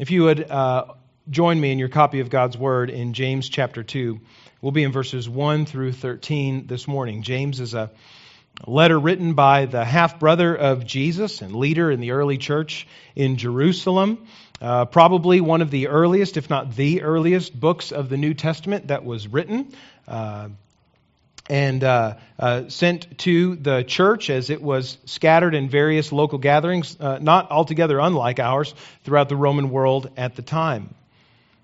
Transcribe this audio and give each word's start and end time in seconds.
If 0.00 0.10
you 0.10 0.24
would 0.24 0.50
uh, 0.50 0.86
join 1.30 1.60
me 1.60 1.70
in 1.70 1.78
your 1.78 1.88
copy 1.88 2.18
of 2.18 2.28
God's 2.28 2.58
Word 2.58 2.90
in 2.90 3.12
James 3.12 3.48
chapter 3.48 3.84
2, 3.84 4.18
we'll 4.60 4.72
be 4.72 4.82
in 4.82 4.90
verses 4.90 5.28
1 5.28 5.66
through 5.66 5.92
13 5.92 6.66
this 6.66 6.88
morning. 6.88 7.22
James 7.22 7.60
is 7.60 7.74
a 7.74 7.92
letter 8.66 8.98
written 8.98 9.34
by 9.34 9.66
the 9.66 9.84
half 9.84 10.18
brother 10.18 10.52
of 10.52 10.84
Jesus 10.84 11.42
and 11.42 11.54
leader 11.54 11.92
in 11.92 12.00
the 12.00 12.10
early 12.10 12.38
church 12.38 12.88
in 13.14 13.36
Jerusalem. 13.36 14.26
Uh, 14.60 14.84
probably 14.86 15.40
one 15.40 15.62
of 15.62 15.70
the 15.70 15.86
earliest, 15.86 16.36
if 16.36 16.50
not 16.50 16.74
the 16.74 17.02
earliest, 17.02 17.58
books 17.58 17.92
of 17.92 18.08
the 18.08 18.16
New 18.16 18.34
Testament 18.34 18.88
that 18.88 19.04
was 19.04 19.28
written. 19.28 19.72
Uh, 20.08 20.48
and 21.48 21.84
uh, 21.84 22.14
uh, 22.38 22.68
sent 22.68 23.18
to 23.18 23.56
the 23.56 23.82
church 23.82 24.30
as 24.30 24.50
it 24.50 24.62
was 24.62 24.96
scattered 25.04 25.54
in 25.54 25.68
various 25.68 26.10
local 26.12 26.38
gatherings, 26.38 26.96
uh, 26.98 27.18
not 27.20 27.50
altogether 27.50 28.00
unlike 28.00 28.38
ours, 28.40 28.74
throughout 29.04 29.28
the 29.28 29.36
Roman 29.36 29.70
world 29.70 30.10
at 30.16 30.36
the 30.36 30.42
time. 30.42 30.94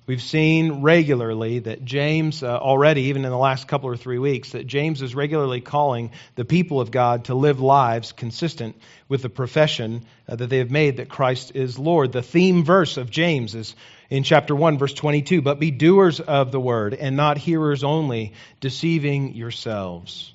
We've 0.07 0.21
seen 0.21 0.83
regularly 0.83 1.61
that 1.61 1.85
James, 1.85 2.43
uh, 2.43 2.59
already, 2.59 3.02
even 3.02 3.24
in 3.24 3.30
the 3.30 3.38
last 3.38 3.69
couple 3.69 3.88
or 3.88 3.97
three 3.97 4.19
weeks, 4.19 4.51
that 4.52 4.66
James 4.66 5.02
is 5.02 5.15
regularly 5.15 5.61
calling 5.61 6.10
the 6.35 6.45
people 6.45 6.80
of 6.80 6.91
God 6.91 7.27
to 7.27 7.35
live 7.37 7.60
lives 7.60 8.10
consistent 8.10 8.74
with 9.09 9.23
the 9.23 9.29
profession 9.29 10.05
uh, 10.27 10.35
that 10.35 10.49
they 10.49 10.59
have 10.59 10.71
made 10.71 10.97
that 10.97 11.09
Christ 11.09 11.52
is 11.55 11.79
Lord. 11.79 12.10
The 12.10 12.23
theme 12.23 12.65
verse 12.65 12.97
of 12.97 13.09
James 13.09 13.55
is 13.55 13.77
in 14.10 14.24
chapter 14.24 14.55
1, 14.55 14.77
verse 14.77 14.92
22 14.92 15.41
But 15.41 15.59
be 15.59 15.70
doers 15.70 16.20
of 16.20 16.52
the 16.52 16.60
word 16.60 16.95
and 16.95 17.16
not 17.16 17.38
hearers 17.38 17.84
only, 17.84 18.34
deceiving 18.60 19.34
yourselves. 19.34 20.34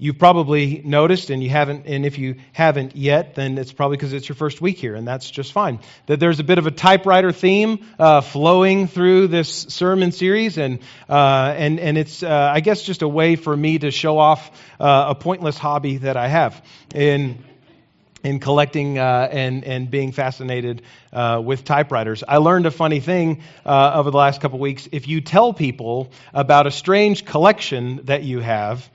You've 0.00 0.18
probably 0.18 0.80
noticed, 0.84 1.30
and 1.30 1.42
you 1.42 1.50
haven't, 1.50 1.86
and 1.86 2.06
if 2.06 2.18
you 2.18 2.36
haven't 2.52 2.94
yet, 2.94 3.34
then 3.34 3.58
it's 3.58 3.72
probably 3.72 3.96
because 3.96 4.12
it's 4.12 4.28
your 4.28 4.36
first 4.36 4.60
week 4.60 4.78
here, 4.78 4.94
and 4.94 5.08
that's 5.08 5.28
just 5.28 5.52
fine. 5.52 5.80
That 6.06 6.20
there's 6.20 6.38
a 6.38 6.44
bit 6.44 6.58
of 6.58 6.68
a 6.68 6.70
typewriter 6.70 7.32
theme 7.32 7.84
uh, 7.98 8.20
flowing 8.20 8.86
through 8.86 9.26
this 9.26 9.48
sermon 9.48 10.12
series, 10.12 10.56
and 10.56 10.78
uh, 11.08 11.52
and 11.56 11.80
and 11.80 11.98
it's 11.98 12.22
uh, 12.22 12.28
I 12.54 12.60
guess 12.60 12.82
just 12.82 13.02
a 13.02 13.08
way 13.08 13.34
for 13.34 13.56
me 13.56 13.80
to 13.80 13.90
show 13.90 14.18
off 14.18 14.52
uh, 14.78 15.06
a 15.08 15.14
pointless 15.16 15.58
hobby 15.58 15.96
that 15.96 16.16
I 16.16 16.28
have 16.28 16.64
in 16.94 17.42
in 18.28 18.40
collecting 18.40 18.98
uh, 18.98 19.28
and 19.32 19.64
and 19.64 19.90
being 19.90 20.12
fascinated 20.12 20.82
uh, 21.12 21.40
with 21.42 21.64
typewriters. 21.64 22.22
I 22.26 22.36
learned 22.36 22.66
a 22.66 22.70
funny 22.70 23.00
thing 23.00 23.42
uh, 23.64 23.92
over 23.94 24.10
the 24.10 24.16
last 24.16 24.40
couple 24.40 24.58
weeks. 24.58 24.88
If 24.92 25.08
you 25.08 25.20
tell 25.20 25.52
people 25.52 26.10
about 26.34 26.66
a 26.66 26.70
strange 26.70 27.24
collection 27.24 28.00
that 28.04 28.22
you 28.24 28.40
have, 28.40 28.88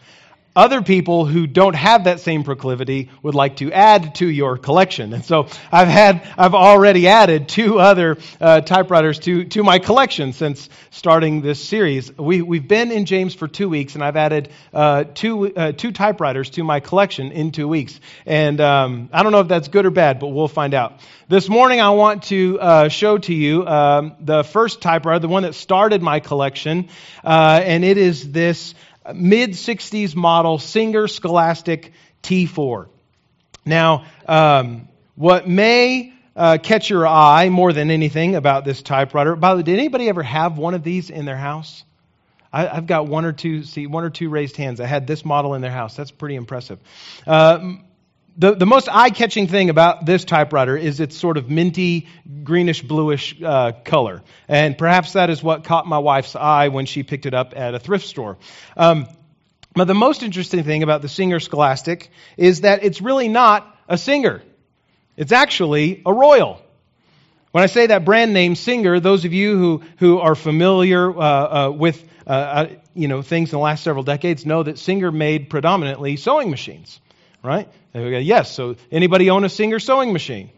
other 0.56 0.82
people 0.82 1.26
who 1.26 1.48
don't 1.48 1.76
have 1.76 2.04
that 2.04 2.20
same 2.20 2.44
proclivity 2.44 3.10
would 3.22 3.36
like 3.36 3.58
to 3.58 3.72
add 3.72 4.16
to 4.16 4.28
your 4.28 4.58
collection. 4.58 5.14
And 5.14 5.26
so 5.26 5.48
I've 5.72 5.88
had, 5.88 6.28
I've 6.38 6.54
already 6.54 7.08
added 7.08 7.50
two 7.50 7.80
other 7.80 8.18
uh, 8.40 8.62
typewriters 8.62 9.20
to, 9.20 9.46
to 9.46 9.64
my 9.64 9.80
collection 9.80 10.34
since 10.34 10.70
starting 10.92 11.42
this 11.42 11.64
series. 11.64 12.16
We, 12.18 12.42
we've 12.42 12.68
been 12.68 12.92
in 12.92 13.06
James 13.06 13.34
for 13.34 13.48
two 13.48 13.68
weeks, 13.68 13.96
and 13.96 14.04
I've 14.04 14.16
added 14.16 14.50
uh, 14.74 15.06
two, 15.06 15.56
uh, 15.56 15.72
two 15.72 15.92
typewriters 15.92 16.52
to 16.52 16.64
my 16.64 16.80
collection 16.80 17.32
in 17.32 17.52
two 17.52 17.68
weeks. 17.68 18.00
And 18.26 18.62
um, 18.62 19.10
I 19.12 19.24
don't 19.24 19.32
know 19.32 19.42
if 19.42 19.48
that's 19.48 19.70
good 19.70 19.86
or 19.86 19.92
bad, 19.92 20.20
but 20.20 20.28
we'll 20.28 20.48
find 20.48 20.74
out. 20.74 21.00
This 21.30 21.50
morning, 21.50 21.82
I 21.82 21.90
want 21.92 22.24
to 22.24 22.60
uh, 22.60 22.90
show 22.90 23.18
to 23.18 23.34
you 23.34 23.66
um, 23.66 24.16
the 24.20 24.44
first 24.44 24.82
typewriter, 24.82 25.20
the 25.20 25.28
one 25.28 25.44
that 25.44 25.56
started 25.56 26.02
my 26.02 26.20
collection, 26.20 26.90
uh, 27.24 27.62
and 27.64 27.84
it 27.84 27.98
is 27.98 28.32
this 28.32 28.76
mid 29.14 29.52
60s 29.52 30.16
model 30.16 30.60
Singer 30.60 31.08
Scholastic 31.08 31.94
T4. 32.22 32.88
Now, 33.66 34.06
um, 34.28 34.88
what 35.16 35.48
may 35.48 36.14
uh, 36.36 36.58
catch 36.62 36.90
your 36.90 37.08
eye 37.08 37.50
more 37.50 37.74
than 37.74 37.92
anything 37.92 38.36
about 38.36 38.66
this 38.66 38.82
typewriter, 38.82 39.36
by 39.36 39.52
the 39.52 39.58
way, 39.58 39.64
did 39.64 39.80
anybody 39.80 40.10
ever 40.10 40.24
have 40.24 40.58
one 40.58 40.74
of 40.74 40.84
these 40.84 41.10
in 41.10 41.26
their 41.26 41.38
house? 41.38 41.84
I, 42.52 42.66
have 42.68 42.86
got 42.86 43.08
one 43.08 43.26
or 43.26 43.32
two, 43.32 43.64
see, 43.64 43.88
one 43.88 44.04
or 44.04 44.12
two 44.12 44.30
raised 44.30 44.58
hands. 44.58 44.80
I 44.80 44.86
had 44.86 45.08
this 45.08 45.26
model 45.26 45.56
in 45.56 45.62
their 45.62 45.72
house. 45.72 45.96
That's 45.96 46.12
pretty 46.12 46.36
impressive. 46.36 46.80
Uh, 47.26 47.78
the, 48.38 48.56
the 48.56 48.66
most 48.66 48.90
eye 48.92 49.10
catching 49.10 49.48
thing 49.48 49.70
about 49.70 50.06
this 50.06 50.26
typewriter 50.26 50.76
is 50.76 51.00
its 51.00 51.18
sort 51.18 51.38
of 51.38 51.50
minty, 51.50 52.08
greenish, 52.44 52.82
bluish 52.82 53.40
uh, 53.42 53.74
color. 53.86 54.24
And 54.48 54.78
perhaps 54.78 55.14
that 55.14 55.30
is 55.30 55.44
what 55.44 55.64
caught 55.64 55.86
my 55.86 56.00
wife's 56.00 56.36
eye 56.36 56.70
when 56.70 56.86
she 56.86 57.04
picked 57.04 57.26
it 57.26 57.34
up 57.34 57.54
at 57.56 57.76
a 57.76 57.80
thrift 57.80 58.08
store. 58.08 58.38
Um, 58.76 59.08
but 59.76 59.86
the 59.86 59.96
most 59.96 60.24
interesting 60.24 60.64
thing 60.64 60.84
about 60.84 61.02
the 61.02 61.10
Singer 61.10 61.40
Scholastic 61.40 62.10
is 62.38 62.62
that 62.62 62.84
it's 62.84 63.02
really 63.02 63.28
not 63.28 63.68
a 63.88 63.98
Singer, 63.98 64.42
it's 65.16 65.32
actually 65.32 66.02
a 66.06 66.14
Royal. 66.14 66.60
When 67.52 67.64
I 67.64 67.68
say 67.68 67.88
that 67.88 68.04
brand 68.04 68.34
name 68.34 68.56
Singer, 68.56 69.00
those 69.00 69.26
of 69.26 69.34
you 69.34 69.58
who, 69.58 69.84
who 69.98 70.20
are 70.20 70.34
familiar 70.34 71.12
uh, 71.16 71.68
uh, 71.68 71.70
with 71.70 72.04
uh, 72.26 72.30
uh, 72.30 72.70
you 72.96 73.08
know, 73.08 73.22
things 73.22 73.50
in 73.50 73.58
the 73.58 73.64
last 73.64 73.84
several 73.84 74.04
decades 74.04 74.44
know 74.44 74.64
that 74.64 74.80
Singer 74.80 75.12
made 75.12 75.52
predominantly 75.52 76.16
sewing 76.16 76.50
machines 76.50 77.00
right? 77.44 77.68
Yes. 77.94 78.52
So 78.52 78.76
anybody 78.92 79.30
own 79.30 79.44
a 79.44 79.50
Singer 79.50 79.80
sewing 79.80 80.14
machine? 80.14 80.50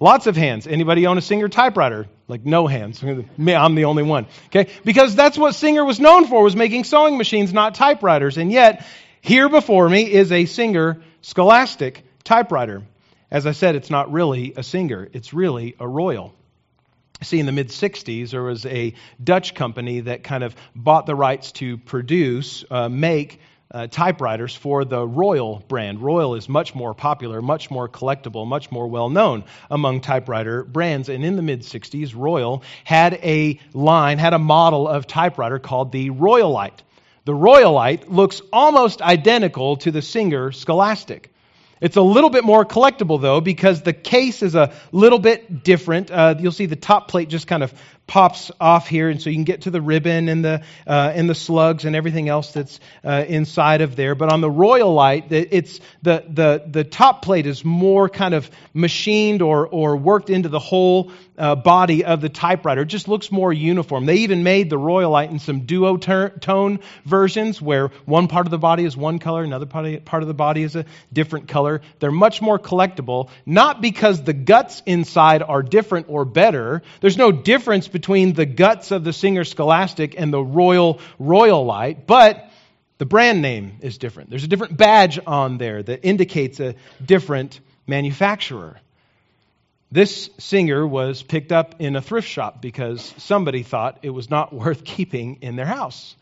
Lots 0.00 0.26
of 0.26 0.36
hands. 0.36 0.66
Anybody 0.66 1.06
own 1.06 1.18
a 1.18 1.20
Singer 1.20 1.48
typewriter? 1.48 2.06
Like 2.28 2.44
no 2.44 2.66
hands. 2.66 3.02
I'm 3.38 3.74
the 3.74 3.84
only 3.86 4.04
one. 4.04 4.26
Okay? 4.46 4.70
Because 4.84 5.14
that's 5.14 5.36
what 5.36 5.54
Singer 5.54 5.84
was 5.84 5.98
known 5.98 6.26
for, 6.26 6.42
was 6.42 6.56
making 6.56 6.84
sewing 6.84 7.18
machines, 7.18 7.52
not 7.52 7.74
typewriters. 7.74 8.38
And 8.38 8.52
yet, 8.52 8.86
here 9.20 9.48
before 9.48 9.88
me 9.88 10.10
is 10.10 10.30
a 10.30 10.44
Singer 10.44 11.02
Scholastic 11.22 12.04
typewriter. 12.22 12.82
As 13.30 13.46
I 13.46 13.52
said, 13.52 13.74
it's 13.74 13.90
not 13.90 14.12
really 14.12 14.54
a 14.56 14.62
Singer, 14.62 15.08
it's 15.12 15.34
really 15.34 15.74
a 15.78 15.86
Royal. 15.86 16.34
See, 17.20 17.40
in 17.40 17.46
the 17.46 17.52
mid 17.52 17.68
60s, 17.68 18.30
there 18.30 18.44
was 18.44 18.64
a 18.64 18.94
Dutch 19.22 19.54
company 19.54 20.00
that 20.00 20.22
kind 20.22 20.44
of 20.44 20.54
bought 20.76 21.04
the 21.06 21.16
rights 21.16 21.50
to 21.52 21.76
produce, 21.76 22.64
uh, 22.70 22.88
make 22.88 23.40
uh, 23.70 23.86
typewriters 23.86 24.54
for 24.54 24.84
the 24.84 25.06
Royal 25.06 25.62
brand. 25.68 26.00
Royal 26.00 26.34
is 26.34 26.48
much 26.48 26.74
more 26.74 26.94
popular, 26.94 27.42
much 27.42 27.70
more 27.70 27.88
collectible, 27.88 28.46
much 28.46 28.70
more 28.70 28.86
well 28.86 29.10
known 29.10 29.44
among 29.70 30.00
typewriter 30.00 30.64
brands. 30.64 31.08
And 31.08 31.24
in 31.24 31.36
the 31.36 31.42
mid 31.42 31.62
60s, 31.62 32.14
Royal 32.16 32.62
had 32.84 33.14
a 33.14 33.60
line, 33.74 34.18
had 34.18 34.32
a 34.32 34.38
model 34.38 34.88
of 34.88 35.06
typewriter 35.06 35.58
called 35.58 35.92
the 35.92 36.10
Royalite. 36.10 36.80
The 37.24 37.34
Royalite 37.34 38.08
looks 38.08 38.40
almost 38.52 39.02
identical 39.02 39.76
to 39.78 39.90
the 39.90 40.00
Singer 40.00 40.50
Scholastic. 40.50 41.30
It's 41.80 41.96
a 41.96 42.02
little 42.02 42.30
bit 42.30 42.42
more 42.42 42.64
collectible, 42.64 43.20
though, 43.20 43.40
because 43.40 43.82
the 43.82 43.92
case 43.92 44.42
is 44.42 44.54
a 44.54 44.72
little 44.90 45.18
bit 45.18 45.62
different. 45.62 46.10
Uh, 46.10 46.34
you'll 46.38 46.52
see 46.52 46.66
the 46.66 46.74
top 46.74 47.08
plate 47.08 47.28
just 47.28 47.46
kind 47.46 47.62
of 47.62 47.72
pops 48.08 48.50
off 48.60 48.88
here, 48.88 49.08
and 49.08 49.22
so 49.22 49.30
you 49.30 49.36
can 49.36 49.44
get 49.44 49.62
to 49.62 49.70
the 49.70 49.80
ribbon 49.80 50.28
and 50.28 50.44
the 50.44 50.62
uh, 50.86 51.12
and 51.14 51.30
the 51.30 51.34
slugs 51.34 51.84
and 51.84 51.94
everything 51.94 52.28
else 52.28 52.52
that's 52.52 52.80
uh, 53.04 53.24
inside 53.28 53.82
of 53.82 53.94
there. 53.94 54.16
But 54.16 54.32
on 54.32 54.40
the 54.40 54.50
Royalite, 54.50 55.30
it's 55.30 55.78
the 56.02 56.24
the 56.28 56.64
the 56.66 56.82
top 56.82 57.22
plate 57.22 57.46
is 57.46 57.64
more 57.64 58.08
kind 58.08 58.34
of 58.34 58.50
machined 58.74 59.42
or 59.42 59.68
or 59.68 59.96
worked 59.96 60.30
into 60.30 60.48
the 60.48 60.58
whole 60.58 61.12
uh, 61.38 61.54
body 61.54 62.04
of 62.04 62.20
the 62.20 62.28
typewriter. 62.28 62.82
It 62.82 62.86
just 62.86 63.08
looks 63.08 63.30
more 63.30 63.52
uniform. 63.52 64.06
They 64.06 64.16
even 64.16 64.42
made 64.42 64.70
the 64.70 64.76
Royalite 64.76 65.30
in 65.30 65.38
some 65.38 65.62
duotone 65.62 66.80
versions 67.04 67.62
where 67.62 67.88
one 68.06 68.28
part 68.28 68.46
of 68.46 68.50
the 68.50 68.58
body 68.58 68.84
is 68.84 68.96
one 68.96 69.18
color, 69.18 69.44
another 69.44 69.66
part 69.66 70.22
of 70.22 70.26
the 70.26 70.34
body 70.34 70.62
is 70.62 70.74
a 70.74 70.84
different 71.12 71.48
color. 71.48 71.80
They're 72.00 72.10
much 72.10 72.42
more 72.42 72.58
collectible, 72.58 73.30
not 73.46 73.80
because 73.80 74.22
the 74.22 74.32
guts 74.32 74.82
inside 74.86 75.42
are 75.42 75.62
different 75.62 76.06
or 76.08 76.24
better. 76.24 76.82
There's 77.00 77.16
no 77.16 77.30
difference 77.30 77.86
between 77.98 78.32
the 78.32 78.46
guts 78.46 78.92
of 78.92 79.02
the 79.02 79.12
Singer 79.12 79.42
Scholastic 79.42 80.14
and 80.16 80.32
the 80.32 80.40
Royal 80.40 81.00
Royalite, 81.20 82.06
but 82.06 82.48
the 82.98 83.06
brand 83.06 83.42
name 83.42 83.78
is 83.80 83.98
different. 83.98 84.30
There's 84.30 84.44
a 84.44 84.46
different 84.46 84.76
badge 84.76 85.18
on 85.26 85.58
there 85.58 85.82
that 85.82 86.04
indicates 86.04 86.60
a 86.60 86.76
different 87.04 87.58
manufacturer. 87.88 88.76
This 89.90 90.30
Singer 90.38 90.86
was 90.86 91.24
picked 91.24 91.50
up 91.50 91.74
in 91.80 91.96
a 91.96 92.00
thrift 92.00 92.28
shop 92.28 92.62
because 92.62 93.12
somebody 93.18 93.64
thought 93.64 93.98
it 94.02 94.10
was 94.10 94.30
not 94.30 94.52
worth 94.62 94.84
keeping 94.84 95.38
in 95.40 95.56
their 95.56 95.66
house. 95.66 96.14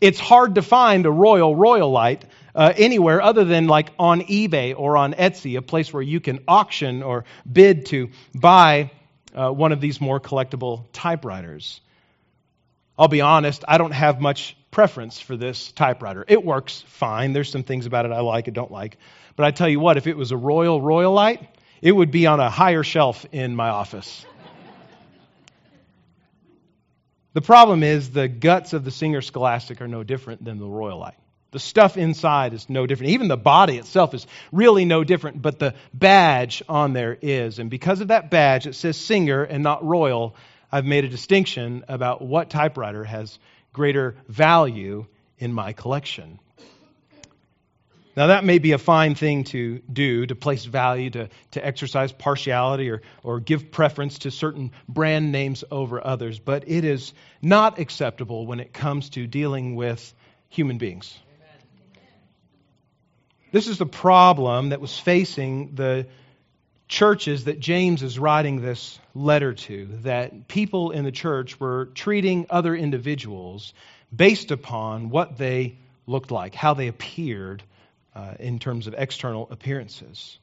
It's 0.00 0.20
hard 0.20 0.54
to 0.54 0.62
find 0.62 1.04
a 1.04 1.10
Royal 1.10 1.52
Royalite 1.52 2.22
uh, 2.54 2.72
anywhere 2.76 3.20
other 3.20 3.44
than 3.44 3.66
like 3.66 3.90
on 3.98 4.20
eBay 4.20 4.72
or 4.78 4.96
on 4.96 5.14
Etsy, 5.14 5.58
a 5.58 5.62
place 5.62 5.92
where 5.92 6.02
you 6.02 6.20
can 6.20 6.44
auction 6.46 7.02
or 7.02 7.24
bid 7.50 7.86
to 7.86 8.10
buy 8.36 8.92
uh, 9.34 9.50
one 9.50 9.72
of 9.72 9.80
these 9.80 10.00
more 10.00 10.20
collectible 10.20 10.84
typewriters. 10.92 11.80
I'll 12.98 13.08
be 13.08 13.20
honest, 13.20 13.64
I 13.68 13.78
don't 13.78 13.92
have 13.92 14.20
much 14.20 14.56
preference 14.70 15.20
for 15.20 15.36
this 15.36 15.70
typewriter. 15.72 16.24
It 16.26 16.44
works 16.44 16.82
fine. 16.88 17.32
There's 17.32 17.50
some 17.50 17.62
things 17.62 17.86
about 17.86 18.06
it 18.06 18.12
I 18.12 18.20
like 18.20 18.48
and 18.48 18.54
don't 18.54 18.72
like. 18.72 18.96
But 19.36 19.46
I 19.46 19.50
tell 19.52 19.68
you 19.68 19.78
what, 19.78 19.96
if 19.96 20.06
it 20.06 20.16
was 20.16 20.32
a 20.32 20.36
Royal 20.36 20.80
Royalite, 20.80 21.46
it 21.80 21.92
would 21.92 22.10
be 22.10 22.26
on 22.26 22.40
a 22.40 22.50
higher 22.50 22.82
shelf 22.82 23.24
in 23.30 23.54
my 23.54 23.68
office. 23.68 24.26
the 27.34 27.40
problem 27.40 27.84
is 27.84 28.10
the 28.10 28.26
guts 28.26 28.72
of 28.72 28.84
the 28.84 28.90
Singer 28.90 29.20
Scholastic 29.20 29.80
are 29.80 29.88
no 29.88 30.02
different 30.02 30.44
than 30.44 30.58
the 30.58 30.66
Royalite. 30.66 31.14
The 31.50 31.58
stuff 31.58 31.96
inside 31.96 32.52
is 32.52 32.68
no 32.68 32.86
different. 32.86 33.12
Even 33.12 33.28
the 33.28 33.36
body 33.36 33.78
itself 33.78 34.12
is 34.12 34.26
really 34.52 34.84
no 34.84 35.02
different, 35.02 35.40
but 35.40 35.58
the 35.58 35.74
badge 35.94 36.62
on 36.68 36.92
there 36.92 37.16
is. 37.22 37.58
And 37.58 37.70
because 37.70 38.02
of 38.02 38.08
that 38.08 38.30
badge, 38.30 38.66
it 38.66 38.74
says 38.74 38.98
Singer 38.98 39.44
and 39.44 39.62
not 39.62 39.84
Royal. 39.84 40.36
I've 40.70 40.84
made 40.84 41.04
a 41.04 41.08
distinction 41.08 41.84
about 41.88 42.20
what 42.20 42.50
typewriter 42.50 43.02
has 43.02 43.38
greater 43.72 44.16
value 44.28 45.06
in 45.38 45.54
my 45.54 45.72
collection. 45.72 46.38
Now, 48.14 48.26
that 48.26 48.44
may 48.44 48.58
be 48.58 48.72
a 48.72 48.78
fine 48.78 49.14
thing 49.14 49.44
to 49.44 49.78
do, 49.90 50.26
to 50.26 50.34
place 50.34 50.64
value, 50.64 51.08
to, 51.10 51.28
to 51.52 51.64
exercise 51.64 52.10
partiality, 52.10 52.90
or, 52.90 53.00
or 53.22 53.38
give 53.38 53.70
preference 53.70 54.18
to 54.20 54.32
certain 54.32 54.72
brand 54.88 55.30
names 55.30 55.62
over 55.70 56.04
others, 56.04 56.40
but 56.40 56.64
it 56.66 56.84
is 56.84 57.14
not 57.40 57.78
acceptable 57.78 58.44
when 58.44 58.58
it 58.58 58.72
comes 58.72 59.10
to 59.10 59.26
dealing 59.28 59.76
with 59.76 60.12
human 60.48 60.78
beings. 60.78 61.16
This 63.50 63.66
is 63.66 63.78
the 63.78 63.86
problem 63.86 64.70
that 64.70 64.80
was 64.80 64.98
facing 64.98 65.74
the 65.74 66.06
churches 66.86 67.44
that 67.44 67.60
James 67.60 68.02
is 68.02 68.18
writing 68.18 68.60
this 68.60 68.98
letter 69.14 69.54
to, 69.54 69.86
that 70.02 70.48
people 70.48 70.90
in 70.90 71.04
the 71.04 71.12
church 71.12 71.58
were 71.58 71.86
treating 71.94 72.46
other 72.50 72.74
individuals 72.74 73.72
based 74.14 74.50
upon 74.50 75.10
what 75.10 75.38
they 75.38 75.76
looked 76.06 76.30
like, 76.30 76.54
how 76.54 76.74
they 76.74 76.88
appeared 76.88 77.62
uh, 78.14 78.34
in 78.38 78.58
terms 78.58 78.86
of 78.86 78.94
external 78.96 79.48
appearances. 79.50 80.38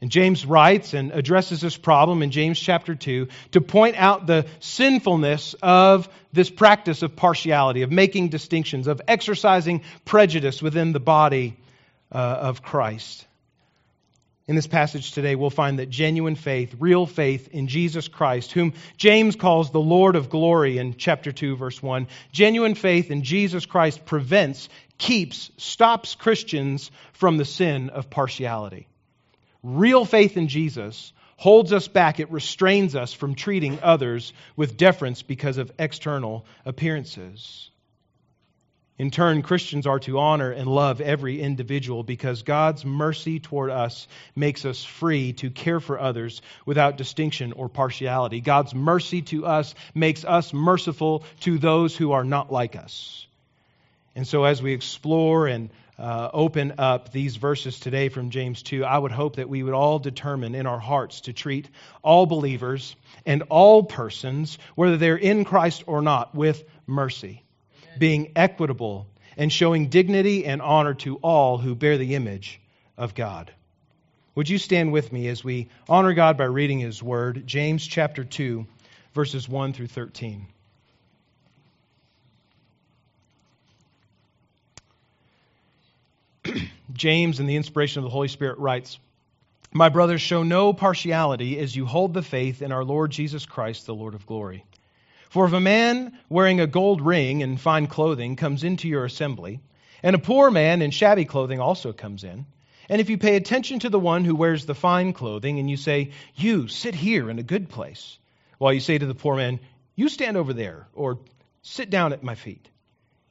And 0.00 0.10
James 0.10 0.46
writes 0.46 0.94
and 0.94 1.12
addresses 1.12 1.60
this 1.60 1.76
problem 1.76 2.22
in 2.22 2.30
James 2.30 2.58
chapter 2.58 2.94
2 2.94 3.28
to 3.52 3.60
point 3.60 3.96
out 3.96 4.26
the 4.26 4.46
sinfulness 4.58 5.54
of 5.62 6.08
this 6.32 6.48
practice 6.48 7.02
of 7.02 7.16
partiality, 7.16 7.82
of 7.82 7.92
making 7.92 8.30
distinctions, 8.30 8.86
of 8.86 9.02
exercising 9.06 9.82
prejudice 10.04 10.62
within 10.62 10.92
the 10.92 11.00
body 11.00 11.56
uh, 12.12 12.18
of 12.18 12.62
Christ. 12.62 13.26
In 14.50 14.56
this 14.56 14.66
passage 14.66 15.12
today, 15.12 15.36
we'll 15.36 15.48
find 15.48 15.78
that 15.78 15.90
genuine 15.90 16.34
faith, 16.34 16.74
real 16.80 17.06
faith 17.06 17.48
in 17.52 17.68
Jesus 17.68 18.08
Christ, 18.08 18.50
whom 18.50 18.72
James 18.96 19.36
calls 19.36 19.70
the 19.70 19.80
Lord 19.80 20.16
of 20.16 20.28
glory 20.28 20.78
in 20.78 20.96
chapter 20.96 21.30
2, 21.30 21.54
verse 21.54 21.80
1, 21.80 22.08
genuine 22.32 22.74
faith 22.74 23.12
in 23.12 23.22
Jesus 23.22 23.64
Christ 23.64 24.04
prevents, 24.04 24.68
keeps, 24.98 25.52
stops 25.56 26.16
Christians 26.16 26.90
from 27.12 27.36
the 27.36 27.44
sin 27.44 27.90
of 27.90 28.10
partiality. 28.10 28.88
Real 29.62 30.04
faith 30.04 30.36
in 30.36 30.48
Jesus 30.48 31.12
holds 31.36 31.72
us 31.72 31.86
back, 31.86 32.18
it 32.18 32.32
restrains 32.32 32.96
us 32.96 33.12
from 33.12 33.36
treating 33.36 33.78
others 33.82 34.32
with 34.56 34.76
deference 34.76 35.22
because 35.22 35.58
of 35.58 35.70
external 35.78 36.44
appearances. 36.66 37.70
In 39.00 39.10
turn, 39.10 39.40
Christians 39.40 39.86
are 39.86 39.98
to 40.00 40.18
honor 40.18 40.50
and 40.50 40.68
love 40.68 41.00
every 41.00 41.40
individual 41.40 42.02
because 42.02 42.42
God's 42.42 42.84
mercy 42.84 43.40
toward 43.40 43.70
us 43.70 44.06
makes 44.36 44.66
us 44.66 44.84
free 44.84 45.32
to 45.32 45.48
care 45.48 45.80
for 45.80 45.98
others 45.98 46.42
without 46.66 46.98
distinction 46.98 47.54
or 47.54 47.70
partiality. 47.70 48.42
God's 48.42 48.74
mercy 48.74 49.22
to 49.22 49.46
us 49.46 49.74
makes 49.94 50.26
us 50.26 50.52
merciful 50.52 51.24
to 51.40 51.56
those 51.56 51.96
who 51.96 52.12
are 52.12 52.24
not 52.24 52.52
like 52.52 52.76
us. 52.76 53.26
And 54.14 54.26
so, 54.28 54.44
as 54.44 54.62
we 54.62 54.74
explore 54.74 55.46
and 55.46 55.70
uh, 55.98 56.28
open 56.34 56.74
up 56.76 57.10
these 57.10 57.36
verses 57.36 57.80
today 57.80 58.10
from 58.10 58.28
James 58.28 58.62
2, 58.62 58.84
I 58.84 58.98
would 58.98 59.12
hope 59.12 59.36
that 59.36 59.48
we 59.48 59.62
would 59.62 59.72
all 59.72 59.98
determine 59.98 60.54
in 60.54 60.66
our 60.66 60.78
hearts 60.78 61.22
to 61.22 61.32
treat 61.32 61.70
all 62.02 62.26
believers 62.26 62.94
and 63.24 63.44
all 63.48 63.82
persons, 63.82 64.58
whether 64.74 64.98
they're 64.98 65.16
in 65.16 65.46
Christ 65.46 65.84
or 65.86 66.02
not, 66.02 66.34
with 66.34 66.62
mercy 66.86 67.42
being 67.98 68.32
equitable, 68.36 69.06
and 69.36 69.52
showing 69.52 69.88
dignity 69.88 70.44
and 70.44 70.60
honor 70.60 70.94
to 70.94 71.16
all 71.16 71.58
who 71.58 71.74
bear 71.74 71.98
the 71.98 72.14
image 72.14 72.60
of 72.96 73.14
God. 73.14 73.52
Would 74.34 74.48
you 74.48 74.58
stand 74.58 74.92
with 74.92 75.12
me 75.12 75.28
as 75.28 75.42
we 75.42 75.68
honor 75.88 76.14
God 76.14 76.36
by 76.36 76.44
reading 76.44 76.78
His 76.78 77.02
Word? 77.02 77.46
James 77.46 77.86
chapter 77.86 78.24
2, 78.24 78.66
verses 79.12 79.48
1 79.48 79.72
through 79.72 79.88
13. 79.88 80.46
James, 86.92 87.40
in 87.40 87.46
the 87.46 87.56
inspiration 87.56 88.00
of 88.00 88.04
the 88.04 88.10
Holy 88.10 88.28
Spirit, 88.28 88.58
writes 88.58 88.98
My 89.72 89.88
brothers, 89.88 90.20
show 90.20 90.42
no 90.42 90.72
partiality 90.72 91.58
as 91.58 91.74
you 91.74 91.86
hold 91.86 92.14
the 92.14 92.22
faith 92.22 92.62
in 92.62 92.72
our 92.72 92.84
Lord 92.84 93.10
Jesus 93.10 93.46
Christ, 93.46 93.86
the 93.86 93.94
Lord 93.94 94.14
of 94.14 94.26
glory. 94.26 94.64
For 95.30 95.46
if 95.46 95.52
a 95.52 95.60
man 95.60 96.18
wearing 96.28 96.58
a 96.58 96.66
gold 96.66 97.00
ring 97.00 97.44
and 97.44 97.60
fine 97.60 97.86
clothing 97.86 98.34
comes 98.34 98.64
into 98.64 98.88
your 98.88 99.04
assembly, 99.04 99.60
and 100.02 100.16
a 100.16 100.18
poor 100.18 100.50
man 100.50 100.82
in 100.82 100.90
shabby 100.90 101.24
clothing 101.24 101.60
also 101.60 101.92
comes 101.92 102.24
in, 102.24 102.46
and 102.88 103.00
if 103.00 103.08
you 103.08 103.16
pay 103.16 103.36
attention 103.36 103.78
to 103.78 103.90
the 103.90 104.00
one 104.00 104.24
who 104.24 104.34
wears 104.34 104.66
the 104.66 104.74
fine 104.74 105.12
clothing, 105.12 105.60
and 105.60 105.70
you 105.70 105.76
say, 105.76 106.10
You 106.34 106.66
sit 106.66 106.96
here 106.96 107.30
in 107.30 107.38
a 107.38 107.44
good 107.44 107.68
place, 107.68 108.18
while 108.58 108.72
you 108.72 108.80
say 108.80 108.98
to 108.98 109.06
the 109.06 109.14
poor 109.14 109.36
man, 109.36 109.60
You 109.94 110.08
stand 110.08 110.36
over 110.36 110.52
there, 110.52 110.88
or 110.94 111.20
sit 111.62 111.90
down 111.90 112.12
at 112.12 112.24
my 112.24 112.34
feet, 112.34 112.68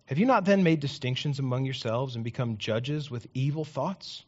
have 0.05 0.17
you 0.17 0.25
not 0.25 0.45
then 0.45 0.63
made 0.63 0.79
distinctions 0.79 1.37
among 1.37 1.65
yourselves 1.65 2.15
and 2.15 2.23
become 2.23 2.57
judges 2.57 3.11
with 3.11 3.27
evil 3.33 3.65
thoughts? 3.65 4.23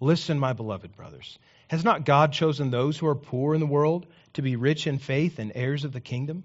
Listen, 0.00 0.38
my 0.38 0.54
beloved 0.54 0.96
brothers. 0.96 1.38
Has 1.68 1.84
not 1.84 2.06
God 2.06 2.32
chosen 2.32 2.70
those 2.70 2.96
who 2.96 3.06
are 3.06 3.14
poor 3.14 3.54
in 3.54 3.60
the 3.60 3.66
world 3.66 4.06
to 4.32 4.42
be 4.42 4.56
rich 4.56 4.86
in 4.86 4.98
faith 4.98 5.38
and 5.38 5.52
heirs 5.54 5.84
of 5.84 5.92
the 5.92 6.00
kingdom? 6.00 6.44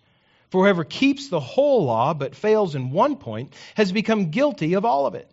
For 0.51 0.63
whoever 0.63 0.83
keeps 0.83 1.29
the 1.29 1.39
whole 1.39 1.85
law 1.85 2.13
but 2.13 2.35
fails 2.35 2.75
in 2.75 2.91
one 2.91 3.15
point 3.15 3.53
has 3.75 3.93
become 3.93 4.31
guilty 4.31 4.73
of 4.73 4.83
all 4.83 5.05
of 5.05 5.15
it. 5.15 5.31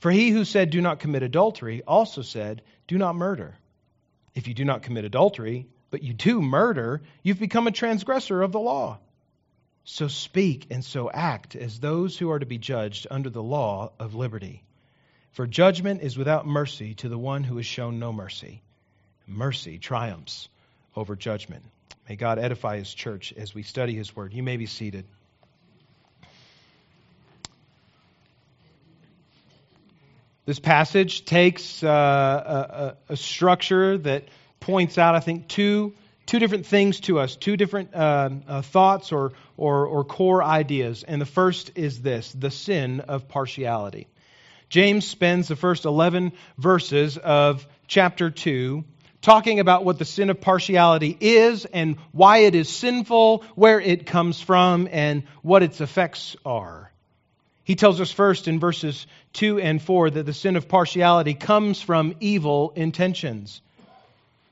For 0.00 0.10
he 0.10 0.30
who 0.30 0.44
said, 0.44 0.70
Do 0.70 0.80
not 0.80 1.00
commit 1.00 1.22
adultery, 1.22 1.82
also 1.86 2.22
said, 2.22 2.62
Do 2.86 2.96
not 2.96 3.14
murder. 3.14 3.56
If 4.34 4.48
you 4.48 4.54
do 4.54 4.64
not 4.64 4.82
commit 4.82 5.04
adultery, 5.04 5.66
but 5.90 6.02
you 6.02 6.14
do 6.14 6.40
murder, 6.40 7.02
you've 7.22 7.38
become 7.38 7.66
a 7.66 7.72
transgressor 7.72 8.40
of 8.40 8.52
the 8.52 8.60
law. 8.60 8.98
So 9.84 10.08
speak 10.08 10.66
and 10.70 10.82
so 10.82 11.10
act 11.10 11.54
as 11.54 11.78
those 11.78 12.16
who 12.16 12.30
are 12.30 12.38
to 12.38 12.46
be 12.46 12.58
judged 12.58 13.06
under 13.10 13.28
the 13.28 13.42
law 13.42 13.92
of 13.98 14.14
liberty. 14.14 14.64
For 15.32 15.46
judgment 15.46 16.00
is 16.00 16.16
without 16.16 16.46
mercy 16.46 16.94
to 16.94 17.08
the 17.10 17.18
one 17.18 17.44
who 17.44 17.56
has 17.58 17.66
shown 17.66 17.98
no 17.98 18.14
mercy. 18.14 18.62
Mercy 19.26 19.78
triumphs 19.78 20.48
over 20.96 21.16
judgment. 21.16 21.64
May 22.08 22.16
God 22.16 22.38
edify 22.38 22.78
his 22.78 22.92
church 22.92 23.34
as 23.36 23.54
we 23.54 23.62
study 23.62 23.94
his 23.94 24.14
word. 24.16 24.32
You 24.32 24.42
may 24.42 24.56
be 24.56 24.66
seated. 24.66 25.04
This 30.46 30.58
passage 30.58 31.26
takes 31.26 31.82
uh, 31.82 32.94
a, 33.08 33.12
a, 33.12 33.16
structure 33.18 33.98
that 33.98 34.24
points 34.60 34.96
out, 34.96 35.14
I 35.14 35.20
think, 35.20 35.46
two, 35.46 35.92
two 36.24 36.38
different 36.38 36.64
things 36.64 37.00
to 37.00 37.18
us, 37.18 37.36
two 37.36 37.58
different 37.58 37.94
uh, 37.94 38.30
uh, 38.48 38.62
thoughts 38.62 39.12
or, 39.12 39.32
or, 39.58 39.84
or 39.84 40.04
core 40.04 40.42
ideas. 40.42 41.02
And 41.02 41.20
the 41.20 41.26
first 41.26 41.72
is 41.74 42.00
this 42.00 42.32
the 42.32 42.50
sin 42.50 43.00
of 43.00 43.28
partiality. 43.28 44.06
James 44.70 45.06
spends 45.06 45.48
the 45.48 45.56
first 45.56 45.84
11 45.84 46.32
verses 46.56 47.18
of 47.18 47.66
chapter 47.86 48.30
2 48.30 48.84
talking 49.20 49.60
about 49.60 49.84
what 49.84 49.98
the 49.98 50.04
sin 50.04 50.30
of 50.30 50.40
partiality 50.40 51.16
is 51.20 51.64
and 51.64 51.96
why 52.12 52.38
it 52.38 52.54
is 52.54 52.68
sinful, 52.68 53.44
where 53.54 53.80
it 53.80 54.06
comes 54.06 54.40
from, 54.40 54.88
and 54.90 55.24
what 55.42 55.62
its 55.62 55.80
effects 55.80 56.36
are. 56.44 56.90
He 57.64 57.74
tells 57.74 58.00
us 58.00 58.10
first 58.10 58.48
in 58.48 58.60
verses 58.60 59.06
2 59.34 59.60
and 59.60 59.82
4 59.82 60.10
that 60.10 60.24
the 60.24 60.32
sin 60.32 60.56
of 60.56 60.68
partiality 60.68 61.34
comes 61.34 61.82
from 61.82 62.14
evil 62.20 62.72
intentions. 62.74 63.60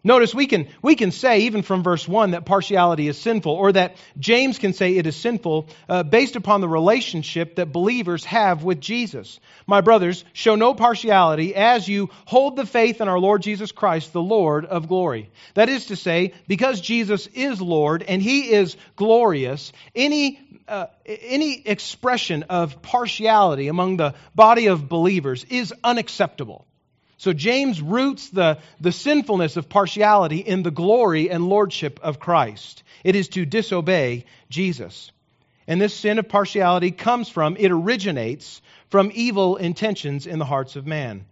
Notice 0.06 0.32
we 0.32 0.46
can, 0.46 0.68
we 0.82 0.94
can 0.94 1.10
say, 1.10 1.40
even 1.40 1.62
from 1.62 1.82
verse 1.82 2.06
1, 2.06 2.30
that 2.30 2.46
partiality 2.46 3.08
is 3.08 3.18
sinful, 3.18 3.50
or 3.50 3.72
that 3.72 3.96
James 4.16 4.56
can 4.56 4.72
say 4.72 4.96
it 4.96 5.04
is 5.08 5.16
sinful 5.16 5.68
uh, 5.88 6.04
based 6.04 6.36
upon 6.36 6.60
the 6.60 6.68
relationship 6.68 7.56
that 7.56 7.72
believers 7.72 8.24
have 8.24 8.62
with 8.62 8.80
Jesus. 8.80 9.40
My 9.66 9.80
brothers, 9.80 10.24
show 10.32 10.54
no 10.54 10.74
partiality 10.74 11.56
as 11.56 11.88
you 11.88 12.10
hold 12.24 12.54
the 12.54 12.66
faith 12.66 13.00
in 13.00 13.08
our 13.08 13.18
Lord 13.18 13.42
Jesus 13.42 13.72
Christ, 13.72 14.12
the 14.12 14.22
Lord 14.22 14.64
of 14.64 14.86
glory. 14.86 15.28
That 15.54 15.68
is 15.68 15.86
to 15.86 15.96
say, 15.96 16.34
because 16.46 16.80
Jesus 16.80 17.26
is 17.34 17.60
Lord 17.60 18.04
and 18.04 18.22
he 18.22 18.52
is 18.52 18.76
glorious, 18.94 19.72
any 19.92 20.38
uh, 20.68 20.86
any 21.06 21.66
expression 21.66 22.44
of 22.44 22.80
partiality 22.80 23.66
among 23.66 23.96
the 23.96 24.14
body 24.36 24.66
of 24.66 24.88
believers 24.88 25.44
is 25.50 25.74
unacceptable. 25.82 26.64
So 27.18 27.32
James 27.32 27.80
roots 27.80 28.28
the, 28.28 28.58
the 28.80 28.92
sinfulness 28.92 29.56
of 29.56 29.68
partiality 29.68 30.38
in 30.38 30.62
the 30.62 30.70
glory 30.70 31.30
and 31.30 31.48
lordship 31.48 31.98
of 32.02 32.20
Christ. 32.20 32.82
It 33.04 33.16
is 33.16 33.28
to 33.28 33.46
disobey 33.46 34.26
Jesus. 34.50 35.10
And 35.66 35.80
this 35.80 35.94
sin 35.94 36.18
of 36.18 36.28
partiality 36.28 36.90
comes 36.90 37.28
from, 37.28 37.56
it 37.56 37.70
originates 37.70 38.60
from 38.90 39.10
evil 39.14 39.56
intentions 39.56 40.26
in 40.26 40.38
the 40.38 40.44
hearts 40.44 40.76
of 40.76 40.86
man. 40.86 41.24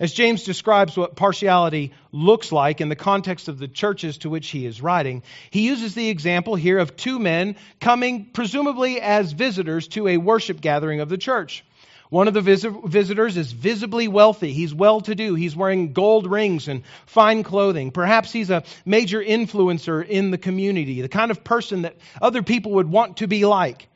As 0.00 0.12
James 0.12 0.42
describes 0.42 0.96
what 0.96 1.14
partiality 1.14 1.92
looks 2.10 2.50
like 2.50 2.80
in 2.80 2.88
the 2.88 2.96
context 2.96 3.46
of 3.46 3.58
the 3.58 3.68
churches 3.68 4.18
to 4.18 4.30
which 4.30 4.48
he 4.48 4.66
is 4.66 4.82
writing, 4.82 5.22
he 5.50 5.66
uses 5.66 5.94
the 5.94 6.08
example 6.08 6.56
here 6.56 6.78
of 6.78 6.96
two 6.96 7.20
men 7.20 7.54
coming 7.78 8.24
presumably 8.24 9.00
as 9.00 9.30
visitors 9.30 9.86
to 9.88 10.08
a 10.08 10.16
worship 10.16 10.60
gathering 10.60 10.98
of 10.98 11.08
the 11.08 11.18
church. 11.18 11.64
One 12.12 12.28
of 12.28 12.34
the 12.34 12.42
visitors 12.42 13.38
is 13.38 13.52
visibly 13.52 14.06
wealthy. 14.06 14.52
He's 14.52 14.74
well 14.74 15.00
to 15.00 15.14
do. 15.14 15.34
He's 15.34 15.56
wearing 15.56 15.94
gold 15.94 16.30
rings 16.30 16.68
and 16.68 16.82
fine 17.06 17.42
clothing. 17.42 17.90
Perhaps 17.90 18.30
he's 18.30 18.50
a 18.50 18.64
major 18.84 19.24
influencer 19.24 20.06
in 20.06 20.30
the 20.30 20.36
community, 20.36 21.00
the 21.00 21.08
kind 21.08 21.30
of 21.30 21.42
person 21.42 21.82
that 21.82 21.96
other 22.20 22.42
people 22.42 22.72
would 22.72 22.90
want 22.90 23.16
to 23.16 23.26
be 23.26 23.46
like. 23.46 23.88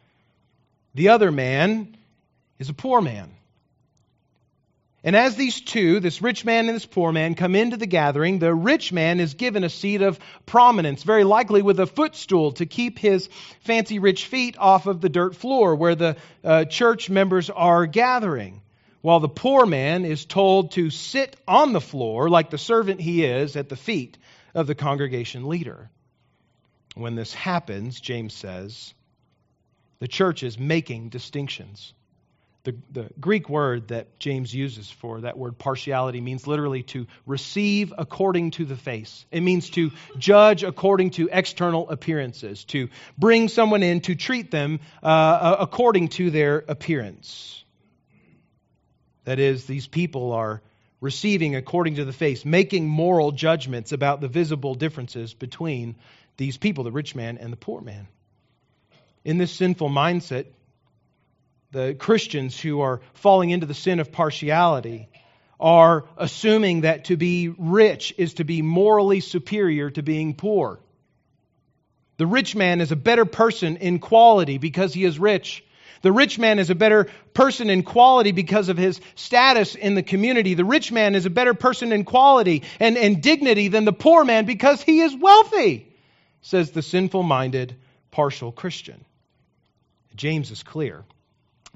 The 0.95 1.11
other 1.11 1.31
man 1.31 1.95
is 2.59 2.71
a 2.71 2.73
poor 2.73 3.03
man. 3.03 3.36
And 5.07 5.15
as 5.15 5.37
these 5.37 5.61
two, 5.61 6.01
this 6.01 6.21
rich 6.21 6.45
man 6.45 6.67
and 6.67 6.75
this 6.75 6.85
poor 6.85 7.13
man, 7.13 7.37
come 7.37 7.55
into 7.55 7.77
the 7.77 7.87
gathering, 7.87 8.41
the 8.41 8.53
rich 8.53 8.93
man 8.93 9.21
is 9.21 9.35
given 9.35 9.63
a 9.63 9.69
seat 9.69 10.03
of 10.03 10.19
prominence, 10.47 11.05
very 11.05 11.23
likely 11.23 11.63
with 11.63 11.79
a 11.79 11.87
footstool 11.87 12.51
to 12.55 12.67
keep 12.67 12.99
his 12.99 13.29
fancy 13.61 14.01
rich 14.01 14.27
feet 14.27 14.59
off 14.59 14.89
of 14.89 15.01
the 15.01 15.09
dirt 15.09 15.37
floor 15.37 15.77
where 15.77 15.95
the 15.95 16.17
uh, 16.43 16.65
church 16.65 17.09
members 17.09 17.51
are 17.51 17.87
gathering. 17.87 18.63
While 19.01 19.21
the 19.21 19.29
poor 19.29 19.65
man 19.65 20.05
is 20.05 20.25
told 20.25 20.73
to 20.73 20.91
sit 20.91 21.37
on 21.47 21.73
the 21.73 21.81
floor, 21.81 22.29
like 22.29 22.51
the 22.51 22.59
servant 22.59 23.01
he 23.01 23.25
is, 23.25 23.55
at 23.55 23.69
the 23.69 23.77
feet 23.77 24.19
of 24.57 24.67
the 24.67 24.75
congregation 24.75 25.47
leader. 25.47 25.89
When 26.97 27.15
this 27.15 27.33
happens, 27.33 28.01
James 28.01 28.35
says, 28.35 28.93
the 30.01 30.09
church 30.09 30.43
is 30.43 30.59
making 30.59 31.11
distinctions. 31.11 31.95
The, 32.67 32.75
the, 32.91 33.11
Greek 33.21 33.49
word 33.49 33.89
that 33.89 34.19
James 34.19 34.53
uses 34.53 34.91
for 34.91 35.21
that 35.21 35.39
word 35.39 35.57
partiality 35.57 36.21
means 36.21 36.49
literally 36.49 36.83
to 36.85 37.07
receive 37.25 37.95
according 37.97 38.51
to 38.53 38.65
the 38.65 38.75
face. 38.75 39.25
It 39.31 39.43
means 39.43 39.71
to 39.71 39.93
judge 40.19 40.65
according 40.65 41.11
to 41.11 41.29
external 41.31 41.89
appearances, 41.89 42.65
to 42.65 42.89
bring 43.17 43.47
someone 43.47 43.85
in, 43.85 44.01
to 44.01 44.17
treat 44.17 44.51
them 44.51 44.81
uh, 45.01 45.59
according 45.61 46.09
to 46.09 46.33
their 46.33 46.65
appearance. 46.67 47.63
That 49.23 49.39
is, 49.39 49.67
these 49.67 49.87
people 49.87 50.33
are 50.33 50.61
receiving 51.01 51.55
according 51.55 51.95
to 51.97 52.05
the 52.05 52.13
face, 52.13 52.45
making 52.45 52.89
moral 52.89 53.31
judgments 53.31 53.93
about 53.93 54.21
the 54.21 54.27
visible 54.27 54.75
differences 54.75 55.35
between 55.35 55.95
these 56.37 56.57
people, 56.57 56.83
the 56.83 56.91
rich 56.91 57.15
man 57.15 57.39
and 57.39 57.53
the 57.53 57.57
poor 57.57 57.81
man. 57.81 58.09
In 59.25 59.39
this 59.39 59.53
sinful 59.53 59.89
mindset, 59.89 60.47
the 61.73 61.95
Christians 61.95 62.59
who 62.59 62.81
are 62.81 63.01
falling 63.15 63.51
into 63.51 63.67
the 63.67 63.75
sin 63.75 64.01
of 64.01 64.13
partiality 64.13 65.09
are 65.59 66.05
assuming 66.17 66.83
that 66.83 67.07
to 67.07 67.17
be 67.17 67.49
rich 67.49 68.15
is 68.19 68.35
to 68.35 68.45
be 68.45 68.63
morally 68.63 69.21
superior 69.21 69.91
to 69.91 70.03
being 70.03 70.35
poor. 70.35 70.79
The 72.19 72.27
rich 72.27 72.55
man 72.55 72.81
is 72.81 72.93
a 72.93 72.97
better 72.97 73.25
person 73.25 73.77
in 73.77 73.99
quality 73.99 74.59
because 74.59 74.95
he 74.95 75.05
is 75.05 75.19
rich. 75.19 75.65
The 76.03 76.13
rich 76.13 76.39
man 76.39 76.59
is 76.59 76.71
a 76.71 76.75
better 76.75 77.09
person 77.35 77.71
in 77.71 77.83
quality 77.83 78.33
because 78.33 78.69
of 78.69 78.77
his 78.77 79.01
status 79.15 79.75
in 79.75 79.95
the 79.95 80.03
community. 80.03 80.55
The 80.55 80.65
rich 80.65 80.93
man 80.93 81.15
is 81.15 81.27
a 81.27 81.31
better 81.31 81.55
person 81.55 81.93
in 81.93 82.05
quality 82.05 82.63
and, 82.79 82.97
and 82.97 83.23
dignity 83.23 83.69
than 83.69 83.85
the 83.85 83.93
poor 83.93 84.25
man 84.25 84.45
because 84.45 84.83
he 84.83 85.01
is 85.01 85.17
wealthy, 85.17 85.93
says 86.43 86.71
the 86.71 86.83
sinful 86.83 87.23
minded, 87.23 87.77
partial 88.11 88.53
Christian. 88.53 89.05
James 90.15 90.51
is 90.51 90.63
clear 90.63 91.05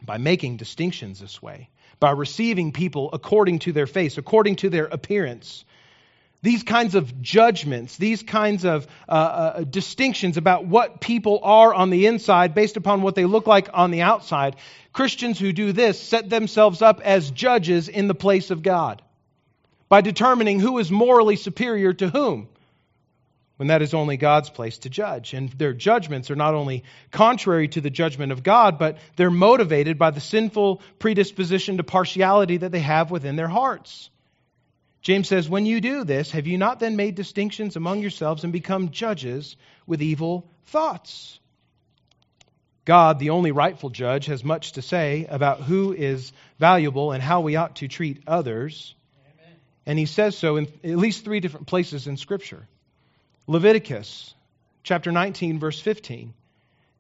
by 0.03 0.19
making 0.19 0.57
distinctions 0.57 1.21
this 1.21 1.41
way, 1.43 1.69
by 1.99 2.11
receiving 2.11 2.73
people 2.73 3.11
according 3.13 3.61
to 3.61 3.73
their 3.73 3.87
face, 3.87 4.19
according 4.19 4.57
to 4.57 4.71
their 4.71 4.87
appearance. 4.87 5.65
These 6.43 6.63
kinds 6.63 6.95
of 6.95 7.21
judgments, 7.21 7.99
these 7.99 8.23
kinds 8.23 8.65
of 8.65 8.87
uh, 9.09 9.13
uh, 9.13 9.65
distinctions 9.65 10.39
about 10.39 10.65
what 10.65 11.01
people 11.01 11.41
are 11.43 11.75
on 11.75 11.91
the 11.91 12.07
inside 12.07 12.55
based 12.55 12.79
upon 12.79 13.03
what 13.03 13.15
they 13.15 13.27
look 13.27 13.47
like 13.47 13.69
on 13.75 13.91
the 13.91 14.01
outside, 14.01 14.57
Christians 14.93 15.39
who 15.39 15.53
do 15.53 15.73
this 15.73 16.01
set 16.01 16.31
themselves 16.31 16.81
up 16.81 17.03
as 17.03 17.31
judges 17.31 17.89
in 17.89 18.09
the 18.09 18.15
place 18.15 18.51
of 18.51 18.63
God 18.63 19.03
by 19.91 20.01
determining 20.01 20.61
who 20.61 20.79
is 20.79 20.91
morally 20.91 21.37
superior 21.37 21.93
to 21.93 22.09
whom 22.09 22.49
when 23.61 23.67
that 23.67 23.83
is 23.83 23.93
only 23.93 24.17
God's 24.17 24.49
place 24.49 24.79
to 24.79 24.89
judge. 24.89 25.35
And 25.35 25.51
their 25.51 25.75
judgments 25.75 26.31
are 26.31 26.35
not 26.35 26.55
only 26.55 26.83
contrary 27.11 27.69
to 27.69 27.83
the 27.83 27.91
judgment 27.91 28.33
of 28.33 28.43
God, 28.43 28.79
but 28.79 28.97
they're 29.17 29.31
motivated 29.31 29.99
by 29.99 30.13
the 30.13 30.21
sinful 30.21 30.81
predisposition 30.99 31.77
to 31.77 31.85
partiality 31.85 32.57
that 32.57 32.73
they 32.73 32.81
have 32.81 33.11
within 33.11 33.37
their 33.37 33.49
hearts. 33.49 34.09
James 35.03 35.29
says, 35.29 35.47
When 35.47 35.67
you 35.67 35.83
do 35.83 36.05
this, 36.05 36.31
have 36.31 36.47
you 36.47 36.57
not 36.57 36.81
then 36.81 36.97
made 36.97 37.17
distinctions 37.17 37.77
among 37.77 38.01
yourselves 38.01 38.45
and 38.45 38.53
become 38.55 38.93
judges 38.93 39.57
with 39.87 40.01
evil 40.01 40.51
thoughts? 40.65 41.39
God, 42.87 43.19
the 43.19 43.29
only 43.29 43.53
rightful 43.53 43.91
judge, 43.91 44.25
has 44.25 44.43
much 44.43 44.73
to 44.73 44.81
say 44.81 45.27
about 45.29 45.61
who 45.61 45.93
is 45.93 46.33
valuable 46.59 47.13
and 47.13 47.23
how 47.23 47.43
we 47.43 47.57
ought 47.57 47.77
to 47.77 47.89
treat 47.89 48.23
others. 48.27 48.95
Amen. 49.23 49.55
And 49.85 49.99
he 49.99 50.07
says 50.07 50.35
so 50.35 50.57
in 50.57 50.67
at 50.83 50.97
least 50.97 51.25
three 51.25 51.41
different 51.41 51.67
places 51.67 52.07
in 52.07 52.17
Scripture. 52.17 52.67
Leviticus 53.51 54.33
chapter 54.85 55.11
19, 55.11 55.59
verse 55.59 55.81
15. 55.81 56.35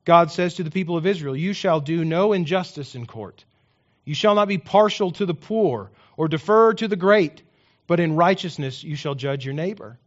God 0.04 0.32
says 0.32 0.54
to 0.54 0.64
the 0.64 0.72
people 0.72 0.96
of 0.96 1.06
Israel, 1.06 1.36
You 1.36 1.52
shall 1.52 1.78
do 1.80 2.04
no 2.04 2.32
injustice 2.32 2.96
in 2.96 3.06
court. 3.06 3.44
You 4.04 4.16
shall 4.16 4.34
not 4.34 4.48
be 4.48 4.58
partial 4.58 5.12
to 5.12 5.26
the 5.26 5.34
poor 5.34 5.92
or 6.16 6.26
defer 6.26 6.74
to 6.74 6.88
the 6.88 6.96
great, 6.96 7.44
but 7.86 8.00
in 8.00 8.16
righteousness 8.16 8.82
you 8.82 8.96
shall 8.96 9.14
judge 9.14 9.44
your 9.44 9.54
neighbor. 9.54 10.00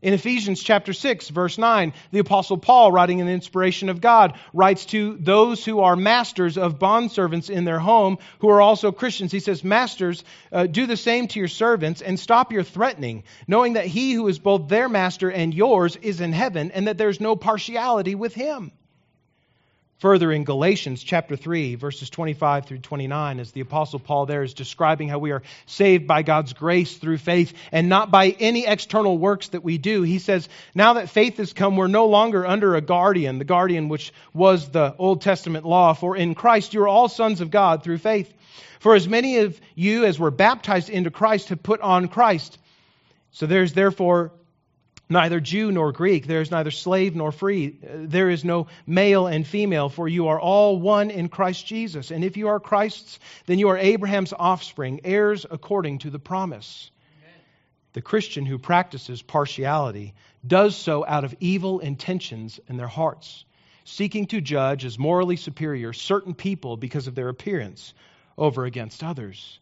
In 0.00 0.14
Ephesians 0.14 0.62
chapter 0.62 0.92
6, 0.92 1.28
verse 1.30 1.58
9, 1.58 1.92
the 2.12 2.20
Apostle 2.20 2.56
Paul, 2.56 2.92
writing 2.92 3.18
in 3.18 3.26
the 3.26 3.32
inspiration 3.32 3.88
of 3.88 4.00
God, 4.00 4.38
writes 4.52 4.84
to 4.86 5.16
those 5.18 5.64
who 5.64 5.80
are 5.80 5.96
masters 5.96 6.56
of 6.56 6.78
bondservants 6.78 7.50
in 7.50 7.64
their 7.64 7.80
home, 7.80 8.18
who 8.38 8.48
are 8.48 8.60
also 8.60 8.92
Christians. 8.92 9.32
He 9.32 9.40
says, 9.40 9.64
Masters, 9.64 10.22
uh, 10.52 10.66
do 10.66 10.86
the 10.86 10.96
same 10.96 11.26
to 11.28 11.40
your 11.40 11.48
servants 11.48 12.00
and 12.00 12.18
stop 12.18 12.52
your 12.52 12.62
threatening, 12.62 13.24
knowing 13.48 13.72
that 13.72 13.86
he 13.86 14.12
who 14.12 14.28
is 14.28 14.38
both 14.38 14.68
their 14.68 14.88
master 14.88 15.30
and 15.32 15.52
yours 15.52 15.96
is 15.96 16.20
in 16.20 16.32
heaven, 16.32 16.70
and 16.70 16.86
that 16.86 16.96
there's 16.96 17.20
no 17.20 17.34
partiality 17.34 18.14
with 18.14 18.34
him. 18.34 18.70
Further 19.98 20.30
in 20.30 20.44
Galatians 20.44 21.02
chapter 21.02 21.34
3, 21.34 21.74
verses 21.74 22.08
25 22.08 22.66
through 22.66 22.78
29, 22.78 23.40
as 23.40 23.50
the 23.50 23.62
Apostle 23.62 23.98
Paul 23.98 24.26
there 24.26 24.44
is 24.44 24.54
describing 24.54 25.08
how 25.08 25.18
we 25.18 25.32
are 25.32 25.42
saved 25.66 26.06
by 26.06 26.22
God's 26.22 26.52
grace 26.52 26.96
through 26.96 27.18
faith 27.18 27.52
and 27.72 27.88
not 27.88 28.08
by 28.08 28.28
any 28.38 28.64
external 28.64 29.18
works 29.18 29.48
that 29.48 29.64
we 29.64 29.76
do, 29.76 30.02
he 30.02 30.20
says, 30.20 30.48
Now 30.72 30.92
that 30.92 31.10
faith 31.10 31.38
has 31.38 31.52
come, 31.52 31.76
we're 31.76 31.88
no 31.88 32.06
longer 32.06 32.46
under 32.46 32.76
a 32.76 32.80
guardian, 32.80 33.38
the 33.38 33.44
guardian 33.44 33.88
which 33.88 34.12
was 34.32 34.68
the 34.68 34.94
Old 34.98 35.20
Testament 35.20 35.64
law, 35.64 35.94
for 35.94 36.16
in 36.16 36.36
Christ 36.36 36.74
you 36.74 36.82
are 36.82 36.88
all 36.88 37.08
sons 37.08 37.40
of 37.40 37.50
God 37.50 37.82
through 37.82 37.98
faith. 37.98 38.32
For 38.78 38.94
as 38.94 39.08
many 39.08 39.38
of 39.38 39.60
you 39.74 40.04
as 40.04 40.16
were 40.16 40.30
baptized 40.30 40.90
into 40.90 41.10
Christ 41.10 41.48
have 41.48 41.60
put 41.60 41.80
on 41.80 42.06
Christ. 42.06 42.56
So 43.32 43.46
there's 43.46 43.72
therefore 43.72 44.30
neither 45.08 45.40
Jew 45.40 45.72
nor 45.72 45.92
Greek. 45.92 46.26
There 46.26 46.40
is 46.40 46.50
neither 46.50 46.70
slave 46.70 47.14
nor 47.14 47.32
free. 47.32 47.78
There 47.82 48.30
is 48.30 48.44
no 48.44 48.66
male 48.86 49.26
and 49.26 49.46
female, 49.46 49.88
for 49.88 50.08
you 50.08 50.28
are 50.28 50.40
all 50.40 50.78
one 50.78 51.10
in 51.10 51.28
Christ 51.28 51.66
Jesus. 51.66 52.10
And 52.10 52.24
if 52.24 52.36
you 52.36 52.48
are 52.48 52.60
Christ's, 52.60 53.18
then 53.46 53.58
you 53.58 53.68
are 53.68 53.78
Abraham's 53.78 54.32
offspring, 54.32 55.00
heirs 55.04 55.46
according 55.50 55.98
to 56.00 56.10
the 56.10 56.18
promise. 56.18 56.90
The 57.94 58.02
Christian 58.02 58.44
who 58.44 58.58
practices 58.58 59.22
partiality 59.22 60.14
does 60.46 60.76
so 60.76 61.04
out 61.06 61.24
of 61.24 61.34
evil 61.40 61.80
intentions 61.80 62.60
in 62.68 62.76
their 62.76 62.86
hearts, 62.86 63.44
seeking 63.84 64.26
to 64.26 64.40
judge 64.40 64.84
as 64.84 64.98
morally 64.98 65.36
superior 65.36 65.92
certain 65.92 66.34
people 66.34 66.76
because 66.76 67.06
of 67.06 67.14
their 67.14 67.28
appearance 67.28 67.94
over 68.36 68.66
against 68.66 69.02
others. 69.02 69.58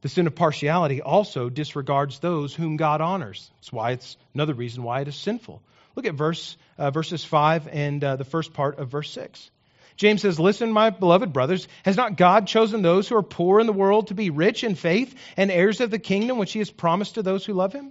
The 0.00 0.08
sin 0.08 0.26
of 0.26 0.34
partiality 0.34 1.02
also 1.02 1.48
disregards 1.48 2.20
those 2.20 2.54
whom 2.54 2.76
God 2.76 3.00
honors. 3.00 3.50
That's 3.56 3.72
why 3.72 3.92
it's 3.92 4.16
another 4.32 4.54
reason 4.54 4.84
why 4.84 5.00
it 5.00 5.08
is 5.08 5.16
sinful. 5.16 5.60
Look 5.96 6.06
at 6.06 6.14
verse 6.14 6.56
uh, 6.78 6.92
verses 6.92 7.24
five 7.24 7.66
and 7.66 8.02
uh, 8.04 8.16
the 8.16 8.24
first 8.24 8.52
part 8.52 8.78
of 8.78 8.88
verse 8.88 9.10
six. 9.10 9.50
James 9.96 10.22
says, 10.22 10.38
Listen, 10.38 10.70
my 10.70 10.90
beloved 10.90 11.32
brothers, 11.32 11.66
has 11.84 11.96
not 11.96 12.16
God 12.16 12.46
chosen 12.46 12.82
those 12.82 13.08
who 13.08 13.16
are 13.16 13.22
poor 13.22 13.58
in 13.58 13.66
the 13.66 13.72
world 13.72 14.06
to 14.06 14.14
be 14.14 14.30
rich 14.30 14.62
in 14.62 14.76
faith 14.76 15.12
and 15.36 15.50
heirs 15.50 15.80
of 15.80 15.90
the 15.90 15.98
kingdom 15.98 16.38
which 16.38 16.52
he 16.52 16.60
has 16.60 16.70
promised 16.70 17.16
to 17.16 17.22
those 17.24 17.44
who 17.44 17.52
love 17.52 17.72
him? 17.72 17.90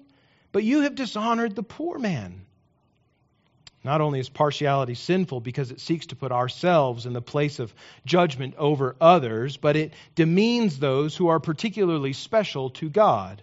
But 0.53 0.63
you 0.63 0.81
have 0.81 0.95
dishonored 0.95 1.55
the 1.55 1.63
poor 1.63 1.99
man. 1.99 2.47
Not 3.88 4.01
only 4.01 4.20
is 4.20 4.27
partiality 4.27 4.96
sinful 4.96 5.39
because 5.39 5.72
it 5.72 5.79
seeks 5.79 6.08
to 6.08 6.17
put 6.17 6.34
ourselves 6.34 7.06
in 7.06 7.13
the 7.13 7.22
place 7.22 7.60
of 7.60 7.74
judgment 8.06 8.56
over 8.58 8.98
others, 9.00 9.56
but 9.56 9.77
it 9.77 9.94
demeans 10.13 10.77
those 10.77 11.15
who 11.15 11.29
are 11.29 11.39
particularly 11.39 12.12
special 12.12 12.70
to 12.72 12.89
God. 12.89 13.41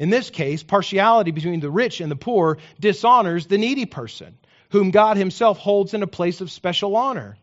In 0.00 0.10
this 0.10 0.30
case, 0.30 0.64
partiality 0.64 1.30
between 1.30 1.60
the 1.60 1.70
rich 1.70 2.00
and 2.00 2.10
the 2.10 2.16
poor 2.16 2.58
dishonors 2.80 3.46
the 3.46 3.56
needy 3.56 3.86
person, 3.86 4.36
whom 4.70 4.90
God 4.90 5.16
himself 5.16 5.58
holds 5.58 5.94
in 5.94 6.02
a 6.02 6.08
place 6.08 6.40
of 6.40 6.50
special 6.50 6.96
honor. 6.96 7.36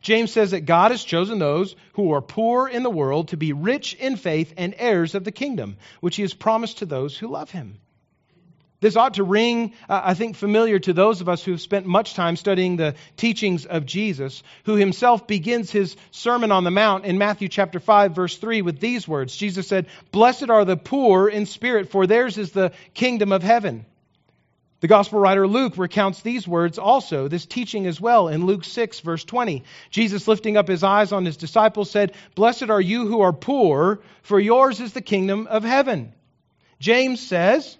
James 0.00 0.30
says 0.30 0.52
that 0.52 0.60
God 0.60 0.92
has 0.92 1.02
chosen 1.02 1.40
those 1.40 1.74
who 1.94 2.12
are 2.12 2.22
poor 2.22 2.68
in 2.68 2.84
the 2.84 2.88
world 2.88 3.30
to 3.30 3.36
be 3.36 3.52
rich 3.52 3.94
in 3.94 4.14
faith 4.14 4.54
and 4.56 4.76
heirs 4.78 5.16
of 5.16 5.24
the 5.24 5.32
kingdom, 5.32 5.76
which 5.98 6.14
he 6.14 6.22
has 6.22 6.34
promised 6.34 6.78
to 6.78 6.86
those 6.86 7.18
who 7.18 7.26
love 7.26 7.50
him. 7.50 7.80
This 8.80 8.96
ought 8.96 9.14
to 9.14 9.24
ring, 9.24 9.74
uh, 9.90 10.00
I 10.04 10.14
think, 10.14 10.36
familiar 10.36 10.78
to 10.78 10.94
those 10.94 11.20
of 11.20 11.28
us 11.28 11.44
who 11.44 11.50
have 11.50 11.60
spent 11.60 11.84
much 11.84 12.14
time 12.14 12.36
studying 12.36 12.76
the 12.76 12.94
teachings 13.16 13.66
of 13.66 13.84
Jesus, 13.84 14.42
who 14.64 14.74
himself 14.74 15.26
begins 15.26 15.70
his 15.70 15.96
Sermon 16.12 16.50
on 16.50 16.64
the 16.64 16.70
Mount 16.70 17.04
in 17.04 17.18
Matthew 17.18 17.48
chapter 17.48 17.78
5, 17.78 18.14
verse 18.14 18.38
3, 18.38 18.62
with 18.62 18.80
these 18.80 19.06
words 19.06 19.36
Jesus 19.36 19.68
said, 19.68 19.86
Blessed 20.12 20.48
are 20.48 20.64
the 20.64 20.78
poor 20.78 21.28
in 21.28 21.44
spirit, 21.44 21.90
for 21.90 22.06
theirs 22.06 22.38
is 22.38 22.52
the 22.52 22.72
kingdom 22.94 23.32
of 23.32 23.42
heaven. 23.42 23.84
The 24.80 24.88
gospel 24.88 25.20
writer 25.20 25.46
Luke 25.46 25.76
recounts 25.76 26.22
these 26.22 26.48
words 26.48 26.78
also, 26.78 27.28
this 27.28 27.44
teaching 27.44 27.86
as 27.86 28.00
well, 28.00 28.28
in 28.28 28.46
Luke 28.46 28.64
6, 28.64 29.00
verse 29.00 29.24
20. 29.24 29.62
Jesus, 29.90 30.26
lifting 30.26 30.56
up 30.56 30.68
his 30.68 30.82
eyes 30.82 31.12
on 31.12 31.26
his 31.26 31.36
disciples, 31.36 31.90
said, 31.90 32.14
Blessed 32.34 32.70
are 32.70 32.80
you 32.80 33.06
who 33.06 33.20
are 33.20 33.34
poor, 33.34 34.00
for 34.22 34.40
yours 34.40 34.80
is 34.80 34.94
the 34.94 35.02
kingdom 35.02 35.46
of 35.48 35.64
heaven. 35.64 36.14
James 36.78 37.20
says, 37.20 37.76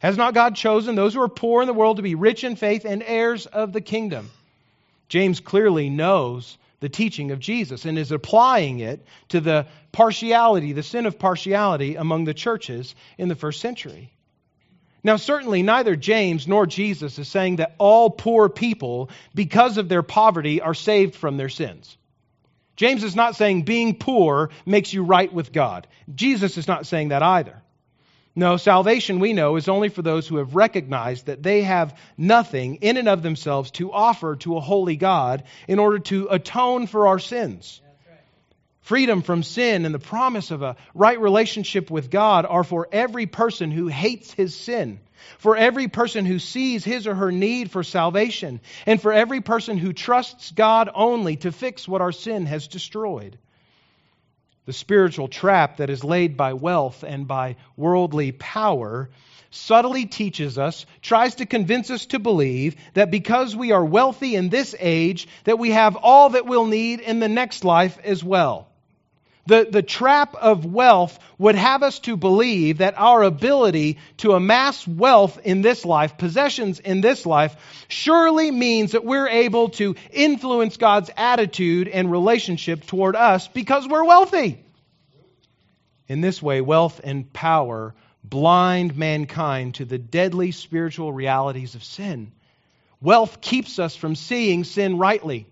Has 0.00 0.16
not 0.16 0.34
God 0.34 0.56
chosen 0.56 0.94
those 0.94 1.14
who 1.14 1.20
are 1.20 1.28
poor 1.28 1.60
in 1.60 1.66
the 1.66 1.74
world 1.74 1.98
to 1.98 2.02
be 2.02 2.14
rich 2.14 2.42
in 2.42 2.56
faith 2.56 2.84
and 2.84 3.02
heirs 3.06 3.46
of 3.46 3.72
the 3.72 3.82
kingdom? 3.82 4.30
James 5.08 5.40
clearly 5.40 5.90
knows 5.90 6.56
the 6.80 6.88
teaching 6.88 7.30
of 7.30 7.38
Jesus 7.38 7.84
and 7.84 7.98
is 7.98 8.10
applying 8.10 8.80
it 8.80 9.04
to 9.28 9.40
the 9.40 9.66
partiality, 9.92 10.72
the 10.72 10.82
sin 10.82 11.04
of 11.04 11.18
partiality 11.18 11.96
among 11.96 12.24
the 12.24 12.32
churches 12.32 12.94
in 13.18 13.28
the 13.28 13.34
first 13.34 13.60
century. 13.60 14.10
Now, 15.04 15.16
certainly, 15.16 15.62
neither 15.62 15.96
James 15.96 16.48
nor 16.48 16.66
Jesus 16.66 17.18
is 17.18 17.28
saying 17.28 17.56
that 17.56 17.74
all 17.76 18.08
poor 18.08 18.48
people, 18.48 19.10
because 19.34 19.76
of 19.76 19.88
their 19.88 20.02
poverty, 20.02 20.62
are 20.62 20.74
saved 20.74 21.14
from 21.14 21.36
their 21.36 21.48
sins. 21.50 21.96
James 22.76 23.04
is 23.04 23.16
not 23.16 23.36
saying 23.36 23.62
being 23.62 23.94
poor 23.94 24.48
makes 24.64 24.94
you 24.94 25.02
right 25.02 25.30
with 25.30 25.52
God. 25.52 25.86
Jesus 26.14 26.56
is 26.56 26.66
not 26.66 26.86
saying 26.86 27.08
that 27.08 27.22
either. 27.22 27.59
No, 28.36 28.56
salvation, 28.56 29.18
we 29.18 29.32
know, 29.32 29.56
is 29.56 29.68
only 29.68 29.88
for 29.88 30.02
those 30.02 30.28
who 30.28 30.36
have 30.36 30.54
recognized 30.54 31.26
that 31.26 31.42
they 31.42 31.62
have 31.62 31.98
nothing 32.16 32.76
in 32.76 32.96
and 32.96 33.08
of 33.08 33.22
themselves 33.22 33.72
to 33.72 33.92
offer 33.92 34.36
to 34.36 34.56
a 34.56 34.60
holy 34.60 34.96
God 34.96 35.42
in 35.66 35.78
order 35.80 35.98
to 35.98 36.28
atone 36.30 36.86
for 36.86 37.08
our 37.08 37.18
sins. 37.18 37.80
Freedom 38.82 39.22
from 39.22 39.42
sin 39.42 39.84
and 39.84 39.94
the 39.94 39.98
promise 39.98 40.50
of 40.50 40.62
a 40.62 40.76
right 40.94 41.20
relationship 41.20 41.90
with 41.90 42.10
God 42.10 42.46
are 42.46 42.64
for 42.64 42.88
every 42.90 43.26
person 43.26 43.70
who 43.70 43.88
hates 43.88 44.32
his 44.32 44.56
sin, 44.56 45.00
for 45.38 45.56
every 45.56 45.88
person 45.88 46.24
who 46.24 46.38
sees 46.38 46.84
his 46.84 47.06
or 47.06 47.14
her 47.14 47.30
need 47.32 47.70
for 47.70 47.82
salvation, 47.82 48.60
and 48.86 49.00
for 49.00 49.12
every 49.12 49.40
person 49.40 49.76
who 49.76 49.92
trusts 49.92 50.52
God 50.52 50.88
only 50.94 51.36
to 51.36 51.52
fix 51.52 51.86
what 51.86 52.00
our 52.00 52.12
sin 52.12 52.46
has 52.46 52.68
destroyed. 52.68 53.38
The 54.70 54.74
spiritual 54.74 55.26
trap 55.26 55.78
that 55.78 55.90
is 55.90 56.04
laid 56.04 56.36
by 56.36 56.52
wealth 56.52 57.02
and 57.02 57.26
by 57.26 57.56
worldly 57.76 58.30
power 58.30 59.10
subtly 59.50 60.06
teaches 60.06 60.58
us, 60.58 60.86
tries 61.02 61.34
to 61.34 61.46
convince 61.46 61.90
us 61.90 62.06
to 62.06 62.20
believe 62.20 62.76
that 62.94 63.10
because 63.10 63.56
we 63.56 63.72
are 63.72 63.84
wealthy 63.84 64.36
in 64.36 64.48
this 64.48 64.76
age, 64.78 65.26
that 65.42 65.58
we 65.58 65.72
have 65.72 65.96
all 65.96 66.28
that 66.28 66.46
we'll 66.46 66.66
need 66.66 67.00
in 67.00 67.18
the 67.18 67.28
next 67.28 67.64
life 67.64 67.98
as 68.04 68.22
well. 68.22 68.69
The, 69.46 69.66
the 69.70 69.82
trap 69.82 70.34
of 70.34 70.64
wealth 70.64 71.18
would 71.38 71.54
have 71.54 71.82
us 71.82 71.98
to 72.00 72.16
believe 72.16 72.78
that 72.78 72.94
our 72.98 73.22
ability 73.22 73.98
to 74.18 74.32
amass 74.32 74.86
wealth 74.86 75.40
in 75.44 75.62
this 75.62 75.84
life, 75.84 76.18
possessions 76.18 76.78
in 76.78 77.00
this 77.00 77.24
life, 77.26 77.56
surely 77.88 78.50
means 78.50 78.92
that 78.92 79.04
we're 79.04 79.28
able 79.28 79.70
to 79.70 79.96
influence 80.12 80.76
God's 80.76 81.10
attitude 81.16 81.88
and 81.88 82.10
relationship 82.10 82.86
toward 82.86 83.16
us 83.16 83.48
because 83.48 83.88
we're 83.88 84.04
wealthy. 84.04 84.62
In 86.06 86.20
this 86.20 86.42
way, 86.42 86.60
wealth 86.60 87.00
and 87.02 87.32
power 87.32 87.94
blind 88.22 88.96
mankind 88.96 89.76
to 89.76 89.84
the 89.84 89.98
deadly 89.98 90.50
spiritual 90.50 91.12
realities 91.12 91.74
of 91.74 91.84
sin. 91.84 92.32
Wealth 93.00 93.40
keeps 93.40 93.78
us 93.78 93.96
from 93.96 94.14
seeing 94.14 94.64
sin 94.64 94.98
rightly. 94.98 95.46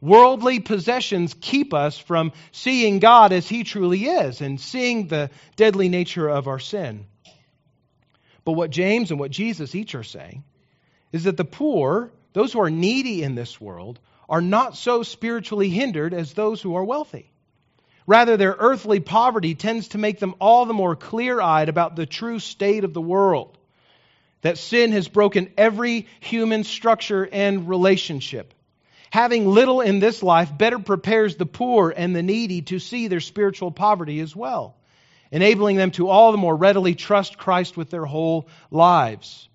Worldly 0.00 0.60
possessions 0.60 1.34
keep 1.40 1.72
us 1.72 1.98
from 1.98 2.32
seeing 2.52 2.98
God 2.98 3.32
as 3.32 3.48
He 3.48 3.64
truly 3.64 4.04
is 4.04 4.40
and 4.40 4.60
seeing 4.60 5.06
the 5.06 5.30
deadly 5.56 5.88
nature 5.88 6.28
of 6.28 6.48
our 6.48 6.58
sin. 6.58 7.06
But 8.44 8.52
what 8.52 8.70
James 8.70 9.10
and 9.10 9.18
what 9.18 9.30
Jesus 9.30 9.74
each 9.74 9.94
are 9.94 10.04
saying 10.04 10.44
is 11.12 11.24
that 11.24 11.36
the 11.36 11.44
poor, 11.44 12.12
those 12.32 12.52
who 12.52 12.60
are 12.60 12.70
needy 12.70 13.22
in 13.22 13.34
this 13.34 13.60
world, 13.60 13.98
are 14.28 14.42
not 14.42 14.76
so 14.76 15.02
spiritually 15.02 15.68
hindered 15.68 16.12
as 16.12 16.32
those 16.32 16.60
who 16.60 16.74
are 16.76 16.84
wealthy. 16.84 17.30
Rather, 18.06 18.36
their 18.36 18.54
earthly 18.58 19.00
poverty 19.00 19.54
tends 19.54 19.88
to 19.88 19.98
make 19.98 20.20
them 20.20 20.34
all 20.38 20.66
the 20.66 20.74
more 20.74 20.94
clear 20.94 21.40
eyed 21.40 21.68
about 21.68 21.96
the 21.96 22.06
true 22.06 22.38
state 22.38 22.84
of 22.84 22.94
the 22.94 23.00
world. 23.00 23.58
That 24.42 24.58
sin 24.58 24.92
has 24.92 25.08
broken 25.08 25.52
every 25.56 26.06
human 26.20 26.62
structure 26.62 27.28
and 27.30 27.68
relationship 27.68 28.54
having 29.10 29.48
little 29.48 29.80
in 29.80 29.98
this 29.98 30.22
life 30.22 30.56
better 30.56 30.78
prepares 30.78 31.36
the 31.36 31.46
poor 31.46 31.92
and 31.96 32.14
the 32.14 32.22
needy 32.22 32.62
to 32.62 32.78
see 32.78 33.08
their 33.08 33.20
spiritual 33.20 33.70
poverty 33.70 34.20
as 34.20 34.34
well, 34.34 34.76
enabling 35.30 35.76
them 35.76 35.90
to 35.92 36.08
all 36.08 36.32
the 36.32 36.38
more 36.38 36.56
readily 36.56 36.94
trust 36.94 37.38
Christ 37.38 37.76
with 37.76 37.90
their 37.90 38.04
whole 38.04 38.48
lives. 38.70 39.48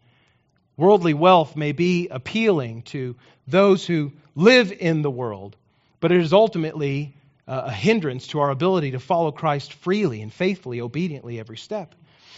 Worldly 0.77 1.13
wealth 1.13 1.55
may 1.55 1.73
be 1.73 2.07
appealing 2.09 2.83
to 2.83 3.15
those 3.47 3.85
who 3.85 4.13
live 4.35 4.71
in 4.71 5.01
the 5.01 5.11
world, 5.11 5.55
but 5.99 6.11
it 6.11 6.19
is 6.21 6.33
ultimately 6.33 7.15
uh, 7.47 7.63
a 7.65 7.71
hindrance 7.71 8.27
to 8.27 8.39
our 8.39 8.49
ability 8.49 8.91
to 8.91 8.99
follow 8.99 9.31
Christ 9.31 9.73
freely 9.73 10.21
and 10.21 10.31
faithfully, 10.31 10.81
obediently 10.81 11.39
every 11.39 11.57
step. 11.57 11.93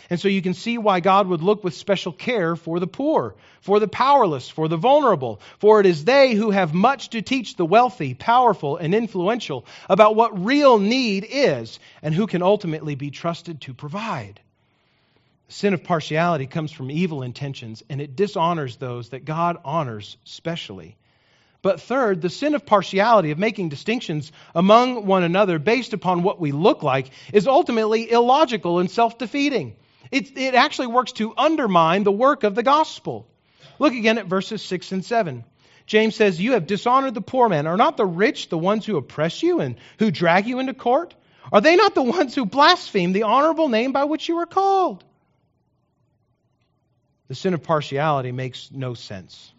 And 0.10 0.20
so 0.20 0.28
you 0.28 0.42
can 0.42 0.54
see 0.54 0.78
why 0.78 1.00
God 1.00 1.28
would 1.28 1.42
look 1.42 1.64
with 1.64 1.74
special 1.74 2.12
care 2.12 2.56
for 2.56 2.80
the 2.80 2.88
poor, 2.88 3.36
for 3.62 3.80
the 3.80 3.88
powerless, 3.88 4.50
for 4.50 4.68
the 4.68 4.78
vulnerable. 4.78 5.42
For 5.60 5.80
it 5.80 5.86
is 5.86 6.06
they 6.06 6.34
who 6.34 6.52
have 6.52 6.74
much 6.74 7.10
to 7.12 7.22
teach 7.22 7.56
the 7.56 7.66
wealthy, 7.66 8.14
powerful, 8.14 8.78
and 8.78 8.94
influential 8.94 9.66
about 9.90 10.16
what 10.16 10.44
real 10.44 10.78
need 10.80 11.26
is 11.30 11.80
and 12.02 12.14
who 12.14 12.28
can 12.28 12.42
ultimately 12.42 12.96
be 12.96 13.12
trusted 13.12 13.62
to 13.62 13.74
provide. 13.74 14.40
The 15.48 15.54
sin 15.54 15.74
of 15.74 15.84
partiality 15.84 16.48
comes 16.48 16.72
from 16.72 16.92
evil 16.92 17.22
intentions 17.22 17.84
and 17.90 18.02
it 18.02 18.16
dishonors 18.16 18.78
those 18.78 19.10
that 19.10 19.26
God 19.26 19.58
honors 19.64 20.18
specially. 20.24 20.98
But 21.64 21.80
third, 21.80 22.22
the 22.22 22.30
sin 22.30 22.56
of 22.56 22.66
partiality, 22.66 23.32
of 23.32 23.40
making 23.40 23.70
distinctions 23.70 24.34
among 24.54 25.06
one 25.06 25.24
another 25.24 25.60
based 25.60 25.94
upon 25.94 26.22
what 26.22 26.40
we 26.40 26.52
look 26.52 26.84
like, 26.84 27.10
is 27.32 27.48
ultimately 27.48 28.12
illogical 28.12 28.80
and 28.80 28.92
self 28.92 29.18
defeating. 29.18 29.76
It, 30.14 30.38
it 30.38 30.54
actually 30.54 30.88
works 30.88 31.12
to 31.14 31.34
undermine 31.36 32.04
the 32.04 32.12
work 32.12 32.44
of 32.44 32.54
the 32.54 32.62
gospel. 32.62 33.28
Look 33.80 33.94
again 33.94 34.20
at 34.20 34.28
verses 34.28 34.62
6 34.62 34.92
and 34.92 35.04
7. 35.04 35.44
James 35.88 36.16
says, 36.16 36.40
You 36.40 36.52
have 36.52 36.68
dishonored 36.68 37.16
the 37.16 37.22
poor 37.22 37.50
man. 37.50 37.66
Are 37.66 37.78
not 37.78 37.98
the 37.98 38.06
rich 38.06 38.48
the 38.50 38.58
ones 38.58 38.86
who 38.86 38.98
oppress 38.98 39.42
you 39.42 39.60
and 39.60 39.76
who 39.98 40.12
drag 40.12 40.46
you 40.46 40.60
into 40.60 40.76
court? 40.76 41.16
Are 41.52 41.62
they 41.62 41.76
not 41.76 41.96
the 41.96 42.04
ones 42.04 42.36
who 42.36 42.46
blaspheme 42.46 43.12
the 43.12 43.24
honorable 43.24 43.70
name 43.70 43.92
by 43.92 44.04
which 44.04 44.30
you 44.30 44.38
are 44.38 44.46
called? 44.46 45.04
The 47.28 47.34
sin 47.34 47.56
of 47.56 47.64
partiality 47.64 48.32
makes 48.32 48.70
no 48.72 48.94
sense. 48.94 49.52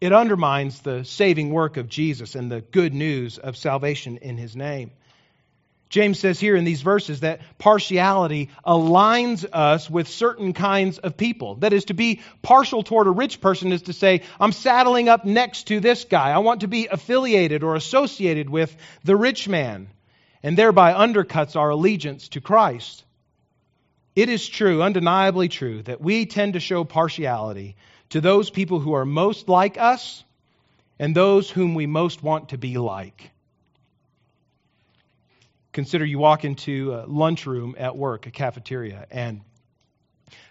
It 0.00 0.12
undermines 0.12 0.80
the 0.80 1.04
saving 1.04 1.50
work 1.50 1.76
of 1.76 1.88
Jesus 1.88 2.36
and 2.36 2.52
the 2.52 2.60
good 2.60 2.94
news 2.94 3.38
of 3.38 3.56
salvation 3.56 4.18
in 4.18 4.36
his 4.36 4.54
name. 4.54 4.92
James 5.88 6.18
says 6.18 6.38
here 6.38 6.54
in 6.54 6.64
these 6.64 6.82
verses 6.82 7.20
that 7.20 7.40
partiality 7.56 8.50
aligns 8.66 9.46
us 9.50 9.88
with 9.88 10.08
certain 10.08 10.52
kinds 10.52 10.98
of 10.98 11.16
people. 11.16 11.54
That 11.56 11.72
is, 11.72 11.86
to 11.86 11.94
be 11.94 12.20
partial 12.42 12.82
toward 12.82 13.06
a 13.06 13.10
rich 13.10 13.40
person 13.40 13.72
is 13.72 13.82
to 13.82 13.92
say, 13.92 14.22
I'm 14.38 14.52
saddling 14.52 15.08
up 15.08 15.24
next 15.24 15.68
to 15.68 15.80
this 15.80 16.04
guy. 16.04 16.30
I 16.30 16.38
want 16.38 16.60
to 16.60 16.68
be 16.68 16.88
affiliated 16.88 17.62
or 17.62 17.74
associated 17.74 18.50
with 18.50 18.76
the 19.04 19.16
rich 19.16 19.48
man, 19.48 19.88
and 20.42 20.58
thereby 20.58 20.92
undercuts 20.92 21.56
our 21.56 21.70
allegiance 21.70 22.28
to 22.30 22.40
Christ. 22.40 23.04
It 24.14 24.28
is 24.28 24.46
true, 24.46 24.82
undeniably 24.82 25.48
true, 25.48 25.82
that 25.84 26.00
we 26.00 26.26
tend 26.26 26.52
to 26.52 26.60
show 26.60 26.84
partiality 26.84 27.76
to 28.10 28.20
those 28.20 28.50
people 28.50 28.80
who 28.80 28.92
are 28.94 29.04
most 29.04 29.48
like 29.48 29.78
us 29.78 30.22
and 30.98 31.14
those 31.14 31.48
whom 31.48 31.74
we 31.74 31.86
most 31.86 32.22
want 32.22 32.50
to 32.50 32.58
be 32.58 32.76
like. 32.76 33.30
Consider 35.78 36.04
you 36.04 36.18
walk 36.18 36.44
into 36.44 36.92
a 36.92 37.06
lunchroom 37.06 37.76
at 37.78 37.96
work, 37.96 38.26
a 38.26 38.32
cafeteria, 38.32 39.06
and 39.12 39.42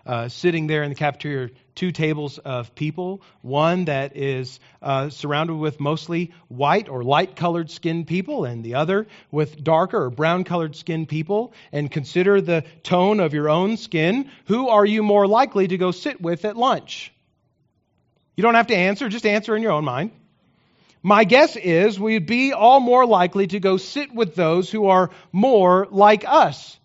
uh, 0.05 0.29
sitting 0.29 0.67
there 0.67 0.83
in 0.83 0.89
the 0.89 0.95
cafeteria 0.95 1.49
two 1.75 1.91
tables 1.91 2.37
of 2.37 2.73
people 2.75 3.21
one 3.41 3.83
that 3.85 4.15
is 4.15 4.61
uh, 4.81 5.09
surrounded 5.09 5.57
with 5.57 5.81
mostly 5.81 6.31
white 6.47 6.87
or 6.87 7.03
light 7.03 7.35
colored 7.35 7.69
skinned 7.69 8.07
people, 8.07 8.45
and 8.45 8.63
the 8.63 8.75
other 8.75 9.05
with 9.29 9.61
darker 9.61 10.05
or 10.05 10.09
brown 10.09 10.45
colored 10.45 10.77
skinned 10.77 11.09
people, 11.09 11.51
and 11.73 11.91
consider 11.91 12.39
the 12.39 12.63
tone 12.81 13.19
of 13.19 13.33
your 13.33 13.49
own 13.49 13.75
skin. 13.75 14.31
Who 14.45 14.69
are 14.69 14.85
you 14.85 15.03
more 15.03 15.27
likely 15.27 15.67
to 15.67 15.77
go 15.77 15.91
sit 15.91 16.21
with 16.21 16.45
at 16.45 16.55
lunch? 16.55 17.11
You 18.37 18.43
don't 18.43 18.55
have 18.55 18.67
to 18.67 18.77
answer, 18.77 19.09
just 19.09 19.25
answer 19.25 19.57
in 19.57 19.61
your 19.61 19.73
own 19.73 19.83
mind. 19.83 20.11
My 21.03 21.23
guess 21.23 21.55
is 21.55 21.99
we'd 21.99 22.25
be 22.25 22.53
all 22.53 22.79
more 22.79 23.05
likely 23.05 23.47
to 23.47 23.59
go 23.59 23.77
sit 23.77 24.13
with 24.13 24.35
those 24.35 24.69
who 24.69 24.87
are 24.87 25.11
more 25.31 25.87
like 25.89 26.23
us. 26.27 26.77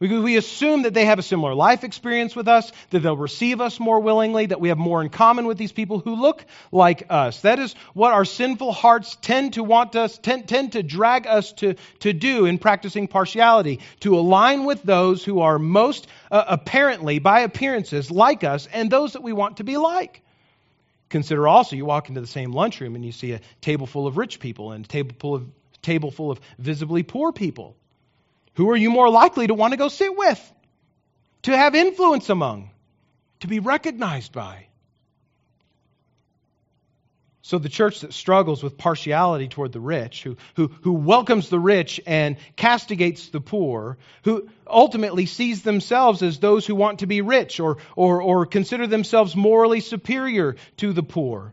We 0.00 0.36
assume 0.36 0.82
that 0.82 0.94
they 0.94 1.04
have 1.04 1.20
a 1.20 1.22
similar 1.22 1.54
life 1.54 1.84
experience 1.84 2.34
with 2.34 2.48
us, 2.48 2.72
that 2.90 3.04
they'll 3.04 3.16
receive 3.16 3.60
us 3.60 3.78
more 3.78 4.00
willingly, 4.00 4.46
that 4.46 4.60
we 4.60 4.70
have 4.70 4.78
more 4.78 5.00
in 5.00 5.10
common 5.10 5.46
with 5.46 5.58
these 5.58 5.70
people 5.70 6.00
who 6.00 6.16
look 6.16 6.44
like 6.72 7.04
us. 7.08 7.42
That 7.42 7.60
is 7.60 7.74
what 7.94 8.12
our 8.12 8.24
sinful 8.24 8.72
hearts 8.72 9.16
tend 9.22 9.52
to 9.52 9.62
want 9.62 9.94
us, 9.94 10.18
tend, 10.18 10.48
tend 10.48 10.72
to 10.72 10.82
drag 10.82 11.28
us 11.28 11.52
to, 11.52 11.76
to 12.00 12.12
do 12.12 12.46
in 12.46 12.58
practicing 12.58 13.06
partiality, 13.06 13.78
to 14.00 14.18
align 14.18 14.64
with 14.64 14.82
those 14.82 15.24
who 15.24 15.38
are 15.38 15.60
most 15.60 16.08
uh, 16.32 16.42
apparently, 16.48 17.20
by 17.20 17.42
appearances, 17.42 18.10
like 18.10 18.42
us, 18.42 18.66
and 18.72 18.90
those 18.90 19.12
that 19.12 19.22
we 19.22 19.32
want 19.32 19.58
to 19.58 19.64
be 19.64 19.76
like. 19.76 20.20
Consider 21.12 21.46
also, 21.46 21.76
you 21.76 21.84
walk 21.84 22.08
into 22.08 22.22
the 22.22 22.26
same 22.26 22.52
lunchroom 22.52 22.96
and 22.96 23.04
you 23.04 23.12
see 23.12 23.32
a 23.32 23.40
table 23.60 23.86
full 23.86 24.06
of 24.06 24.16
rich 24.16 24.40
people 24.40 24.72
and 24.72 24.82
a 24.82 24.88
table 24.88 25.14
full 25.18 25.34
of, 25.34 25.46
table 25.82 26.10
full 26.10 26.30
of 26.30 26.40
visibly 26.58 27.02
poor 27.02 27.32
people. 27.32 27.76
Who 28.54 28.70
are 28.70 28.76
you 28.76 28.90
more 28.90 29.10
likely 29.10 29.46
to 29.46 29.52
want 29.52 29.72
to 29.72 29.76
go 29.76 29.88
sit 29.88 30.16
with? 30.16 30.52
To 31.42 31.54
have 31.54 31.74
influence 31.74 32.30
among? 32.30 32.70
To 33.40 33.46
be 33.46 33.58
recognized 33.58 34.32
by? 34.32 34.68
So 37.44 37.58
the 37.58 37.68
church 37.68 38.00
that 38.00 38.12
struggles 38.12 38.62
with 38.62 38.78
partiality 38.78 39.48
toward 39.48 39.72
the 39.72 39.80
rich, 39.80 40.22
who, 40.22 40.36
who, 40.54 40.68
who 40.82 40.92
welcomes 40.92 41.48
the 41.48 41.58
rich 41.58 42.00
and 42.06 42.36
castigates 42.54 43.30
the 43.30 43.40
poor, 43.40 43.98
who 44.22 44.48
ultimately 44.64 45.26
sees 45.26 45.62
themselves 45.62 46.22
as 46.22 46.38
those 46.38 46.64
who 46.64 46.76
want 46.76 47.00
to 47.00 47.06
be 47.06 47.20
rich 47.20 47.58
or, 47.58 47.78
or, 47.96 48.22
or 48.22 48.46
consider 48.46 48.86
themselves 48.86 49.34
morally 49.34 49.80
superior 49.80 50.54
to 50.76 50.92
the 50.92 51.02
poor, 51.02 51.52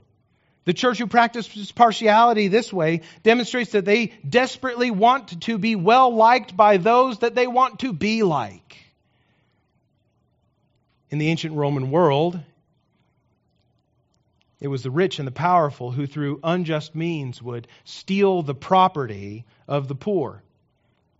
the 0.65 0.73
church 0.73 0.99
who 0.99 1.07
practices 1.07 1.71
partiality 1.71 2.47
this 2.47 2.71
way 2.71 3.01
demonstrates 3.23 3.71
that 3.71 3.85
they 3.85 4.13
desperately 4.27 4.91
want 4.91 5.41
to 5.41 5.57
be 5.57 5.75
well 5.75 6.13
liked 6.13 6.55
by 6.55 6.77
those 6.77 7.19
that 7.19 7.33
they 7.33 7.47
want 7.47 7.79
to 7.79 7.91
be 7.91 8.21
like. 8.21 8.77
In 11.09 11.17
the 11.17 11.29
ancient 11.29 11.55
Roman 11.55 11.89
world, 11.89 12.39
it 14.61 14.67
was 14.67 14.83
the 14.83 14.91
rich 14.91 15.19
and 15.19 15.27
the 15.27 15.31
powerful 15.31 15.91
who, 15.91 16.05
through 16.05 16.39
unjust 16.43 16.93
means, 16.95 17.41
would 17.41 17.67
steal 17.85 18.41
the 18.41 18.55
property 18.55 19.45
of 19.67 19.87
the 19.87 19.95
poor, 19.95 20.43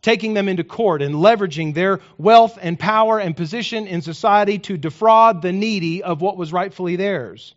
taking 0.02 0.34
them 0.34 0.50
into 0.50 0.64
court 0.64 1.02
and 1.02 1.16
leveraging 1.16 1.74
their 1.74 2.02
wealth 2.18 2.58
and 2.62 2.78
power 2.78 3.20
and 3.20 3.38
position 3.38 3.88
in 3.88 4.02
society 4.02 4.60
to 4.60 4.78
defraud 4.78 5.42
the 5.42 5.54
needy 5.54 6.04
of 6.04 6.22
what 6.22 6.38
was 6.38 6.52
rightfully 6.52 6.98
theirs. 6.98 7.56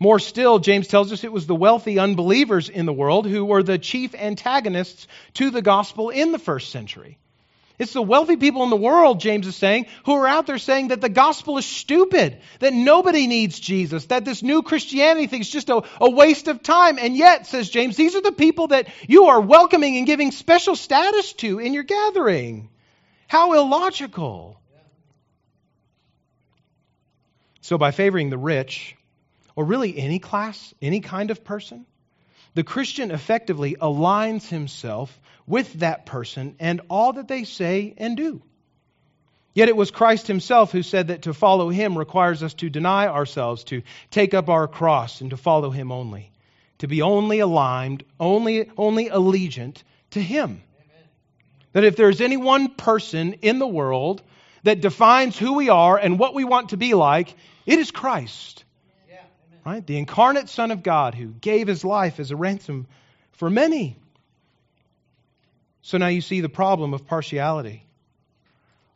More 0.00 0.20
still, 0.20 0.58
James 0.58 0.86
tells 0.86 1.12
us 1.12 1.24
it 1.24 1.32
was 1.32 1.46
the 1.46 1.56
wealthy 1.56 1.98
unbelievers 1.98 2.68
in 2.68 2.86
the 2.86 2.92
world 2.92 3.26
who 3.26 3.44
were 3.44 3.62
the 3.62 3.78
chief 3.78 4.14
antagonists 4.14 5.08
to 5.34 5.50
the 5.50 5.62
gospel 5.62 6.10
in 6.10 6.32
the 6.32 6.38
first 6.38 6.70
century. 6.70 7.18
It's 7.78 7.92
the 7.92 8.02
wealthy 8.02 8.36
people 8.36 8.64
in 8.64 8.70
the 8.70 8.76
world, 8.76 9.20
James 9.20 9.46
is 9.46 9.54
saying, 9.54 9.86
who 10.04 10.14
are 10.14 10.26
out 10.26 10.46
there 10.46 10.58
saying 10.58 10.88
that 10.88 11.00
the 11.00 11.08
gospel 11.08 11.58
is 11.58 11.66
stupid, 11.66 12.38
that 12.58 12.72
nobody 12.72 13.28
needs 13.28 13.60
Jesus, 13.60 14.06
that 14.06 14.24
this 14.24 14.42
new 14.42 14.62
Christianity 14.62 15.28
thing 15.28 15.42
is 15.42 15.48
just 15.48 15.70
a, 15.70 15.84
a 16.00 16.10
waste 16.10 16.48
of 16.48 16.62
time. 16.62 16.98
And 16.98 17.16
yet, 17.16 17.46
says 17.46 17.70
James, 17.70 17.96
these 17.96 18.16
are 18.16 18.20
the 18.20 18.32
people 18.32 18.68
that 18.68 18.88
you 19.06 19.26
are 19.26 19.40
welcoming 19.40 19.96
and 19.96 20.06
giving 20.06 20.32
special 20.32 20.74
status 20.74 21.34
to 21.34 21.60
in 21.60 21.72
your 21.72 21.84
gathering. 21.84 22.68
How 23.28 23.52
illogical. 23.52 24.60
So, 27.60 27.78
by 27.78 27.92
favoring 27.92 28.30
the 28.30 28.38
rich, 28.38 28.96
or 29.54 29.64
really 29.64 29.96
any 29.96 30.18
class, 30.18 30.74
any 30.82 31.00
kind 31.00 31.30
of 31.30 31.44
person, 31.44 31.86
the 32.54 32.64
Christian 32.64 33.12
effectively 33.12 33.76
aligns 33.76 34.48
himself 34.48 35.16
with 35.48 35.72
that 35.74 36.06
person 36.06 36.54
and 36.60 36.80
all 36.88 37.14
that 37.14 37.28
they 37.28 37.44
say 37.44 37.94
and 37.96 38.16
do. 38.16 38.42
Yet 39.54 39.68
it 39.68 39.76
was 39.76 39.90
Christ 39.90 40.26
himself 40.26 40.70
who 40.70 40.82
said 40.82 41.08
that 41.08 41.22
to 41.22 41.34
follow 41.34 41.68
him 41.68 41.98
requires 41.98 42.42
us 42.42 42.54
to 42.54 42.70
deny 42.70 43.08
ourselves, 43.08 43.64
to 43.64 43.82
take 44.10 44.34
up 44.34 44.48
our 44.48 44.68
cross, 44.68 45.20
and 45.20 45.30
to 45.30 45.36
follow 45.36 45.70
him 45.70 45.90
only, 45.90 46.30
to 46.78 46.86
be 46.86 47.02
only 47.02 47.40
aligned, 47.40 48.04
only, 48.20 48.70
only 48.76 49.08
allegiant 49.08 49.82
to 50.10 50.22
him. 50.22 50.50
Amen. 50.50 51.08
That 51.72 51.84
if 51.84 51.96
there's 51.96 52.20
any 52.20 52.36
one 52.36 52.68
person 52.68 53.34
in 53.42 53.58
the 53.58 53.66
world 53.66 54.22
that 54.62 54.80
defines 54.80 55.36
who 55.36 55.54
we 55.54 55.70
are 55.70 55.96
and 55.96 56.18
what 56.18 56.34
we 56.34 56.44
want 56.44 56.68
to 56.68 56.76
be 56.76 56.94
like, 56.94 57.34
it 57.66 57.78
is 57.80 57.90
Christ 57.90 58.64
right? 59.68 59.86
The 59.86 59.98
incarnate 59.98 60.48
Son 60.48 60.70
of 60.70 60.82
God 60.82 61.14
who 61.14 61.26
gave 61.26 61.66
his 61.66 61.84
life 61.84 62.20
as 62.20 62.30
a 62.30 62.36
ransom 62.36 62.86
for 63.32 63.50
many. 63.50 63.96
So 65.82 65.98
now 65.98 66.08
you 66.08 66.20
see 66.20 66.40
the 66.40 66.48
problem 66.48 66.94
of 66.94 67.06
partiality. 67.06 67.84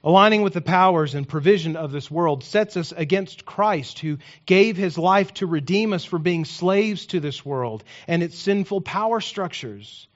Aligning 0.05 0.42
with 0.42 0.53
the 0.53 0.61
powers 0.61 1.14
and 1.14 1.29
provision 1.29 1.77
of 1.77 1.92
this 1.92 2.11
world 2.11 2.42
sets 2.42 2.77
us 2.77 2.90
against 2.90 3.45
Christ, 3.45 4.01
who 4.01 4.18
gave 4.47 4.77
his 4.77 4.99
life 4.99 5.33
to 5.35 5.47
redeem 5.47 5.92
us 5.92 6.05
from 6.05 6.23
being 6.23 6.45
slaves 6.45 7.07
to 7.07 7.21
this 7.21 7.45
world 7.45 7.85
and 8.09 8.23
its 8.23 8.37
sinful 8.37 8.81
power 8.81 9.21
structures. 9.21 10.09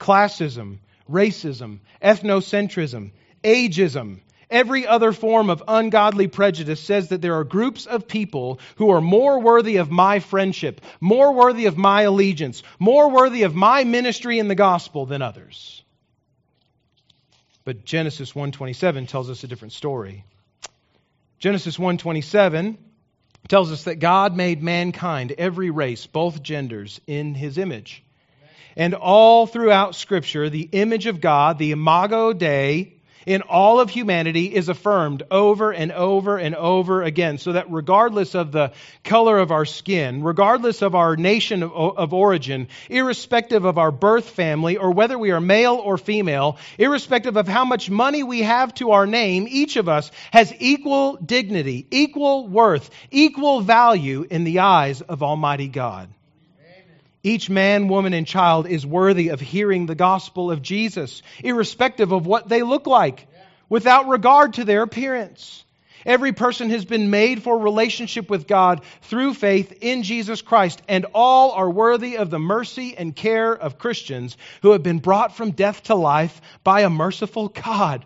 Classism, 0.00 0.78
racism, 1.10 1.80
ethnocentrism, 2.02 3.12
ageism, 3.44 4.20
Every 4.48 4.86
other 4.86 5.12
form 5.12 5.50
of 5.50 5.64
ungodly 5.66 6.28
prejudice 6.28 6.80
says 6.80 7.08
that 7.08 7.20
there 7.20 7.34
are 7.34 7.44
groups 7.44 7.84
of 7.84 8.06
people 8.06 8.60
who 8.76 8.90
are 8.90 9.00
more 9.00 9.40
worthy 9.40 9.78
of 9.78 9.90
my 9.90 10.20
friendship, 10.20 10.80
more 11.00 11.32
worthy 11.34 11.66
of 11.66 11.76
my 11.76 12.02
allegiance, 12.02 12.62
more 12.78 13.10
worthy 13.10 13.42
of 13.42 13.56
my 13.56 13.82
ministry 13.82 14.38
in 14.38 14.46
the 14.46 14.54
gospel 14.54 15.04
than 15.04 15.20
others. 15.20 15.82
But 17.66 17.84
Genesis 17.84 18.32
1:27 18.32 19.08
tells 19.08 19.28
us 19.28 19.42
a 19.42 19.48
different 19.48 19.72
story. 19.72 20.22
Genesis 21.40 21.76
1:27 21.76 22.78
tells 23.48 23.72
us 23.72 23.84
that 23.84 23.96
God 23.96 24.36
made 24.36 24.62
mankind, 24.62 25.32
every 25.36 25.70
race, 25.70 26.06
both 26.06 26.44
genders, 26.44 27.00
in 27.08 27.34
his 27.34 27.58
image. 27.58 28.04
And 28.76 28.94
all 28.94 29.48
throughout 29.48 29.96
Scripture, 29.96 30.48
the 30.48 30.68
image 30.70 31.06
of 31.06 31.20
God, 31.20 31.58
the 31.58 31.72
imago 31.72 32.32
Dei, 32.32 32.92
in 33.26 33.42
all 33.42 33.80
of 33.80 33.90
humanity 33.90 34.54
is 34.54 34.68
affirmed 34.68 35.24
over 35.30 35.72
and 35.72 35.90
over 35.90 36.38
and 36.38 36.54
over 36.54 37.02
again, 37.02 37.38
so 37.38 37.52
that 37.52 37.70
regardless 37.70 38.34
of 38.36 38.52
the 38.52 38.72
color 39.02 39.38
of 39.38 39.50
our 39.50 39.64
skin, 39.64 40.22
regardless 40.22 40.80
of 40.80 40.94
our 40.94 41.16
nation 41.16 41.64
of, 41.64 41.72
of 41.72 42.14
origin, 42.14 42.68
irrespective 42.88 43.64
of 43.64 43.78
our 43.78 43.90
birth 43.90 44.30
family, 44.30 44.76
or 44.76 44.92
whether 44.92 45.18
we 45.18 45.32
are 45.32 45.40
male 45.40 45.74
or 45.74 45.98
female, 45.98 46.56
irrespective 46.78 47.36
of 47.36 47.48
how 47.48 47.64
much 47.64 47.90
money 47.90 48.22
we 48.22 48.42
have 48.42 48.72
to 48.74 48.92
our 48.92 49.06
name, 49.06 49.46
each 49.50 49.76
of 49.76 49.88
us 49.88 50.10
has 50.30 50.54
equal 50.60 51.16
dignity, 51.16 51.86
equal 51.90 52.46
worth, 52.46 52.88
equal 53.10 53.60
value 53.60 54.24
in 54.30 54.44
the 54.44 54.60
eyes 54.60 55.00
of 55.00 55.24
Almighty 55.24 55.68
God. 55.68 56.08
Each 57.26 57.50
man, 57.50 57.88
woman, 57.88 58.14
and 58.14 58.24
child 58.24 58.68
is 58.68 58.86
worthy 58.86 59.30
of 59.30 59.40
hearing 59.40 59.86
the 59.86 59.96
gospel 59.96 60.52
of 60.52 60.62
Jesus, 60.62 61.22
irrespective 61.42 62.12
of 62.12 62.24
what 62.24 62.48
they 62.48 62.62
look 62.62 62.86
like, 62.86 63.26
without 63.68 64.06
regard 64.06 64.54
to 64.54 64.64
their 64.64 64.82
appearance. 64.82 65.64
Every 66.04 66.32
person 66.32 66.70
has 66.70 66.84
been 66.84 67.10
made 67.10 67.42
for 67.42 67.58
relationship 67.58 68.30
with 68.30 68.46
God 68.46 68.82
through 69.02 69.34
faith 69.34 69.76
in 69.80 70.04
Jesus 70.04 70.40
Christ, 70.40 70.80
and 70.86 71.04
all 71.14 71.50
are 71.50 71.68
worthy 71.68 72.16
of 72.16 72.30
the 72.30 72.38
mercy 72.38 72.96
and 72.96 73.16
care 73.16 73.52
of 73.52 73.76
Christians 73.76 74.36
who 74.62 74.70
have 74.70 74.84
been 74.84 75.00
brought 75.00 75.34
from 75.34 75.50
death 75.50 75.82
to 75.84 75.96
life 75.96 76.40
by 76.62 76.82
a 76.82 76.90
merciful 76.90 77.48
God. 77.48 78.04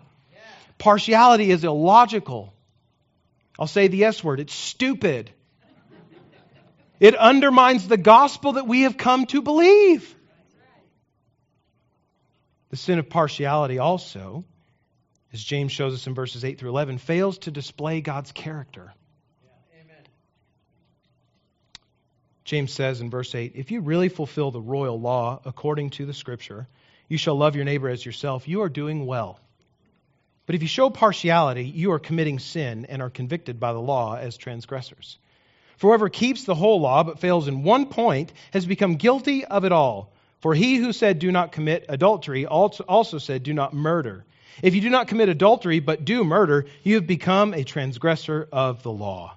Partiality 0.79 1.51
is 1.51 1.63
illogical. 1.63 2.55
I'll 3.59 3.67
say 3.67 3.87
the 3.87 4.05
S 4.05 4.23
word 4.23 4.39
it's 4.39 4.55
stupid. 4.55 5.29
It 7.01 7.15
undermines 7.15 7.87
the 7.87 7.97
gospel 7.97 8.53
that 8.53 8.67
we 8.67 8.81
have 8.81 8.95
come 8.95 9.25
to 9.25 9.41
believe. 9.41 10.15
The 12.69 12.77
sin 12.77 12.99
of 12.99 13.09
partiality 13.09 13.79
also, 13.79 14.45
as 15.33 15.43
James 15.43 15.71
shows 15.71 15.95
us 15.95 16.05
in 16.05 16.13
verses 16.13 16.45
8 16.45 16.59
through 16.59 16.69
11, 16.69 16.99
fails 16.99 17.39
to 17.39 17.51
display 17.51 18.01
God's 18.01 18.31
character. 18.31 18.93
James 22.45 22.71
says 22.71 23.01
in 23.01 23.09
verse 23.09 23.33
8 23.33 23.53
If 23.55 23.71
you 23.71 23.81
really 23.81 24.09
fulfill 24.09 24.51
the 24.51 24.61
royal 24.61 25.01
law 25.01 25.41
according 25.43 25.89
to 25.91 26.05
the 26.05 26.13
scripture, 26.13 26.67
you 27.07 27.17
shall 27.17 27.35
love 27.35 27.55
your 27.55 27.65
neighbor 27.65 27.89
as 27.89 28.05
yourself, 28.05 28.47
you 28.47 28.61
are 28.61 28.69
doing 28.69 29.07
well. 29.07 29.39
But 30.45 30.53
if 30.53 30.61
you 30.61 30.67
show 30.67 30.91
partiality, 30.91 31.63
you 31.65 31.93
are 31.93 31.99
committing 31.99 32.37
sin 32.37 32.85
and 32.85 33.01
are 33.01 33.09
convicted 33.09 33.59
by 33.59 33.73
the 33.73 33.81
law 33.81 34.17
as 34.17 34.37
transgressors. 34.37 35.17
For 35.81 35.87
whoever 35.87 36.09
keeps 36.09 36.43
the 36.43 36.53
whole 36.53 36.79
law 36.79 37.01
but 37.01 37.17
fails 37.17 37.47
in 37.47 37.63
one 37.63 37.87
point 37.87 38.33
has 38.53 38.67
become 38.67 38.97
guilty 38.97 39.43
of 39.45 39.65
it 39.65 39.71
all. 39.71 40.13
For 40.39 40.53
he 40.53 40.75
who 40.75 40.93
said, 40.93 41.17
Do 41.17 41.31
not 41.31 41.51
commit 41.51 41.85
adultery, 41.89 42.45
also 42.45 43.17
said, 43.17 43.41
Do 43.41 43.51
not 43.51 43.73
murder. 43.73 44.23
If 44.61 44.75
you 44.75 44.81
do 44.81 44.91
not 44.91 45.07
commit 45.07 45.29
adultery 45.29 45.79
but 45.79 46.05
do 46.05 46.23
murder, 46.23 46.67
you 46.83 46.93
have 46.95 47.07
become 47.07 47.55
a 47.55 47.63
transgressor 47.63 48.47
of 48.51 48.83
the 48.83 48.91
law. 48.91 49.35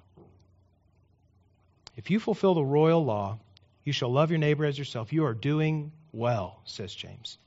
If 1.97 2.11
you 2.11 2.19
fulfill 2.19 2.53
the 2.53 2.63
royal 2.63 3.03
law, 3.03 3.39
you 3.83 3.91
shall 3.91 4.11
love 4.11 4.29
your 4.29 4.37
neighbor 4.37 4.65
as 4.65 4.77
yourself. 4.77 5.11
You 5.11 5.25
are 5.25 5.33
doing 5.33 5.93
well, 6.11 6.61
says 6.65 6.93
James 6.93 7.39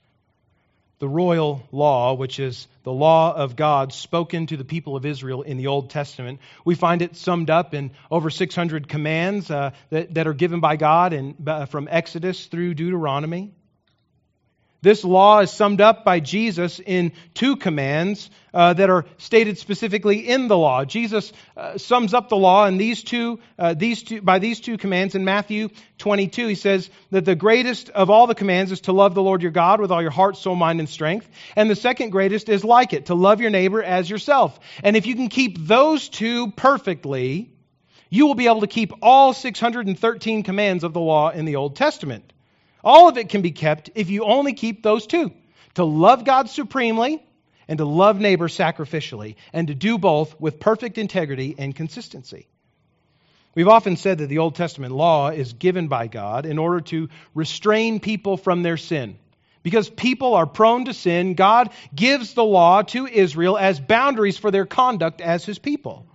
the 0.98 1.08
royal 1.08 1.62
law, 1.70 2.14
which 2.14 2.40
is 2.40 2.66
the 2.82 2.92
law 2.92 3.34
of 3.34 3.54
God 3.54 3.92
spoken 3.92 4.46
to 4.46 4.56
the 4.56 4.64
people 4.64 4.96
of 4.96 5.06
Israel 5.06 5.42
in 5.42 5.56
the 5.56 5.68
Old 5.68 5.90
Testament. 5.90 6.40
We 6.64 6.74
find 6.74 7.02
it 7.02 7.16
summed 7.16 7.50
up 7.50 7.74
in 7.74 7.92
over 8.10 8.30
600 8.30 8.88
commands 8.88 9.50
uh, 9.50 9.70
that, 9.90 10.14
that, 10.14 10.26
are 10.26 10.34
given 10.34 10.60
by 10.60 10.76
God 10.76 11.12
in, 11.12 11.36
uh, 11.46 11.66
from 11.66 11.88
Exodus 11.90 12.46
through 12.46 12.74
Deuteronomy. 12.74 13.52
This 14.80 15.02
law 15.02 15.40
is 15.40 15.50
summed 15.50 15.80
up 15.80 16.04
by 16.04 16.20
Jesus 16.20 16.78
in 16.78 17.12
two 17.34 17.56
commands 17.56 18.30
uh, 18.54 18.74
that 18.74 18.88
are 18.90 19.06
stated 19.16 19.58
specifically 19.58 20.28
in 20.28 20.46
the 20.46 20.56
law. 20.56 20.84
Jesus 20.84 21.32
uh, 21.56 21.78
sums 21.78 22.14
up 22.14 22.28
the 22.28 22.36
law 22.36 22.66
in 22.66 22.76
these 22.76 23.02
two, 23.02 23.40
uh, 23.58 23.74
these 23.74 24.04
two, 24.04 24.22
by 24.22 24.38
these 24.38 24.60
two 24.60 24.78
commands 24.78 25.16
in 25.16 25.24
Matthew 25.24 25.70
22. 25.98 26.46
He 26.46 26.54
says 26.54 26.88
that 27.10 27.24
the 27.24 27.34
greatest 27.34 27.90
of 27.90 28.08
all 28.08 28.28
the 28.28 28.36
commands 28.36 28.70
is 28.70 28.82
to 28.82 28.92
love 28.92 29.14
the 29.14 29.22
Lord 29.22 29.42
your 29.42 29.50
God 29.50 29.80
with 29.80 29.90
all 29.90 30.00
your 30.00 30.12
heart, 30.12 30.36
soul, 30.36 30.54
mind, 30.54 30.78
and 30.78 30.88
strength. 30.88 31.28
And 31.56 31.68
the 31.68 31.76
second 31.76 32.10
greatest 32.10 32.48
is 32.48 32.62
like 32.62 32.92
it, 32.92 33.06
to 33.06 33.14
love 33.14 33.40
your 33.40 33.50
neighbor 33.50 33.82
as 33.82 34.08
yourself. 34.08 34.60
And 34.84 34.96
if 34.96 35.06
you 35.06 35.16
can 35.16 35.28
keep 35.28 35.58
those 35.58 36.08
two 36.08 36.52
perfectly, 36.52 37.50
you 38.10 38.26
will 38.26 38.36
be 38.36 38.46
able 38.46 38.60
to 38.60 38.68
keep 38.68 38.92
all 39.02 39.32
613 39.32 40.44
commands 40.44 40.84
of 40.84 40.92
the 40.92 41.00
law 41.00 41.30
in 41.30 41.46
the 41.46 41.56
Old 41.56 41.74
Testament. 41.74 42.32
All 42.84 43.08
of 43.08 43.18
it 43.18 43.28
can 43.28 43.42
be 43.42 43.50
kept 43.50 43.90
if 43.94 44.10
you 44.10 44.24
only 44.24 44.52
keep 44.52 44.82
those 44.82 45.06
two 45.06 45.32
to 45.74 45.84
love 45.84 46.24
God 46.24 46.48
supremely 46.48 47.22
and 47.68 47.78
to 47.78 47.84
love 47.84 48.18
neighbor 48.18 48.48
sacrificially, 48.48 49.36
and 49.52 49.68
to 49.68 49.74
do 49.74 49.98
both 49.98 50.40
with 50.40 50.58
perfect 50.58 50.96
integrity 50.96 51.54
and 51.58 51.76
consistency. 51.76 52.48
We've 53.54 53.68
often 53.68 53.96
said 53.96 54.18
that 54.18 54.28
the 54.28 54.38
Old 54.38 54.54
Testament 54.54 54.94
law 54.94 55.28
is 55.28 55.52
given 55.52 55.88
by 55.88 56.06
God 56.06 56.46
in 56.46 56.58
order 56.58 56.80
to 56.82 57.08
restrain 57.34 58.00
people 58.00 58.38
from 58.38 58.62
their 58.62 58.78
sin. 58.78 59.18
Because 59.62 59.90
people 59.90 60.34
are 60.34 60.46
prone 60.46 60.86
to 60.86 60.94
sin, 60.94 61.34
God 61.34 61.70
gives 61.94 62.32
the 62.32 62.44
law 62.44 62.82
to 62.82 63.06
Israel 63.06 63.58
as 63.58 63.78
boundaries 63.80 64.38
for 64.38 64.50
their 64.50 64.64
conduct 64.64 65.20
as 65.20 65.44
his 65.44 65.58
people. 65.58 66.06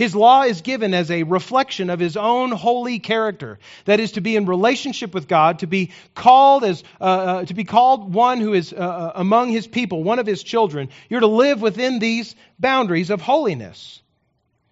His 0.00 0.14
law 0.14 0.44
is 0.44 0.62
given 0.62 0.94
as 0.94 1.10
a 1.10 1.24
reflection 1.24 1.90
of 1.90 2.00
his 2.00 2.16
own 2.16 2.52
holy 2.52 3.00
character. 3.00 3.58
That 3.84 4.00
is 4.00 4.12
to 4.12 4.22
be 4.22 4.34
in 4.34 4.46
relationship 4.46 5.12
with 5.12 5.28
God, 5.28 5.58
to 5.58 5.66
be 5.66 5.90
called 6.14 6.64
as 6.64 6.82
uh, 6.98 7.04
uh, 7.04 7.44
to 7.44 7.52
be 7.52 7.64
called 7.64 8.14
one 8.14 8.40
who 8.40 8.54
is 8.54 8.72
uh, 8.72 8.76
uh, 8.76 9.12
among 9.16 9.50
his 9.50 9.66
people, 9.66 10.02
one 10.02 10.18
of 10.18 10.26
his 10.26 10.42
children. 10.42 10.88
You're 11.10 11.20
to 11.20 11.26
live 11.26 11.60
within 11.60 11.98
these 11.98 12.34
boundaries 12.58 13.10
of 13.10 13.20
holiness. 13.20 14.00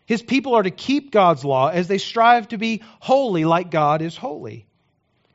His 0.07 0.23
people 0.23 0.55
are 0.55 0.63
to 0.63 0.71
keep 0.71 1.11
God's 1.11 1.45
law 1.45 1.69
as 1.69 1.89
they 1.89 1.99
strive 1.99 2.49
to 2.49 2.57
be 2.57 2.83
holy 2.99 3.45
like 3.45 3.71
God 3.71 4.01
is 4.01 4.17
holy. 4.17 4.65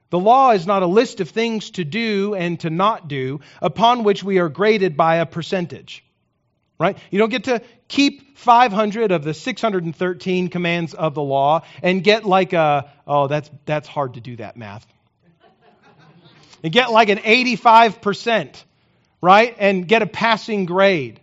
The 0.10 0.18
law 0.18 0.54
is 0.54 0.66
not 0.66 0.82
a 0.82 0.88
list 0.88 1.20
of 1.20 1.30
things 1.30 1.70
to 1.70 1.84
do 1.84 2.34
and 2.34 2.60
to 2.62 2.72
not 2.72 3.08
do 3.08 3.42
upon 3.62 4.04
which 4.04 4.24
we 4.24 4.40
are 4.40 4.50
graded 4.50 4.98
by 4.98 5.18
a 5.18 5.28
percentage 5.28 6.03
right? 6.84 6.98
You 7.12 7.20
don't 7.20 7.30
get 7.30 7.46
to 7.46 7.62
keep 7.88 8.38
500 8.38 9.14
of 9.14 9.24
the 9.24 9.34
613 9.34 10.50
commands 10.50 10.94
of 10.94 11.14
the 11.16 11.22
law 11.22 11.62
and 11.82 12.04
get 12.04 12.26
like 12.26 12.52
a, 12.52 12.92
oh, 13.08 13.28
that's, 13.28 13.50
that's 13.66 13.88
hard 13.88 14.16
to 14.16 14.20
do 14.20 14.36
that 14.36 14.58
math. 14.58 14.86
and 16.62 16.74
get 16.74 16.92
like 16.92 17.08
an 17.08 17.20
85%, 17.20 18.62
right? 19.22 19.56
And 19.58 19.88
get 19.88 20.02
a 20.02 20.06
passing 20.06 20.66
grade. 20.66 21.22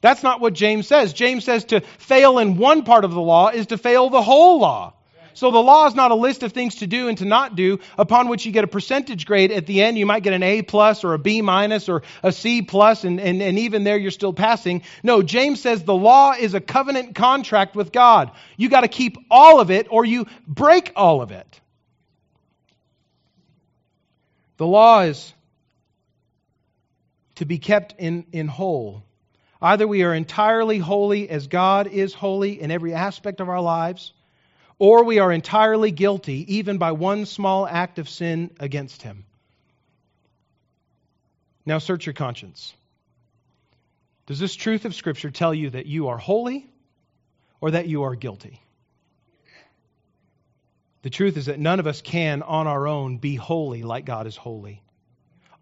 That's 0.00 0.24
not 0.24 0.40
what 0.40 0.54
James 0.54 0.88
says. 0.88 1.12
James 1.12 1.44
says 1.44 1.66
to 1.66 1.82
fail 1.82 2.40
in 2.40 2.56
one 2.56 2.82
part 2.82 3.04
of 3.04 3.12
the 3.12 3.20
law 3.20 3.50
is 3.50 3.68
to 3.68 3.78
fail 3.78 4.10
the 4.10 4.22
whole 4.22 4.58
law. 4.58 4.92
So 5.36 5.50
the 5.50 5.58
law 5.58 5.86
is 5.86 5.94
not 5.94 6.12
a 6.12 6.14
list 6.14 6.42
of 6.42 6.52
things 6.52 6.76
to 6.76 6.86
do 6.86 7.08
and 7.08 7.18
to 7.18 7.26
not 7.26 7.56
do 7.56 7.80
upon 7.98 8.28
which 8.28 8.46
you 8.46 8.52
get 8.52 8.64
a 8.64 8.66
percentage 8.66 9.26
grade 9.26 9.52
at 9.52 9.66
the 9.66 9.82
end. 9.82 9.98
You 9.98 10.06
might 10.06 10.22
get 10.22 10.32
an 10.32 10.42
A 10.42 10.62
plus 10.62 11.04
or 11.04 11.12
a 11.12 11.18
B 11.18 11.42
minus 11.42 11.90
or 11.90 12.04
a 12.22 12.32
C 12.32 12.62
plus, 12.62 13.04
and, 13.04 13.20
and, 13.20 13.42
and 13.42 13.58
even 13.58 13.84
there 13.84 13.98
you're 13.98 14.10
still 14.10 14.32
passing. 14.32 14.82
No, 15.02 15.22
James 15.22 15.60
says 15.60 15.84
the 15.84 15.94
law 15.94 16.32
is 16.32 16.54
a 16.54 16.60
covenant 16.60 17.14
contract 17.14 17.76
with 17.76 17.92
God. 17.92 18.30
You 18.56 18.70
got 18.70 18.80
to 18.80 18.88
keep 18.88 19.18
all 19.30 19.60
of 19.60 19.70
it 19.70 19.88
or 19.90 20.06
you 20.06 20.26
break 20.48 20.92
all 20.96 21.20
of 21.20 21.32
it. 21.32 21.60
The 24.56 24.66
law 24.66 25.02
is 25.02 25.34
to 27.34 27.44
be 27.44 27.58
kept 27.58 27.94
in, 27.98 28.24
in 28.32 28.48
whole. 28.48 29.02
Either 29.60 29.86
we 29.86 30.02
are 30.02 30.14
entirely 30.14 30.78
holy 30.78 31.28
as 31.28 31.46
God 31.46 31.88
is 31.88 32.14
holy 32.14 32.58
in 32.58 32.70
every 32.70 32.94
aspect 32.94 33.42
of 33.42 33.50
our 33.50 33.60
lives, 33.60 34.14
or 34.78 35.04
we 35.04 35.18
are 35.18 35.32
entirely 35.32 35.90
guilty 35.90 36.56
even 36.56 36.78
by 36.78 36.92
one 36.92 37.26
small 37.26 37.66
act 37.66 37.98
of 37.98 38.08
sin 38.08 38.50
against 38.60 39.02
him. 39.02 39.24
Now 41.64 41.78
search 41.78 42.06
your 42.06 42.12
conscience. 42.12 42.74
Does 44.26 44.38
this 44.38 44.54
truth 44.54 44.84
of 44.84 44.94
Scripture 44.94 45.30
tell 45.30 45.54
you 45.54 45.70
that 45.70 45.86
you 45.86 46.08
are 46.08 46.18
holy 46.18 46.66
or 47.60 47.72
that 47.72 47.86
you 47.86 48.04
are 48.04 48.14
guilty? 48.14 48.60
The 51.02 51.10
truth 51.10 51.36
is 51.36 51.46
that 51.46 51.60
none 51.60 51.78
of 51.78 51.86
us 51.86 52.02
can, 52.02 52.42
on 52.42 52.66
our 52.66 52.88
own, 52.88 53.18
be 53.18 53.36
holy 53.36 53.84
like 53.84 54.04
God 54.04 54.26
is 54.26 54.36
holy. 54.36 54.82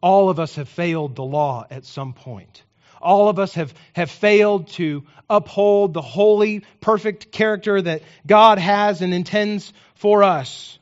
All 0.00 0.30
of 0.30 0.40
us 0.40 0.56
have 0.56 0.68
failed 0.68 1.14
the 1.14 1.24
law 1.24 1.66
at 1.70 1.84
some 1.84 2.14
point 2.14 2.62
all 3.04 3.28
of 3.28 3.38
us 3.38 3.54
have, 3.54 3.72
have 3.92 4.10
failed 4.10 4.68
to 4.68 5.04
uphold 5.28 5.94
the 5.94 6.02
holy, 6.02 6.64
perfect 6.80 7.30
character 7.30 7.80
that 7.80 8.02
God 8.26 8.58
has 8.58 9.02
and 9.02 9.14
intends 9.14 9.72
for 9.94 10.24
us. 10.24 10.78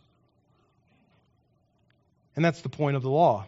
And 2.35 2.45
that's 2.45 2.63
the 2.63 2.69
point 2.69 2.97
of 2.97 3.03
the 3.03 3.11
law. 3.11 3.47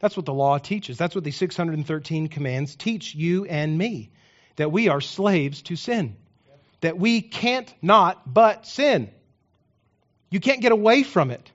That's 0.00 0.16
what 0.16 0.26
the 0.26 0.34
law 0.34 0.58
teaches. 0.58 0.98
That's 0.98 1.14
what 1.14 1.24
the 1.24 1.30
613 1.30 2.28
commands 2.28 2.76
teach 2.76 3.14
you 3.14 3.44
and 3.44 3.76
me 3.76 4.10
that 4.56 4.72
we 4.72 4.88
are 4.88 5.00
slaves 5.00 5.62
to 5.62 5.76
sin, 5.76 6.16
that 6.80 6.98
we 6.98 7.20
can't 7.20 7.72
not 7.82 8.32
but 8.32 8.66
sin. 8.66 9.10
You 10.30 10.40
can't 10.40 10.60
get 10.60 10.72
away 10.72 11.02
from 11.02 11.30
it. 11.30 11.50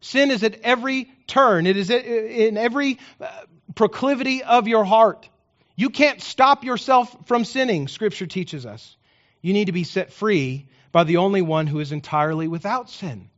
Sin 0.00 0.30
is 0.30 0.42
at 0.42 0.60
every 0.62 1.10
turn, 1.26 1.66
it 1.66 1.76
is 1.76 1.90
in 1.90 2.56
every 2.56 2.98
uh, 3.20 3.28
proclivity 3.74 4.42
of 4.42 4.66
your 4.66 4.84
heart. 4.84 5.28
You 5.76 5.90
can't 5.90 6.20
stop 6.20 6.64
yourself 6.64 7.14
from 7.26 7.44
sinning, 7.44 7.88
Scripture 7.88 8.26
teaches 8.26 8.66
us. 8.66 8.96
You 9.40 9.52
need 9.52 9.66
to 9.66 9.72
be 9.72 9.84
set 9.84 10.12
free 10.12 10.68
by 10.92 11.04
the 11.04 11.16
only 11.16 11.42
one 11.42 11.66
who 11.66 11.80
is 11.80 11.92
entirely 11.92 12.46
without 12.46 12.90
sin. 12.90 13.28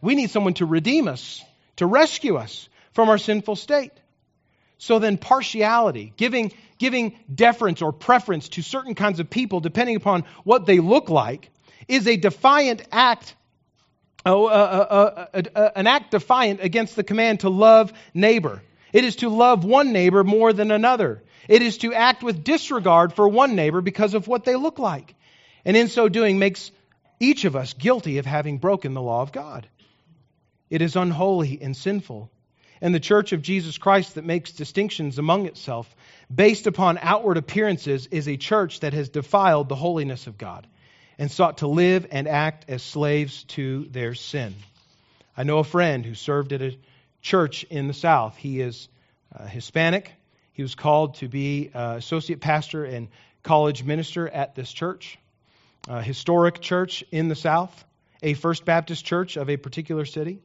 We 0.00 0.14
need 0.14 0.30
someone 0.30 0.54
to 0.54 0.66
redeem 0.66 1.08
us, 1.08 1.44
to 1.76 1.86
rescue 1.86 2.36
us 2.36 2.68
from 2.92 3.08
our 3.08 3.18
sinful 3.18 3.56
state. 3.56 3.92
So 4.78 4.98
then, 4.98 5.18
partiality, 5.18 6.12
giving, 6.16 6.52
giving 6.78 7.18
deference 7.32 7.82
or 7.82 7.92
preference 7.92 8.48
to 8.50 8.62
certain 8.62 8.94
kinds 8.94 9.20
of 9.20 9.28
people 9.28 9.60
depending 9.60 9.96
upon 9.96 10.24
what 10.44 10.66
they 10.66 10.78
look 10.78 11.10
like, 11.10 11.50
is 11.88 12.06
a 12.06 12.16
defiant 12.16 12.82
act, 12.92 13.34
uh, 14.24 14.44
uh, 14.44 15.26
uh, 15.34 15.70
an 15.74 15.86
act 15.86 16.12
defiant 16.12 16.60
against 16.62 16.96
the 16.96 17.02
command 17.02 17.40
to 17.40 17.48
love 17.48 17.92
neighbor. 18.14 18.62
It 18.92 19.04
is 19.04 19.16
to 19.16 19.28
love 19.28 19.64
one 19.64 19.92
neighbor 19.92 20.22
more 20.24 20.52
than 20.52 20.70
another. 20.70 21.22
It 21.48 21.62
is 21.62 21.78
to 21.78 21.94
act 21.94 22.22
with 22.22 22.44
disregard 22.44 23.14
for 23.14 23.26
one 23.26 23.56
neighbor 23.56 23.80
because 23.80 24.14
of 24.14 24.28
what 24.28 24.44
they 24.44 24.54
look 24.54 24.78
like. 24.78 25.14
And 25.64 25.76
in 25.76 25.88
so 25.88 26.08
doing, 26.08 26.38
makes 26.38 26.70
each 27.18 27.44
of 27.44 27.56
us 27.56 27.72
guilty 27.72 28.18
of 28.18 28.26
having 28.26 28.58
broken 28.58 28.94
the 28.94 29.02
law 29.02 29.22
of 29.22 29.32
God. 29.32 29.66
It 30.70 30.82
is 30.82 30.94
unholy 30.94 31.58
and 31.60 31.76
sinful. 31.76 32.30
And 32.80 32.94
the 32.94 33.00
church 33.00 33.32
of 33.32 33.42
Jesus 33.42 33.78
Christ 33.78 34.14
that 34.14 34.24
makes 34.24 34.52
distinctions 34.52 35.18
among 35.18 35.46
itself 35.46 35.92
based 36.32 36.66
upon 36.66 36.98
outward 36.98 37.36
appearances 37.36 38.06
is 38.06 38.28
a 38.28 38.36
church 38.36 38.80
that 38.80 38.92
has 38.92 39.08
defiled 39.08 39.68
the 39.68 39.74
holiness 39.74 40.26
of 40.26 40.38
God 40.38 40.66
and 41.18 41.30
sought 41.30 41.58
to 41.58 41.66
live 41.66 42.06
and 42.12 42.28
act 42.28 42.66
as 42.68 42.82
slaves 42.82 43.42
to 43.44 43.86
their 43.86 44.14
sin. 44.14 44.54
I 45.36 45.42
know 45.42 45.58
a 45.58 45.64
friend 45.64 46.04
who 46.04 46.14
served 46.14 46.52
at 46.52 46.62
a 46.62 46.78
church 47.20 47.64
in 47.64 47.88
the 47.88 47.94
South. 47.94 48.36
He 48.36 48.60
is 48.60 48.88
uh, 49.34 49.46
Hispanic. 49.46 50.12
He 50.58 50.62
was 50.62 50.74
called 50.74 51.14
to 51.18 51.28
be 51.28 51.70
uh, 51.72 51.94
associate 51.98 52.40
pastor 52.40 52.84
and 52.84 53.06
college 53.44 53.84
minister 53.84 54.28
at 54.28 54.56
this 54.56 54.72
church, 54.72 55.16
a 55.86 56.02
historic 56.02 56.60
church 56.60 57.04
in 57.12 57.28
the 57.28 57.36
South, 57.36 57.84
a 58.24 58.34
First 58.34 58.64
Baptist 58.64 59.04
church 59.04 59.36
of 59.36 59.48
a 59.48 59.56
particular 59.56 60.04
city. 60.04 60.40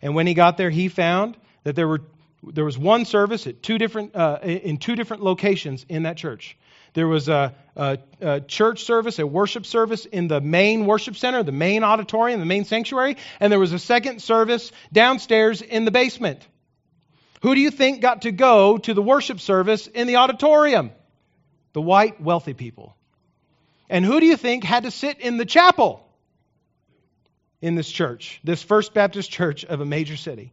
And 0.00 0.14
when 0.14 0.26
he 0.26 0.32
got 0.32 0.56
there, 0.56 0.70
he 0.70 0.88
found 0.88 1.36
that 1.64 1.76
there 1.76 1.86
were 1.86 2.00
there 2.42 2.64
was 2.64 2.78
one 2.78 3.04
service 3.04 3.46
at 3.46 3.62
two 3.62 3.76
different 3.76 4.16
uh, 4.16 4.38
in 4.42 4.78
two 4.78 4.96
different 4.96 5.22
locations 5.22 5.84
in 5.86 6.04
that 6.04 6.16
church. 6.16 6.56
There 6.94 7.06
was 7.06 7.28
a, 7.28 7.54
a, 7.76 7.98
a, 8.22 8.40
church 8.40 8.84
service, 8.84 9.18
a 9.18 9.26
worship 9.26 9.66
service 9.66 10.06
in 10.06 10.28
the 10.28 10.40
main 10.40 10.86
worship 10.86 11.14
center, 11.14 11.42
the 11.42 11.52
main 11.52 11.84
auditorium, 11.84 12.40
the 12.40 12.46
main 12.46 12.64
sanctuary, 12.64 13.18
and 13.38 13.52
there 13.52 13.60
was 13.60 13.74
a 13.74 13.78
second 13.78 14.22
service 14.22 14.72
downstairs 14.94 15.60
in 15.60 15.84
the 15.84 15.90
basement. 15.90 16.48
Who 17.42 17.54
do 17.54 17.60
you 17.60 17.70
think 17.70 18.00
got 18.00 18.22
to 18.22 18.32
go 18.32 18.78
to 18.78 18.94
the 18.94 19.02
worship 19.02 19.40
service 19.40 19.86
in 19.86 20.06
the 20.06 20.16
auditorium? 20.16 20.90
The 21.72 21.82
white, 21.82 22.20
wealthy 22.20 22.54
people. 22.54 22.96
And 23.88 24.04
who 24.04 24.20
do 24.20 24.26
you 24.26 24.36
think 24.36 24.64
had 24.64 24.82
to 24.82 24.90
sit 24.90 25.20
in 25.20 25.36
the 25.36 25.46
chapel 25.46 26.04
in 27.60 27.74
this 27.74 27.90
church, 27.90 28.40
this 28.44 28.62
First 28.62 28.94
Baptist 28.94 29.30
church 29.30 29.64
of 29.64 29.80
a 29.80 29.86
major 29.86 30.16
city? 30.16 30.52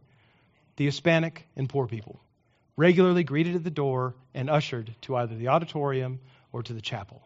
The 0.76 0.84
Hispanic 0.84 1.46
and 1.56 1.68
poor 1.68 1.86
people, 1.86 2.20
regularly 2.76 3.24
greeted 3.24 3.56
at 3.56 3.64
the 3.64 3.70
door 3.70 4.14
and 4.34 4.50
ushered 4.50 4.94
to 5.02 5.16
either 5.16 5.34
the 5.34 5.48
auditorium 5.48 6.20
or 6.52 6.62
to 6.62 6.72
the 6.72 6.82
chapel. 6.82 7.25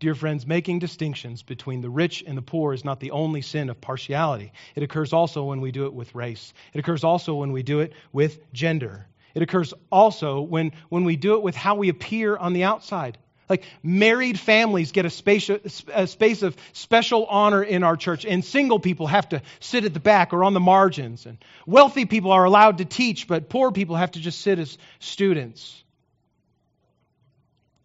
Dear 0.00 0.14
friends, 0.14 0.46
making 0.46 0.78
distinctions 0.78 1.42
between 1.42 1.82
the 1.82 1.90
rich 1.90 2.24
and 2.26 2.36
the 2.36 2.42
poor 2.42 2.72
is 2.72 2.86
not 2.86 3.00
the 3.00 3.10
only 3.10 3.42
sin 3.42 3.68
of 3.68 3.82
partiality. 3.82 4.50
It 4.74 4.82
occurs 4.82 5.12
also 5.12 5.44
when 5.44 5.60
we 5.60 5.72
do 5.72 5.84
it 5.84 5.92
with 5.92 6.14
race. 6.14 6.54
It 6.72 6.78
occurs 6.78 7.04
also 7.04 7.34
when 7.34 7.52
we 7.52 7.62
do 7.62 7.80
it 7.80 7.92
with 8.10 8.38
gender. 8.54 9.06
It 9.34 9.42
occurs 9.42 9.74
also 9.92 10.40
when, 10.40 10.72
when 10.88 11.04
we 11.04 11.16
do 11.16 11.34
it 11.34 11.42
with 11.42 11.54
how 11.54 11.74
we 11.74 11.90
appear 11.90 12.34
on 12.34 12.54
the 12.54 12.64
outside. 12.64 13.18
Like 13.50 13.64
married 13.82 14.40
families 14.40 14.92
get 14.92 15.04
a 15.04 15.10
space, 15.10 15.50
a 15.50 16.06
space 16.06 16.40
of 16.40 16.56
special 16.72 17.26
honor 17.26 17.62
in 17.62 17.84
our 17.84 17.98
church, 17.98 18.24
and 18.24 18.42
single 18.42 18.78
people 18.78 19.06
have 19.06 19.28
to 19.30 19.42
sit 19.58 19.84
at 19.84 19.92
the 19.92 20.00
back 20.00 20.32
or 20.32 20.44
on 20.44 20.54
the 20.54 20.60
margins. 20.60 21.26
And 21.26 21.36
wealthy 21.66 22.06
people 22.06 22.32
are 22.32 22.44
allowed 22.44 22.78
to 22.78 22.86
teach, 22.86 23.28
but 23.28 23.50
poor 23.50 23.70
people 23.70 23.96
have 23.96 24.12
to 24.12 24.20
just 24.20 24.40
sit 24.40 24.58
as 24.58 24.78
students. 24.98 25.84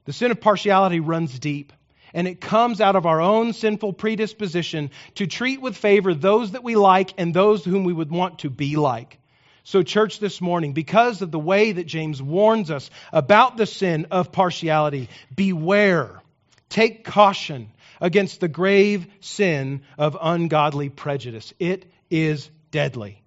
The 0.06 0.14
sin 0.14 0.32
of 0.32 0.40
partiality 0.40 1.02
runs 1.02 1.38
deep 1.40 1.74
and 2.16 2.30
it 2.30 2.40
comes 2.40 2.80
out 2.80 2.96
of 2.96 3.06
our 3.06 3.20
own 3.20 3.52
sinful 3.52 3.92
predisposition 3.92 4.90
to 5.16 5.28
treat 5.28 5.62
with 5.62 5.76
favor 5.76 6.14
those 6.14 6.54
that 6.54 6.64
we 6.64 6.78
like 6.78 7.14
and 7.18 7.34
those 7.34 7.64
whom 7.64 7.84
we 7.84 7.92
would 7.92 8.10
want 8.10 8.40
to 8.40 8.50
be 8.50 8.78
like. 8.78 9.20
So, 9.66 9.84
church, 9.84 10.20
this 10.20 10.40
morning, 10.40 10.72
because 10.72 11.22
of 11.22 11.30
the 11.30 11.40
way 11.40 11.74
that 11.74 11.88
James 11.88 12.22
warns 12.22 12.72
us 12.72 12.90
about 13.12 13.58
the 13.58 13.66
sin 13.66 14.08
of 14.12 14.32
partiality, 14.32 15.10
beware, 15.36 16.22
take 16.70 17.04
caution 17.04 17.72
against 18.00 18.40
the 18.40 18.48
grave 18.48 19.08
sin 19.20 19.82
of 19.98 20.18
ungodly 20.22 20.88
prejudice. 20.90 21.54
It 21.60 21.92
is 22.10 22.50
deadly. 22.72 23.22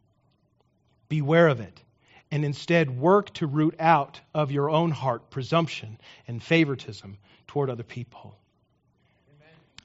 Beware 1.10 1.48
of 1.48 1.60
it, 1.60 1.82
and 2.30 2.42
instead 2.42 2.88
work 2.88 3.34
to 3.34 3.46
root 3.46 3.74
out 3.78 4.18
of 4.32 4.50
your 4.50 4.70
own 4.70 4.92
heart 4.92 5.28
presumption 5.28 5.98
and 6.26 6.42
favoritism 6.42 7.18
toward 7.48 7.68
other 7.68 7.82
people. 7.82 8.37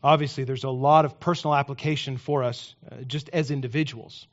Obviously, 0.03 0.43
there's 0.43 0.65
a 0.65 0.69
lot 0.69 1.05
of 1.05 1.19
personal 1.19 1.55
application 1.55 2.17
for 2.17 2.43
us 2.43 2.75
uh, 2.91 2.97
just 3.07 3.29
as 3.29 3.51
individuals 3.51 4.27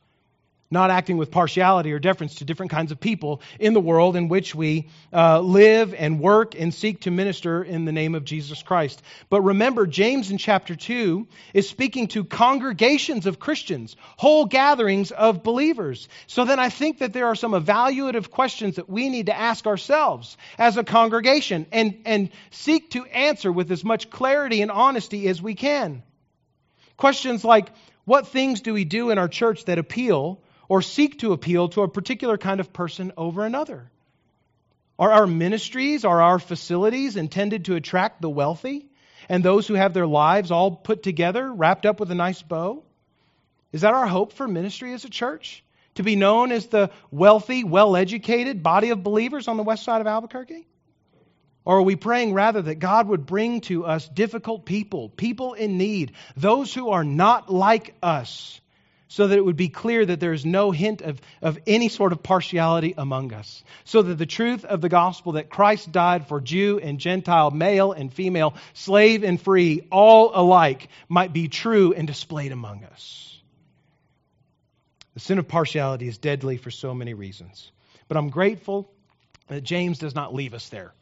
not 0.73 0.91
acting 0.91 1.17
with 1.17 1.33
partiality 1.33 1.93
or 1.93 1.99
deference 1.99 2.37
to 2.37 2.45
different 2.45 2.71
kinds 2.71 2.93
of 2.93 3.01
people 3.01 3.43
in 3.59 3.75
the 3.75 3.81
world 3.81 4.15
in 4.15 4.29
which 4.29 4.55
we 4.55 4.89
uh, 5.13 5.41
live 5.41 5.93
and 5.95 6.21
work 6.21 6.55
and 6.55 6.73
seek 6.73 7.01
to 7.01 7.11
minister 7.11 7.65
in 7.65 7.85
the 7.85 7.93
name 7.93 8.15
of 8.15 8.25
Jesus 8.25 8.63
Christ. 8.63 9.03
But 9.31 9.41
remember, 9.41 9.87
James 9.87 10.31
in 10.31 10.39
chapter 10.39 10.77
2 10.77 11.27
is 11.55 11.69
speaking 11.69 12.07
to 12.09 12.23
congregations 12.23 13.27
of 13.27 13.41
Christians, 13.41 13.97
whole 14.17 14.47
gatherings 14.47 15.11
of 15.11 15.43
believers. 15.43 16.09
So 16.29 16.45
then 16.45 16.61
I 16.61 16.69
think 16.69 16.99
that 16.99 17.13
there 17.13 17.27
are 17.27 17.35
some 17.35 17.53
evaluative 17.53 18.31
questions 18.31 18.77
that 18.77 18.89
we 18.89 19.09
need 19.09 19.27
to 19.27 19.37
ask 19.37 19.67
ourselves 19.67 20.37
as 20.57 20.77
a 20.77 20.85
congregation 20.85 21.67
and, 21.73 22.01
and 22.05 22.31
seek 22.53 22.91
to 22.91 23.05
answer 23.07 23.51
with 23.51 23.73
as 23.73 23.85
much 23.85 24.09
clarity 24.09 24.63
and 24.63 24.71
honesty 24.71 25.27
as 25.27 25.43
we 25.43 25.57
can. 25.57 26.05
Questions 26.97 27.45
like, 27.45 27.71
what 28.05 28.29
things 28.29 28.61
do 28.61 28.73
we 28.73 28.85
do 28.85 29.11
in 29.11 29.19
our 29.19 29.29
church 29.29 29.65
that 29.65 29.79
appeal 29.79 30.41
or 30.71 30.81
seek 30.81 31.19
to 31.19 31.33
appeal 31.33 31.69
to 31.69 31.83
a 31.83 31.89
particular 31.89 32.39
kind 32.39 32.61
of 32.61 32.73
person 32.73 33.13
over 33.17 33.45
another? 33.45 33.91
Are 35.01 35.11
our 35.11 35.27
ministries, 35.27 36.05
are 36.05 36.23
our 36.23 36.39
facilities 36.39 37.17
intended 37.17 37.65
to 37.65 37.75
attract 37.75 38.23
the 38.23 38.31
wealthy 38.31 38.87
and 39.29 39.43
those 39.43 39.67
who 39.67 39.75
have 39.75 39.95
their 39.95 40.07
lives 40.07 40.53
all 40.53 40.71
put 40.71 41.03
together, 41.03 41.53
wrapped 41.53 41.87
up 41.87 41.99
with 41.99 42.13
a 42.13 42.15
nice 42.15 42.41
bow? 42.41 42.85
Is 43.73 43.81
that 43.81 43.95
our 43.95 44.07
hope 44.07 44.33
for 44.33 44.47
ministry 44.47 44.93
as 44.93 45.05
a 45.05 45.11
church? 45.11 45.65
To 45.97 46.05
be 46.05 46.15
known 46.15 46.53
as 46.53 46.69
the 46.69 46.91
wealthy, 47.11 47.65
well 47.65 47.97
educated 47.97 48.63
body 48.63 48.91
of 48.91 49.03
believers 49.03 49.49
on 49.49 49.57
the 49.57 49.65
west 49.65 49.83
side 49.83 50.01
of 50.01 50.07
Albuquerque? 50.07 50.69
Or 51.65 51.79
are 51.79 51.83
we 51.83 51.97
praying 51.97 52.33
rather 52.33 52.63
that 52.63 52.77
God 52.77 53.09
would 53.09 53.27
bring 53.27 53.61
to 53.63 53.87
us 53.87 54.09
difficult 54.09 54.67
people, 54.67 55.09
people 55.09 55.55
in 55.55 55.79
need, 55.79 56.13
those 56.37 56.73
who 56.73 56.91
are 56.91 57.05
not 57.05 57.53
like 57.53 57.97
us, 58.05 58.61
so 59.11 59.27
that 59.27 59.37
it 59.37 59.45
would 59.45 59.57
be 59.57 59.69
clear 59.69 60.07
that 60.07 60.21
there 60.21 60.33
is 60.33 60.47
no 60.47 60.71
hint 60.71 61.03
of, 61.03 61.21
of 61.43 61.59
any 61.67 61.89
sort 61.89 62.13
of 62.13 62.23
partiality 62.23 62.95
among 62.97 63.33
us. 63.33 63.65
So 63.83 64.03
that 64.03 64.15
the 64.15 64.25
truth 64.25 64.65
of 64.65 64.81
the 64.81 64.89
gospel 64.89 65.33
that 65.33 65.51
Christ 65.51 65.91
died 65.91 66.29
for 66.29 66.41
Jew 66.41 66.79
and 66.81 67.01
Gentile, 67.01 67.51
male 67.51 67.91
and 67.91 68.15
female, 68.15 68.55
slave 68.73 69.25
and 69.25 69.41
free, 69.41 69.89
all 69.91 70.31
alike, 70.33 70.89
might 71.09 71.33
be 71.33 71.49
true 71.49 71.93
and 71.93 72.07
displayed 72.07 72.53
among 72.53 72.85
us. 72.85 73.37
The 75.15 75.21
sin 75.21 75.41
of 75.41 75.49
partiality 75.49 76.07
is 76.07 76.19
deadly 76.19 76.57
for 76.57 76.71
so 76.71 76.95
many 76.95 77.13
reasons. 77.13 77.73
But 78.07 78.17
I'm 78.17 78.31
grateful 78.31 78.93
that 79.49 79.63
James 79.63 79.99
does 79.99 80.15
not 80.15 80.33
leave 80.33 80.55
us 80.55 80.69
there. 80.69 80.93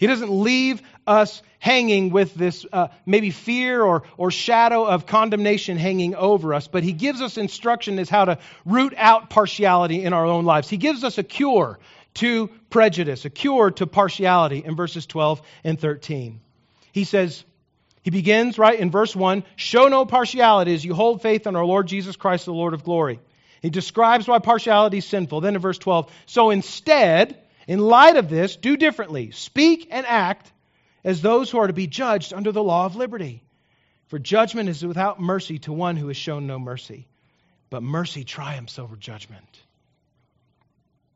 He 0.00 0.06
doesn't 0.06 0.30
leave 0.30 0.80
us 1.06 1.42
hanging 1.58 2.08
with 2.08 2.34
this 2.34 2.64
uh, 2.72 2.88
maybe 3.04 3.28
fear 3.28 3.82
or, 3.82 4.04
or 4.16 4.30
shadow 4.30 4.86
of 4.86 5.04
condemnation 5.04 5.76
hanging 5.76 6.14
over 6.14 6.54
us, 6.54 6.68
but 6.68 6.82
he 6.82 6.94
gives 6.94 7.20
us 7.20 7.36
instruction 7.36 7.98
as 7.98 8.08
how 8.08 8.24
to 8.24 8.38
root 8.64 8.94
out 8.96 9.28
partiality 9.28 10.02
in 10.02 10.14
our 10.14 10.24
own 10.24 10.46
lives. 10.46 10.70
He 10.70 10.78
gives 10.78 11.04
us 11.04 11.18
a 11.18 11.22
cure 11.22 11.78
to 12.14 12.48
prejudice, 12.70 13.26
a 13.26 13.30
cure 13.30 13.70
to 13.72 13.86
partiality 13.86 14.64
in 14.64 14.74
verses 14.74 15.04
12 15.04 15.42
and 15.64 15.78
13. 15.78 16.40
He 16.92 17.04
says, 17.04 17.44
he 18.00 18.10
begins 18.10 18.56
right 18.56 18.80
in 18.80 18.90
verse 18.90 19.14
1 19.14 19.44
show 19.56 19.88
no 19.88 20.06
partiality 20.06 20.72
as 20.72 20.82
you 20.82 20.94
hold 20.94 21.20
faith 21.20 21.46
in 21.46 21.56
our 21.56 21.66
Lord 21.66 21.88
Jesus 21.88 22.16
Christ, 22.16 22.46
the 22.46 22.54
Lord 22.54 22.72
of 22.72 22.84
glory. 22.84 23.20
He 23.60 23.68
describes 23.68 24.26
why 24.26 24.38
partiality 24.38 24.96
is 24.96 25.04
sinful. 25.04 25.42
Then 25.42 25.56
in 25.56 25.60
verse 25.60 25.76
12, 25.76 26.10
so 26.24 26.48
instead, 26.48 27.38
in 27.70 27.78
light 27.78 28.16
of 28.16 28.28
this, 28.28 28.56
do 28.56 28.76
differently. 28.76 29.30
Speak 29.30 29.86
and 29.92 30.04
act 30.04 30.52
as 31.04 31.22
those 31.22 31.52
who 31.52 31.58
are 31.58 31.68
to 31.68 31.72
be 31.72 31.86
judged 31.86 32.34
under 32.34 32.50
the 32.50 32.64
law 32.64 32.84
of 32.84 32.96
liberty. 32.96 33.44
For 34.08 34.18
judgment 34.18 34.68
is 34.68 34.84
without 34.84 35.20
mercy 35.20 35.60
to 35.60 35.72
one 35.72 35.96
who 35.96 36.08
has 36.08 36.16
shown 36.16 36.48
no 36.48 36.58
mercy, 36.58 37.06
but 37.70 37.84
mercy 37.84 38.24
triumphs 38.24 38.80
over 38.80 38.96
judgment. 38.96 39.62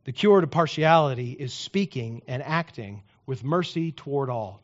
The 0.05 0.13
cure 0.13 0.41
to 0.41 0.47
partiality 0.47 1.33
is 1.33 1.53
speaking 1.53 2.23
and 2.29 2.41
acting 2.41 3.03
with 3.27 3.43
mercy 3.43 3.91
toward 3.91 4.31
all. 4.31 4.63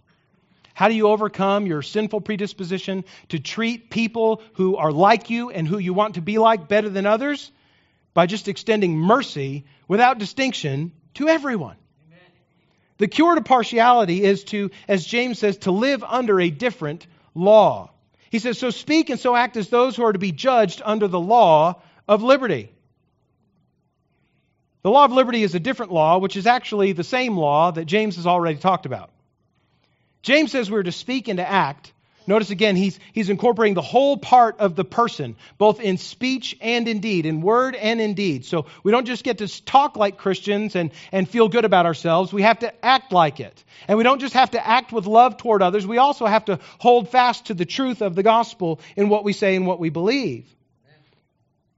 How 0.73 0.87
do 0.87 0.95
you 0.95 1.09
overcome 1.09 1.67
your 1.67 1.83
sinful 1.83 2.21
predisposition 2.21 3.05
to 3.31 3.41
treat 3.41 3.91
people 3.91 4.43
who 4.53 4.77
are 4.77 4.93
like 4.93 5.29
you 5.29 5.51
and 5.51 5.67
who 5.67 5.79
you 5.79 5.93
want 5.93 6.15
to 6.15 6.23
be 6.23 6.39
like 6.39 6.69
better 6.69 6.89
than 6.89 7.07
others? 7.07 7.51
By 8.15 8.27
just 8.27 8.47
extending 8.47 8.97
mercy 8.97 9.65
without 9.89 10.19
distinction 10.19 10.93
to 11.15 11.27
everyone. 11.27 11.79
The 13.01 13.09
cure 13.09 13.35
to 13.35 13.41
partiality 13.41 14.23
is 14.23 14.45
to, 14.45 14.71
as 14.87 15.07
James 15.07 15.39
says, 15.39 15.57
to 15.59 15.71
live 15.71 16.05
under 16.05 16.39
a 16.39 16.51
different 16.51 17.07
law. 17.35 17.93
He 18.29 18.39
says, 18.39 18.59
So 18.59 18.69
speak 18.69 19.09
and 19.09 19.19
so 19.19 19.35
act 19.35 19.57
as 19.57 19.71
those 19.71 19.97
who 19.97 20.05
are 20.05 20.13
to 20.13 20.19
be 20.19 20.33
judged 20.33 20.83
under 20.85 21.09
the 21.09 21.19
law 21.19 21.81
of 22.07 22.23
liberty. 22.23 22.71
The 24.83 24.91
law 24.91 25.07
of 25.07 25.13
liberty 25.13 25.43
is 25.43 25.55
a 25.55 25.61
different 25.61 25.93
law, 25.93 26.19
which 26.19 26.37
is 26.37 26.47
actually 26.47 26.93
the 26.93 27.03
same 27.03 27.39
law 27.39 27.71
that 27.71 27.87
James 27.87 28.17
has 28.17 28.27
already 28.27 28.59
talked 28.59 28.85
about. 28.85 29.09
James 30.21 30.53
says 30.53 30.71
we're 30.71 30.83
to 30.83 30.93
speak 30.93 31.29
and 31.29 31.39
to 31.39 31.51
act 31.51 31.95
Notice 32.31 32.51
again, 32.51 32.77
he's, 32.77 32.97
he's 33.13 33.29
incorporating 33.29 33.75
the 33.75 33.83
whole 33.83 34.17
part 34.17 34.61
of 34.61 34.77
the 34.77 34.85
person, 34.85 35.35
both 35.59 35.81
in 35.81 35.99
speech 35.99 36.57
and 36.61 36.87
in 36.87 37.01
deed, 37.01 37.27
in 37.27 37.41
word 37.41 37.75
and 37.75 38.01
in 38.01 38.15
deed. 38.15 38.45
So 38.45 38.67
we 38.85 38.93
don't 38.93 39.05
just 39.05 39.25
get 39.25 39.39
to 39.39 39.65
talk 39.65 39.97
like 39.97 40.17
Christians 40.17 40.77
and, 40.77 40.93
and 41.11 41.29
feel 41.29 41.49
good 41.49 41.65
about 41.65 41.87
ourselves. 41.87 42.33
We 42.33 42.43
have 42.43 42.61
to 42.61 42.73
act 42.85 43.11
like 43.11 43.41
it. 43.41 43.65
And 43.89 43.99
we 43.99 44.05
don't 44.05 44.21
just 44.21 44.35
have 44.35 44.53
to 44.53 44.65
act 44.65 44.93
with 44.93 45.07
love 45.07 45.39
toward 45.39 45.61
others. 45.61 45.85
We 45.85 45.99
also 45.99 46.25
have 46.25 46.45
to 46.45 46.61
hold 46.79 47.09
fast 47.09 47.47
to 47.47 47.55
the 47.55 47.67
truth 47.67 48.01
of 48.01 48.15
the 48.15 48.23
gospel 48.23 48.79
in 48.95 49.09
what 49.09 49.25
we 49.25 49.33
say 49.33 49.57
and 49.57 49.67
what 49.67 49.81
we 49.81 49.91
believe. 49.91 50.47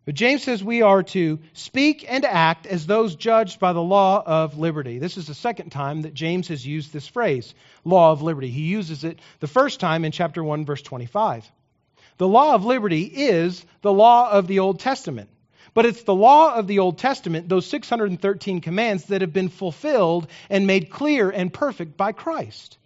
But 0.04 0.16
James 0.16 0.42
says 0.42 0.64
we 0.64 0.82
are 0.82 1.04
to 1.04 1.38
speak 1.52 2.04
and 2.08 2.24
act 2.24 2.66
as 2.66 2.86
those 2.86 3.14
judged 3.14 3.60
by 3.60 3.72
the 3.72 3.82
law 3.82 4.20
of 4.24 4.58
liberty. 4.58 4.98
This 4.98 5.16
is 5.16 5.28
the 5.28 5.34
second 5.34 5.70
time 5.70 6.02
that 6.02 6.14
James 6.14 6.48
has 6.48 6.66
used 6.66 6.92
this 6.92 7.06
phrase, 7.06 7.54
law 7.84 8.10
of 8.10 8.20
liberty. 8.20 8.50
He 8.50 8.62
uses 8.62 9.04
it 9.04 9.20
the 9.38 9.46
first 9.46 9.78
time 9.78 10.04
in 10.04 10.10
chapter 10.10 10.42
1, 10.42 10.64
verse 10.64 10.82
25. 10.82 11.48
The 12.18 12.26
law 12.28 12.54
of 12.54 12.64
liberty 12.64 13.04
is 13.04 13.64
the 13.82 13.92
law 13.92 14.30
of 14.30 14.48
the 14.48 14.58
Old 14.58 14.80
Testament. 14.80 15.30
But 15.74 15.86
it's 15.86 16.02
the 16.02 16.14
law 16.14 16.54
of 16.54 16.66
the 16.66 16.80
Old 16.80 16.98
Testament, 16.98 17.48
those 17.48 17.66
613 17.66 18.60
commands, 18.60 19.04
that 19.04 19.22
have 19.22 19.32
been 19.32 19.48
fulfilled 19.48 20.26
and 20.50 20.66
made 20.66 20.90
clear 20.90 21.30
and 21.30 21.52
perfect 21.52 21.96
by 21.96 22.12
Christ. 22.12 22.76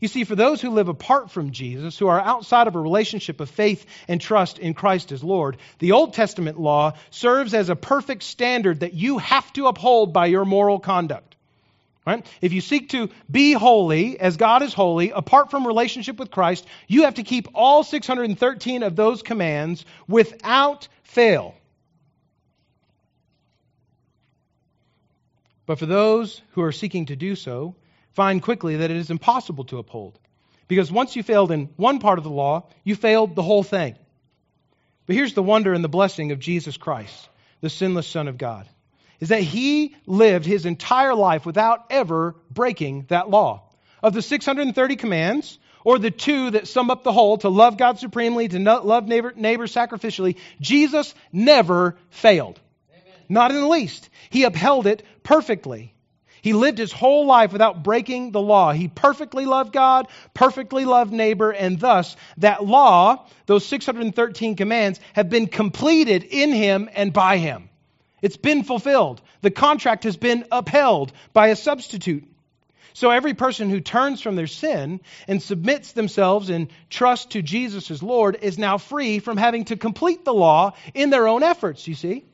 You 0.00 0.08
see, 0.08 0.24
for 0.24 0.36
those 0.36 0.60
who 0.60 0.70
live 0.70 0.88
apart 0.88 1.30
from 1.30 1.52
Jesus, 1.52 1.98
who 1.98 2.08
are 2.08 2.20
outside 2.20 2.66
of 2.66 2.74
a 2.74 2.80
relationship 2.80 3.40
of 3.40 3.48
faith 3.48 3.86
and 4.08 4.20
trust 4.20 4.58
in 4.58 4.74
Christ 4.74 5.12
as 5.12 5.24
Lord, 5.24 5.56
the 5.78 5.92
Old 5.92 6.14
Testament 6.14 6.60
law 6.60 6.94
serves 7.10 7.54
as 7.54 7.70
a 7.70 7.76
perfect 7.76 8.22
standard 8.22 8.80
that 8.80 8.94
you 8.94 9.18
have 9.18 9.50
to 9.54 9.68
uphold 9.68 10.12
by 10.12 10.26
your 10.26 10.44
moral 10.44 10.78
conduct. 10.78 11.34
Right? 12.06 12.24
If 12.40 12.52
you 12.52 12.60
seek 12.60 12.90
to 12.90 13.10
be 13.28 13.52
holy 13.52 14.20
as 14.20 14.36
God 14.36 14.62
is 14.62 14.72
holy, 14.72 15.10
apart 15.10 15.50
from 15.50 15.66
relationship 15.66 16.18
with 16.18 16.30
Christ, 16.30 16.64
you 16.86 17.02
have 17.02 17.14
to 17.14 17.24
keep 17.24 17.48
all 17.52 17.82
613 17.82 18.84
of 18.84 18.94
those 18.94 19.22
commands 19.22 19.84
without 20.06 20.86
fail. 21.02 21.56
But 25.66 25.80
for 25.80 25.86
those 25.86 26.40
who 26.52 26.62
are 26.62 26.70
seeking 26.70 27.06
to 27.06 27.16
do 27.16 27.34
so, 27.34 27.74
find 28.16 28.42
quickly 28.42 28.76
that 28.76 28.90
it 28.90 28.96
is 28.96 29.10
impossible 29.10 29.64
to 29.64 29.78
uphold. 29.78 30.18
Because 30.68 30.90
once 30.90 31.14
you 31.14 31.22
failed 31.22 31.52
in 31.52 31.68
one 31.76 31.98
part 32.00 32.18
of 32.18 32.24
the 32.24 32.30
law, 32.30 32.66
you 32.82 32.96
failed 32.96 33.36
the 33.36 33.42
whole 33.42 33.62
thing. 33.62 33.94
But 35.04 35.14
here's 35.14 35.34
the 35.34 35.42
wonder 35.42 35.74
and 35.74 35.84
the 35.84 35.88
blessing 35.88 36.32
of 36.32 36.40
Jesus 36.40 36.78
Christ, 36.78 37.28
the 37.60 37.68
sinless 37.68 38.08
Son 38.08 38.26
of 38.26 38.38
God, 38.38 38.66
is 39.20 39.28
that 39.28 39.42
he 39.42 39.94
lived 40.06 40.46
his 40.46 40.64
entire 40.64 41.14
life 41.14 41.44
without 41.44 41.84
ever 41.90 42.34
breaking 42.50 43.04
that 43.08 43.28
law. 43.28 43.62
Of 44.02 44.14
the 44.14 44.22
630 44.22 44.96
commands, 44.96 45.58
or 45.84 45.98
the 45.98 46.10
two 46.10 46.50
that 46.50 46.66
sum 46.66 46.90
up 46.90 47.04
the 47.04 47.12
whole, 47.12 47.38
to 47.38 47.50
love 47.50 47.76
God 47.76 47.98
supremely, 47.98 48.48
to 48.48 48.58
love 48.58 49.06
neighbor, 49.06 49.32
neighbor 49.36 49.66
sacrificially, 49.66 50.36
Jesus 50.60 51.14
never 51.32 51.96
failed. 52.10 52.58
Amen. 52.90 53.20
Not 53.28 53.50
in 53.50 53.60
the 53.60 53.68
least. 53.68 54.08
He 54.30 54.44
upheld 54.44 54.86
it 54.86 55.02
perfectly. 55.22 55.94
He 56.46 56.52
lived 56.52 56.78
his 56.78 56.92
whole 56.92 57.26
life 57.26 57.52
without 57.52 57.82
breaking 57.82 58.30
the 58.30 58.40
law. 58.40 58.70
He 58.70 58.86
perfectly 58.86 59.46
loved 59.46 59.72
God, 59.72 60.06
perfectly 60.32 60.84
loved 60.84 61.12
neighbor, 61.12 61.50
and 61.50 61.80
thus 61.80 62.14
that 62.36 62.64
law, 62.64 63.26
those 63.46 63.66
613 63.66 64.54
commands, 64.54 65.00
have 65.14 65.28
been 65.28 65.48
completed 65.48 66.22
in 66.22 66.52
him 66.52 66.88
and 66.94 67.12
by 67.12 67.38
him. 67.38 67.68
It's 68.22 68.36
been 68.36 68.62
fulfilled. 68.62 69.20
The 69.40 69.50
contract 69.50 70.04
has 70.04 70.16
been 70.16 70.44
upheld 70.52 71.12
by 71.32 71.48
a 71.48 71.56
substitute. 71.56 72.22
So 72.92 73.10
every 73.10 73.34
person 73.34 73.68
who 73.68 73.80
turns 73.80 74.20
from 74.20 74.36
their 74.36 74.46
sin 74.46 75.00
and 75.26 75.42
submits 75.42 75.94
themselves 75.94 76.48
in 76.48 76.68
trust 76.88 77.32
to 77.32 77.42
Jesus 77.42 77.90
as 77.90 78.04
Lord 78.04 78.38
is 78.40 78.56
now 78.56 78.78
free 78.78 79.18
from 79.18 79.36
having 79.36 79.64
to 79.64 79.76
complete 79.76 80.24
the 80.24 80.32
law 80.32 80.74
in 80.94 81.10
their 81.10 81.26
own 81.26 81.42
efforts, 81.42 81.88
you 81.88 81.96
see? 81.96 82.24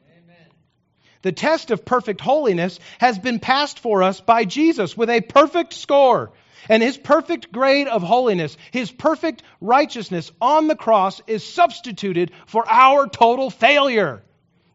The 1.23 1.33
test 1.33 1.71
of 1.71 1.85
perfect 1.85 2.21
holiness 2.21 2.79
has 2.99 3.19
been 3.19 3.39
passed 3.39 3.79
for 3.79 4.03
us 4.03 4.21
by 4.21 4.45
Jesus 4.45 4.97
with 4.97 5.09
a 5.09 5.21
perfect 5.21 5.73
score. 5.73 6.33
And 6.69 6.83
his 6.83 6.97
perfect 6.97 7.51
grade 7.51 7.89
of 7.89 8.03
holiness, 8.03 8.57
his 8.71 8.91
perfect 8.93 9.43
righteousness 9.61 10.31
on 10.41 10.69
the 10.69 10.77
cross 10.77 11.21
is 11.27 11.45
substituted 11.45 12.31
for 12.47 12.69
our 12.69 13.09
total 13.09 13.51
failure. 13.51 14.23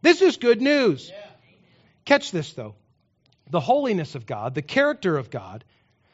This 0.02 0.22
is 0.22 0.38
good 0.38 0.62
news. 0.62 1.10
Yeah. 1.10 1.16
Catch 2.04 2.32
this, 2.32 2.54
though. 2.54 2.76
The 3.50 3.62
holiness 3.62 4.16
of 4.16 4.26
God, 4.26 4.54
the 4.56 4.62
character 4.62 5.18
of 5.18 5.30
God, 5.30 5.64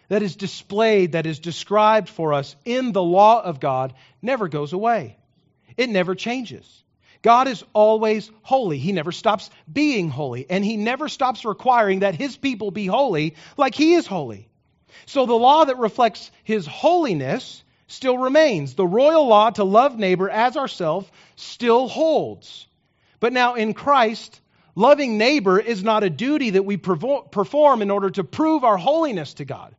that 0.10 0.22
is 0.22 0.36
displayed, 0.36 1.14
that 1.14 1.26
is 1.26 1.40
described 1.40 2.10
for 2.10 2.34
us 2.34 2.56
in 2.66 2.92
the 2.92 3.02
law 3.02 3.42
of 3.42 3.60
God, 3.60 3.94
never 4.22 4.48
goes 4.48 4.74
away. 4.74 5.18
It 5.76 5.90
never 5.90 6.14
changes. 6.14 6.83
God 7.24 7.48
is 7.48 7.64
always 7.74 8.30
holy. 8.44 8.78
He 8.78 8.92
never 8.92 9.12
stops 9.12 9.50
being 9.72 10.10
holy, 10.10 10.46
and 10.50 10.64
He 10.64 10.78
never 10.78 11.10
stops 11.10 11.46
requiring 11.46 12.00
that 12.00 12.16
His 12.16 12.38
people 12.38 12.70
be 12.70 12.86
holy 12.86 13.36
like 13.58 13.74
He 13.74 13.96
is 13.96 14.06
holy. 14.06 14.50
So 15.08 15.26
the 15.26 15.34
law 15.34 15.64
that 15.64 15.80
reflects 15.80 16.30
His 16.44 16.68
holiness 16.68 17.64
still 17.88 18.18
remains. 18.18 18.76
The 18.76 18.86
royal 18.86 19.26
law 19.26 19.50
to 19.52 19.64
love 19.64 19.98
neighbor 19.98 20.30
as 20.30 20.58
ourselves 20.58 21.10
still 21.36 21.88
holds. 21.88 22.68
But 23.20 23.34
now 23.34 23.56
in 23.56 23.74
Christ, 23.74 24.42
loving 24.76 25.18
neighbor 25.18 25.60
is 25.60 25.84
not 25.84 26.04
a 26.04 26.10
duty 26.10 26.52
that 26.52 26.66
we 26.66 26.78
perform 26.78 27.82
in 27.82 27.90
order 27.90 28.10
to 28.12 28.24
prove 28.24 28.64
our 28.64 28.78
holiness 28.78 29.36
to 29.36 29.46
God. 29.46 29.76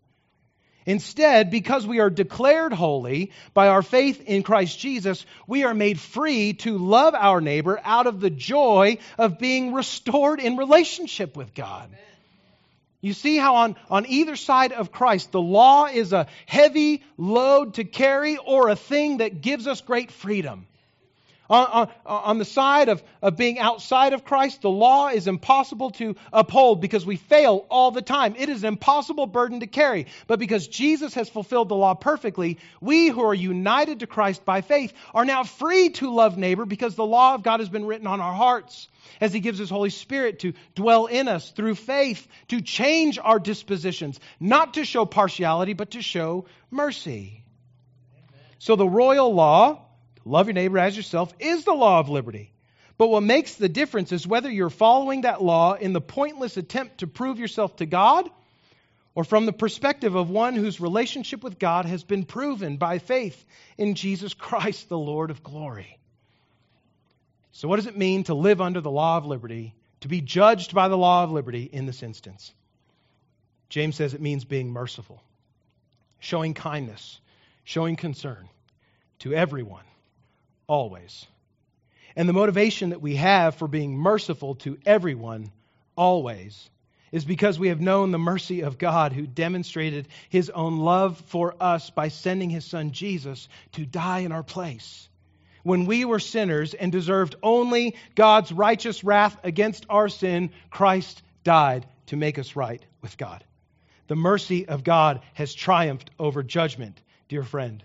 Instead, 0.87 1.51
because 1.51 1.87
we 1.87 2.01
are 2.01 2.11
declared 2.11 2.73
holy 2.73 3.33
by 3.55 3.69
our 3.69 3.83
faith 3.83 4.21
in 4.27 4.43
Christ 4.43 4.79
Jesus, 4.79 5.25
we 5.47 5.65
are 5.65 5.75
made 5.75 5.99
free 5.99 6.53
to 6.55 6.77
love 6.77 7.15
our 7.15 7.41
neighbor 7.41 7.81
out 7.83 8.07
of 8.07 8.21
the 8.21 8.31
joy 8.31 8.99
of 9.17 9.39
being 9.39 9.73
restored 9.73 10.41
in 10.41 10.57
relationship 10.57 11.37
with 11.37 11.55
God. 11.55 11.89
You 13.01 13.13
see 13.13 13.37
how 13.37 13.57
on, 13.57 13.77
on 13.91 14.07
either 14.07 14.37
side 14.37 14.73
of 14.73 14.93
Christ, 14.93 15.33
the 15.33 15.41
law 15.41 15.87
is 15.87 16.13
a 16.13 16.27
heavy 16.47 17.03
load 17.19 17.75
to 17.75 17.85
carry 17.85 18.39
or 18.39 18.69
a 18.69 18.77
thing 18.77 19.19
that 19.19 19.43
gives 19.43 19.67
us 19.67 19.83
great 19.83 20.11
freedom. 20.11 20.67
On, 21.55 21.67
on, 21.73 21.89
on, 22.05 22.39
the 22.39 22.45
side 22.45 22.89
of, 22.89 23.01
of 23.23 23.37
being 23.37 23.61
outside 23.61 24.13
of 24.13 24.25
Christ, 24.25 24.63
the 24.63 24.71
law 24.71 25.07
is 25.07 25.29
impossible 25.29 25.91
to 25.93 26.17
uphold 26.33 26.81
because 26.81 27.07
we 27.07 27.15
fail 27.15 27.65
all 27.71 27.93
the 27.93 28.03
time. 28.03 28.35
It 28.37 28.49
is 28.49 28.65
an 28.65 28.69
impossible 28.69 29.29
burden 29.29 29.61
to 29.61 29.69
carry. 29.69 30.07
But 30.27 30.41
because 30.41 30.67
Jesus 30.67 31.15
has 31.15 31.29
fulfilled 31.29 31.69
the 31.69 31.77
law 31.77 31.95
perfectly, 31.95 32.59
we 32.81 33.07
who 33.07 33.23
are 33.23 33.35
united 33.35 34.01
to 34.01 34.09
Christ 34.09 34.45
by 34.45 34.63
faith 34.63 34.93
are 35.15 35.25
now 35.25 35.45
free 35.45 35.91
to 35.91 36.13
love 36.13 36.37
neighbor 36.37 36.65
because 36.65 36.97
the 36.97 37.07
law 37.07 37.37
of 37.37 37.45
God 37.45 37.61
has 37.61 37.69
been 37.69 37.85
written 37.85 38.09
on 38.09 38.21
our 38.21 38.35
hearts 38.35 38.89
as 39.21 39.33
He 39.33 39.39
gives 39.39 39.61
His 39.61 39.71
Holy 39.71 39.91
Spirit 39.91 40.41
to 40.41 40.55
dwell 40.75 41.07
in 41.07 41.29
us 41.29 41.53
through 41.53 41.77
faith, 41.77 42.27
to 42.49 42.63
change 42.63 43.17
our 43.23 43.39
dispositions, 43.39 44.19
not 44.41 44.75
to 44.75 44.85
show 44.85 45.05
partiality, 45.05 45.75
but 45.75 45.93
to 45.93 46.03
show 46.03 46.47
mercy. 46.73 47.45
So 48.59 48.75
the 48.75 48.89
royal 48.89 49.33
law 49.33 49.84
love 50.25 50.47
your 50.47 50.55
neighbor 50.55 50.79
as 50.79 50.97
yourself, 50.97 51.33
is 51.39 51.65
the 51.65 51.73
law 51.73 52.01
of 52.01 52.09
liberty. 52.09 52.53
But 52.97 53.09
what 53.09 53.23
makes 53.23 53.55
the 53.55 53.69
difference 53.69 54.13
is 54.13 54.27
whether 54.27 54.51
you're 54.51 54.71
following 54.71 55.23
that 55.23 55.43
law 55.43 55.75
in 55.75 55.93
the 55.93 56.01
pointless 56.01 56.57
attempt 56.57 56.99
to 56.99 57.07
prove 57.07 57.39
yourself 57.39 57.77
to 57.77 57.87
God 57.87 58.29
or 59.15 59.25
from 59.25 59.47
the 59.47 59.53
perspective 59.53 60.15
of 60.15 60.31
one 60.31 60.55
whose 60.55 60.81
relationship 60.81 61.43
with 61.43 61.59
God 61.59 61.87
has 61.87 62.05
been 62.05 62.25
proven 62.25 62.77
by 62.77 62.99
faith 62.99 63.45
in 63.79 63.95
Jesus 63.95 64.35
Christ, 64.35 64.89
the 64.89 64.99
Lord 64.99 65.31
of 65.31 65.43
glory. 65.43 65.99
So, 67.53 67.69
what 67.69 67.77
does 67.77 67.87
it 67.87 67.97
mean 67.97 68.25
to 68.25 68.35
live 68.35 68.61
under 68.61 68.81
the 68.81 68.91
law 68.91 69.17
of 69.17 69.27
liberty, 69.27 69.75
to 70.01 70.09
be 70.09 70.21
judged 70.21 70.75
by 70.75 70.89
the 70.89 70.99
law 70.99 71.23
of 71.23 71.31
liberty 71.31 71.63
in 71.73 71.87
this 71.87 72.03
instance? 72.03 72.53
James 73.69 73.97
says 73.97 74.15
it 74.15 74.21
means 74.21 74.45
being 74.45 74.71
merciful, 74.71 75.23
showing 76.19 76.55
kindness, 76.55 77.21
showing 77.65 77.97
concern 77.97 78.49
to 79.21 79.33
everyone 79.33 79.85
always. 80.67 81.27
And 82.17 82.29
the 82.29 82.33
motivation 82.33 82.91
that 82.91 83.01
we 83.01 83.17
have 83.17 83.57
for 83.57 83.69
being 83.69 83.97
merciful 83.97 84.55
to 84.57 84.79
everyone 84.87 85.51
always 85.97 86.71
is 87.13 87.25
because 87.25 87.59
we 87.59 87.69
have 87.69 87.81
known 87.81 88.11
the 88.11 88.19
mercy 88.19 88.63
of 88.63 88.79
God 88.79 89.13
who 89.13 89.27
demonstrated 89.27 90.09
his 90.31 90.51
own 90.51 90.79
love 90.79 91.21
for 91.27 91.55
us 91.61 91.91
by 91.91 92.09
sending 92.09 92.51
his 92.51 92.65
son 92.65 92.91
Jesus 92.91 93.49
to 93.73 93.87
die 93.87 94.21
in 94.21 94.33
our 94.33 94.43
place. 94.43 95.09
When 95.63 95.87
we 95.87 96.05
were 96.05 96.19
sinners 96.19 96.75
and 96.75 96.91
deserved 96.91 97.37
only 97.43 97.95
God's 98.15 98.53
righteous 98.53 99.05
wrath 99.05 99.37
against 99.45 99.87
our 99.89 100.09
sin, 100.09 100.51
Christ 100.71 101.23
died 101.43 101.87
to 102.07 102.17
make 102.17 102.39
us 102.39 102.57
right 102.57 102.85
with 103.01 103.17
God. 103.17 103.45
The 104.09 104.17
mercy 104.17 104.69
of 104.69 104.85
God 104.85 105.23
has 105.35 105.55
triumphed 105.55 106.11
over 106.19 106.43
judgment, 106.43 107.01
dear 107.29 107.45
friend. 107.45 107.83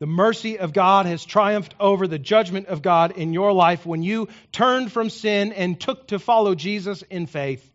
The 0.00 0.06
mercy 0.06 0.58
of 0.58 0.72
God 0.72 1.04
has 1.04 1.26
triumphed 1.26 1.74
over 1.78 2.08
the 2.08 2.18
judgment 2.18 2.68
of 2.68 2.80
God 2.80 3.12
in 3.12 3.34
your 3.34 3.52
life 3.52 3.84
when 3.84 4.02
you 4.02 4.28
turned 4.50 4.90
from 4.90 5.10
sin 5.10 5.52
and 5.52 5.78
took 5.78 6.08
to 6.08 6.18
follow 6.18 6.54
Jesus 6.54 7.02
in 7.02 7.26
faith. 7.26 7.70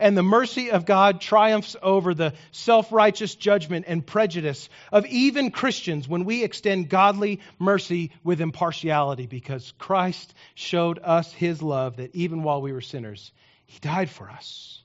And 0.00 0.16
the 0.16 0.22
mercy 0.22 0.70
of 0.70 0.86
God 0.86 1.20
triumphs 1.20 1.76
over 1.82 2.14
the 2.14 2.32
self 2.50 2.90
righteous 2.92 3.34
judgment 3.34 3.84
and 3.88 4.04
prejudice 4.04 4.70
of 4.90 5.04
even 5.06 5.50
Christians 5.50 6.08
when 6.08 6.24
we 6.24 6.42
extend 6.42 6.88
godly 6.88 7.40
mercy 7.58 8.10
with 8.24 8.40
impartiality 8.40 9.26
because 9.26 9.74
Christ 9.78 10.34
showed 10.54 10.98
us 10.98 11.30
his 11.30 11.60
love 11.60 11.96
that 11.96 12.14
even 12.16 12.42
while 12.42 12.62
we 12.62 12.72
were 12.72 12.80
sinners, 12.80 13.30
he 13.66 13.78
died 13.80 14.08
for 14.08 14.30
us. 14.30 14.82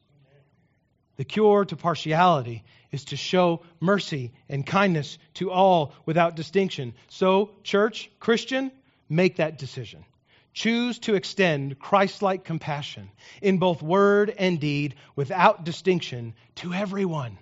The 1.15 1.23
cure 1.23 1.63
to 1.65 1.75
partiality 1.77 2.63
is 2.91 3.05
to 3.05 3.17
show 3.17 3.61
mercy 3.79 4.31
and 4.49 4.65
kindness 4.65 5.17
to 5.35 5.51
all 5.51 5.93
without 6.05 6.35
distinction. 6.35 6.93
So, 7.09 7.51
church, 7.63 8.09
Christian, 8.19 8.71
make 9.09 9.37
that 9.37 9.57
decision. 9.57 10.05
Choose 10.53 10.99
to 10.99 11.15
extend 11.15 11.79
Christ 11.79 12.21
like 12.21 12.43
compassion 12.43 13.09
in 13.41 13.57
both 13.57 13.81
word 13.81 14.33
and 14.37 14.59
deed 14.59 14.95
without 15.15 15.63
distinction 15.63 16.33
to 16.55 16.73
everyone. 16.73 17.37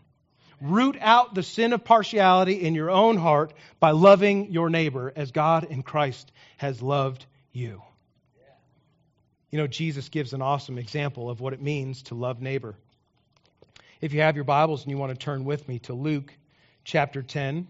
Root 0.61 0.97
out 0.99 1.33
the 1.33 1.41
sin 1.41 1.73
of 1.73 1.83
partiality 1.83 2.61
in 2.61 2.75
your 2.75 2.91
own 2.91 3.17
heart 3.17 3.53
by 3.79 3.91
loving 3.91 4.51
your 4.51 4.69
neighbor 4.69 5.11
as 5.15 5.31
God 5.31 5.63
in 5.63 5.81
Christ 5.81 6.31
has 6.57 6.81
loved 6.81 7.25
you. 7.51 7.81
You 9.51 9.57
know, 9.57 9.67
Jesus 9.67 10.09
gives 10.09 10.33
an 10.33 10.43
awesome 10.43 10.77
example 10.77 11.29
of 11.29 11.41
what 11.41 11.53
it 11.53 11.61
means 11.61 12.03
to 12.03 12.15
love 12.15 12.41
neighbor. 12.41 12.75
If 14.01 14.13
you 14.13 14.21
have 14.21 14.35
your 14.35 14.45
Bibles 14.45 14.83
and 14.83 14.91
you 14.91 14.97
want 14.97 15.11
to 15.11 15.17
turn 15.17 15.43
with 15.43 15.67
me 15.67 15.79
to 15.79 15.93
Luke 15.93 16.33
chapter 16.85 17.21
10. 17.21 17.67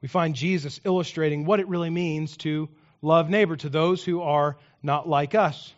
We 0.00 0.06
find 0.06 0.36
Jesus 0.36 0.80
illustrating 0.84 1.44
what 1.44 1.58
it 1.58 1.66
really 1.66 1.90
means 1.90 2.36
to 2.38 2.68
love 3.02 3.28
neighbor 3.28 3.56
to 3.56 3.68
those 3.68 4.04
who 4.04 4.22
are 4.22 4.58
not 4.80 5.08
like 5.08 5.34
us. 5.34 5.74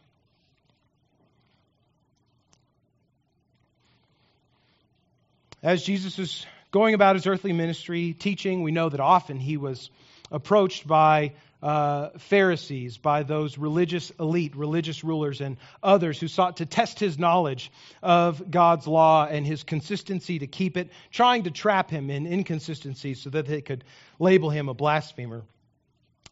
As 5.62 5.82
Jesus 5.82 6.18
is 6.18 6.45
going 6.70 6.93
about 6.93 7.16
his 7.16 7.26
earthly 7.26 7.55
ministry, 7.55 8.12
teaching, 8.12 8.62
we 8.62 8.72
know 8.72 8.91
that 8.91 9.01
often 9.01 9.38
he 9.38 9.57
was 9.57 9.88
approached 10.30 10.86
by 10.86 11.32
uh, 11.62 12.11
Pharisees, 12.18 12.98
by 12.98 13.22
those 13.22 13.58
religious 13.58 14.11
elite, 14.18 14.56
religious 14.56 15.04
rulers, 15.04 15.40
and 15.40 15.56
others 15.82 16.18
who 16.18 16.28
sought 16.28 16.58
to 16.58 16.66
test 16.66 16.98
his 16.98 17.18
knowledge 17.18 17.70
of 18.02 18.50
God's 18.50 18.86
law 18.86 19.26
and 19.26 19.46
his 19.46 19.62
consistency 19.62 20.38
to 20.38 20.46
keep 20.46 20.76
it, 20.76 20.90
trying 21.11 21.44
to 21.44 21.50
trap 21.50 21.90
him 21.90 22.11
in 22.11 22.26
inconsistency 22.26 23.14
so 23.14 23.30
that 23.30 23.46
they 23.46 23.61
could 23.61 23.84
label 24.18 24.50
him 24.50 24.68
a 24.68 24.74
blasphemer. 24.74 25.42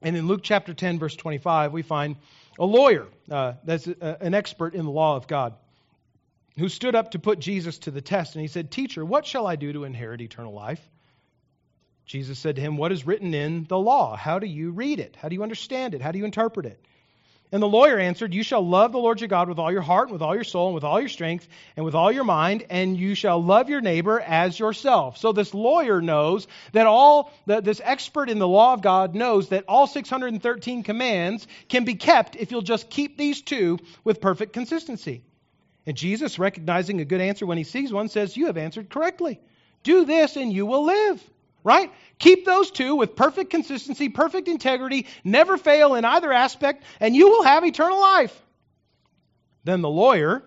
And 0.01 0.17
in 0.17 0.27
Luke 0.27 0.41
chapter 0.43 0.75
10, 0.75 0.99
verse 0.99 1.17
25, 1.17 1.73
we 1.73 1.83
find 1.83 2.17
a 2.59 2.65
lawyer 2.65 3.07
uh, 3.31 3.55
that's 3.65 3.87
a, 3.87 4.19
an 4.21 4.35
expert 4.35 4.75
in 4.75 4.85
the 4.85 4.91
law 4.91 5.17
of 5.17 5.27
God 5.27 5.55
who 6.59 6.69
stood 6.69 6.95
up 6.95 7.13
to 7.13 7.19
put 7.19 7.39
Jesus 7.39 7.79
to 7.79 7.91
the 7.91 8.01
test. 8.01 8.35
And 8.35 8.43
he 8.43 8.49
said, 8.49 8.71
Teacher, 8.71 9.05
what 9.05 9.27
shall 9.27 9.47
I 9.47 9.57
do 9.57 9.73
to 9.73 9.85
inherit 9.85 10.21
eternal 10.21 10.53
life? 10.53 10.81
Jesus 12.09 12.39
said 12.39 12.57
to 12.57 12.63
him, 12.63 12.79
What 12.79 12.91
is 12.91 13.07
written 13.07 13.35
in 13.35 13.65
the 13.65 13.79
law? 13.79 14.17
How 14.17 14.39
do 14.39 14.47
you 14.47 14.71
read 14.71 14.99
it? 14.99 15.15
How 15.15 15.29
do 15.29 15.35
you 15.35 15.43
understand 15.43 15.95
it? 15.95 16.01
How 16.01 16.11
do 16.11 16.19
you 16.19 16.25
interpret 16.25 16.65
it? 16.65 16.81
And 17.53 17.63
the 17.63 17.69
lawyer 17.69 17.99
answered, 17.99 18.33
You 18.33 18.43
shall 18.43 18.67
love 18.67 18.93
the 18.93 18.99
Lord 18.99 19.21
your 19.21 19.29
God 19.29 19.47
with 19.47 19.59
all 19.59 19.71
your 19.71 19.83
heart, 19.83 20.09
and 20.09 20.15
with 20.15 20.23
all 20.23 20.35
your 20.35 20.43
soul, 20.43 20.69
and 20.69 20.75
with 20.75 20.85
all 20.85 21.01
your 21.01 21.11
strength, 21.11 21.47
and 21.77 21.85
with 21.85 21.95
all 21.95 22.11
your 22.11 22.25
mind, 22.25 22.65
and 22.71 22.97
you 22.97 23.15
shall 23.15 23.43
love 23.43 23.69
your 23.69 23.83
neighbor 23.83 24.19
as 24.21 24.59
yourself. 24.59 25.19
So 25.19 25.33
this 25.33 25.53
lawyer 25.53 26.01
knows 26.01 26.47
that 26.73 26.87
all, 26.87 27.31
that 27.45 27.63
this 27.63 27.83
expert 27.85 28.31
in 28.31 28.39
the 28.39 28.49
law 28.49 28.73
of 28.73 28.81
God 28.81 29.15
knows 29.15 29.51
that 29.51 29.67
all 29.69 29.87
613 29.87 30.85
commands 30.85 31.47
can 31.69 31.85
be 31.85 31.95
kept 31.95 32.37
if 32.37 32.51
you'll 32.51 32.63
just 32.63 32.89
keep 32.89 33.19
these 33.19 33.43
two 33.43 33.79
with 34.03 34.23
perfect 34.23 34.55
consistency. 34.55 35.23
And 35.85 35.95
Jesus, 35.95 36.39
recognizing 36.39 37.03
a 37.03 37.05
good 37.05 37.21
answer 37.21 37.45
when 37.45 37.59
he 37.59 37.65
sees 37.65 37.93
one, 37.93 38.09
says, 38.09 38.35
You 38.35 38.47
have 38.47 38.57
answered 38.57 38.89
correctly. 38.89 39.41
Do 39.83 40.07
this 40.07 40.37
and 40.37 40.51
you 40.51 40.65
will 40.65 40.87
live. 40.87 41.23
Right? 41.65 41.93
Keep 42.19 42.45
those 42.45 42.71
two 42.71 42.95
with 42.97 43.17
perfect 43.17 43.51
consistency, 43.51 44.09
perfect 44.09 44.49
integrity, 44.49 45.07
never 45.25 45.57
fail 45.57 45.95
in 45.95 46.05
either 46.05 46.33
aspect, 46.33 46.85
and 47.01 47.15
you 47.15 47.29
will 47.29 47.43
have 47.43 47.65
eternal 47.65 48.01
life. 48.01 48.43
Then 49.65 49.83
the 49.83 49.89
lawyer, 49.89 50.43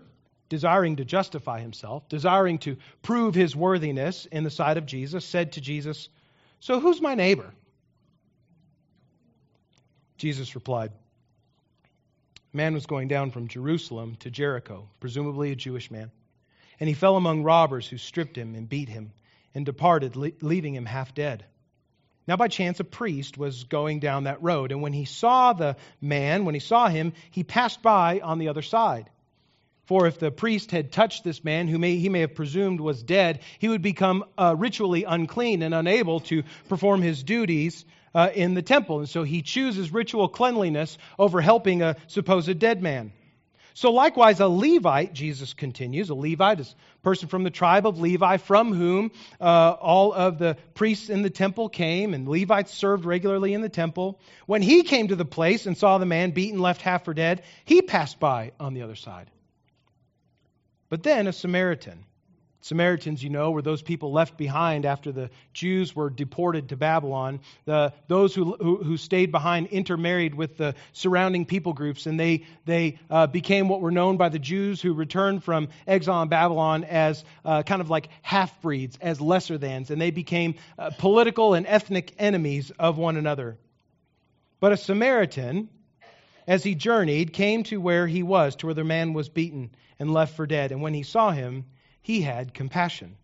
desiring 0.50 0.96
to 0.98 1.06
justify 1.06 1.60
himself, 1.60 2.08
desiring 2.10 2.58
to 2.60 2.78
prove 3.02 3.36
his 3.36 3.56
worthiness 3.56 4.26
in 4.26 4.44
the 4.44 4.50
sight 4.50 4.78
of 4.78 4.86
Jesus, 4.86 5.26
said 5.26 5.54
to 5.54 5.62
Jesus, 5.62 6.10
So 6.60 6.80
who's 6.80 7.02
my 7.02 7.16
neighbor? 7.16 7.54
Jesus 10.18 10.56
replied, 10.56 10.92
A 12.54 12.58
man 12.58 12.74
was 12.74 12.86
going 12.86 13.08
down 13.08 13.32
from 13.32 13.48
Jerusalem 13.48 14.16
to 14.20 14.30
Jericho, 14.30 14.88
presumably 15.00 15.52
a 15.52 15.56
Jewish 15.56 15.92
man. 15.92 16.12
And 16.80 16.88
he 16.88 16.96
fell 16.96 17.16
among 17.16 17.44
robbers 17.44 17.88
who 17.88 17.98
stripped 17.98 18.38
him 18.38 18.56
and 18.56 18.68
beat 18.68 18.90
him 18.90 19.14
and 19.54 19.66
departed, 19.66 20.16
leaving 20.42 20.76
him 20.76 20.86
half 20.86 21.14
dead. 21.14 21.46
Now, 22.28 22.38
by 22.38 22.48
chance, 22.48 22.80
a 22.80 22.84
priest 22.84 23.38
was 23.38 23.64
going 23.64 24.00
down 24.00 24.26
that 24.26 24.44
road, 24.44 24.72
and 24.72 24.82
when 24.82 24.94
he 24.94 25.06
saw 25.06 25.54
the 25.54 25.76
man, 26.00 26.46
when 26.46 26.54
he 26.54 26.60
saw 26.60 26.88
him, 26.88 27.14
he 27.32 27.44
passed 27.44 27.82
by 27.82 28.20
on 28.20 28.40
the 28.40 28.50
other 28.50 28.62
side. 28.62 29.10
For 29.86 30.08
if 30.08 30.20
the 30.20 30.32
priest 30.32 30.72
had 30.72 30.92
touched 30.92 31.24
this 31.24 31.44
man, 31.44 31.68
who 31.68 31.78
may, 31.78 31.98
he 31.98 32.08
may 32.08 32.22
have 32.22 32.36
presumed 32.36 32.80
was 32.80 33.04
dead, 33.04 33.42
he 33.60 33.68
would 33.68 33.82
become 33.82 34.24
uh, 34.38 34.56
ritually 34.58 35.04
unclean 35.04 35.64
and 35.64 35.74
unable 35.74 36.22
to 36.22 36.44
perform 36.70 37.02
his 37.02 37.24
duties 37.24 37.84
uh, 38.14 38.30
in 38.34 38.54
the 38.54 38.62
temple. 38.62 39.00
And 39.00 39.10
so 39.10 39.24
he 39.24 39.42
chooses 39.42 39.92
ritual 39.92 40.30
cleanliness 40.30 40.98
over 41.18 41.42
helping 41.42 41.82
a 41.82 41.98
supposed 42.08 42.58
dead 42.60 42.82
man. 42.82 43.12
So 43.74 43.92
likewise, 43.92 44.40
a 44.40 44.48
Levite, 44.48 45.14
Jesus 45.14 45.54
continues, 45.54 46.10
a 46.10 46.16
Levite 46.16 46.60
is 46.60 46.76
a 46.98 47.00
person 47.04 47.30
from 47.30 47.44
the 47.44 47.50
tribe 47.50 47.88
of 47.88 48.00
Levi, 48.00 48.38
from 48.38 48.74
whom 48.74 49.12
uh, 49.40 49.72
all 49.80 50.14
of 50.14 50.38
the 50.38 50.58
priests 50.74 51.10
in 51.10 51.22
the 51.22 51.30
temple 51.30 51.70
came, 51.70 52.14
and 52.14 52.28
Levites 52.28 52.74
served 52.74 53.06
regularly 53.06 53.54
in 53.54 53.62
the 53.62 53.70
temple. 53.70 54.20
When 54.46 54.62
he 54.62 54.84
came 54.84 55.08
to 55.08 55.16
the 55.16 55.26
place 55.26 55.66
and 55.66 55.78
saw 55.78 55.98
the 55.98 56.06
man 56.06 56.32
beaten, 56.32 56.60
left 56.60 56.82
half 56.82 57.06
for 57.06 57.14
dead, 57.14 57.44
he 57.66 57.82
passed 57.82 58.20
by 58.20 58.52
on 58.60 58.74
the 58.74 58.82
other 58.82 58.96
side. 58.96 59.30
But 60.90 61.04
then 61.04 61.28
a 61.28 61.34
Samaritan, 61.34 62.04
Samaritans, 62.62 63.24
you 63.24 63.32
know, 63.32 63.52
were 63.52 63.64
those 63.64 63.82
people 63.82 64.12
left 64.12 64.38
behind 64.38 64.86
after 64.86 65.12
the 65.12 65.32
Jews 65.52 65.96
were 65.96 66.12
deported 66.12 66.70
to 66.70 66.78
Babylon. 66.78 67.40
The, 67.66 67.92
those 68.08 68.36
who, 68.36 68.56
who, 68.56 68.84
who, 68.84 68.98
stayed 68.98 69.32
behind 69.32 69.68
intermarried 69.68 70.36
with 70.36 70.58
the 70.58 70.76
surrounding 70.94 71.46
people 71.46 71.74
groups, 71.74 72.06
and 72.06 72.20
they, 72.20 72.46
they 72.66 73.00
uh, 73.10 73.26
became 73.26 73.68
what 73.68 73.82
were 73.82 73.92
known 73.92 74.18
by 74.18 74.30
the 74.30 74.38
Jews 74.38 74.80
who 74.80 74.94
returned 74.94 75.44
from 75.44 75.70
exile 75.88 76.22
in 76.22 76.30
Babylon 76.30 76.84
as 76.84 77.26
uh, 77.44 77.64
kind 77.64 77.82
of 77.82 77.90
like 77.90 78.10
half 78.22 78.62
breeds, 78.62 78.96
as 79.02 79.20
lesser 79.20 79.58
thans, 79.58 79.90
and 79.90 80.00
they 80.00 80.12
became 80.12 80.54
uh, 80.78 80.92
political 81.00 81.56
and 81.56 81.66
ethnic 81.66 82.14
enemies 82.20 82.72
of 82.78 83.00
one 83.00 83.18
another. 83.18 83.58
But 84.60 84.72
a 84.72 84.78
Samaritan, 84.78 85.68
as 86.46 86.64
he 86.64 86.76
journeyed, 86.76 87.34
came 87.34 87.64
to 87.64 87.82
where 87.82 88.06
he 88.06 88.22
was, 88.22 88.56
to 88.58 88.68
where 88.68 88.76
the 88.76 88.84
man 88.84 89.14
was 89.14 89.30
beaten 89.30 89.72
and 89.98 90.14
left 90.14 90.36
for 90.36 90.46
dead. 90.46 90.72
And 90.72 90.84
when 90.84 90.94
he 90.94 91.02
saw 91.02 91.32
him, 91.32 91.66
he 92.02 92.22
had 92.22 92.54
compassion. 92.54 93.16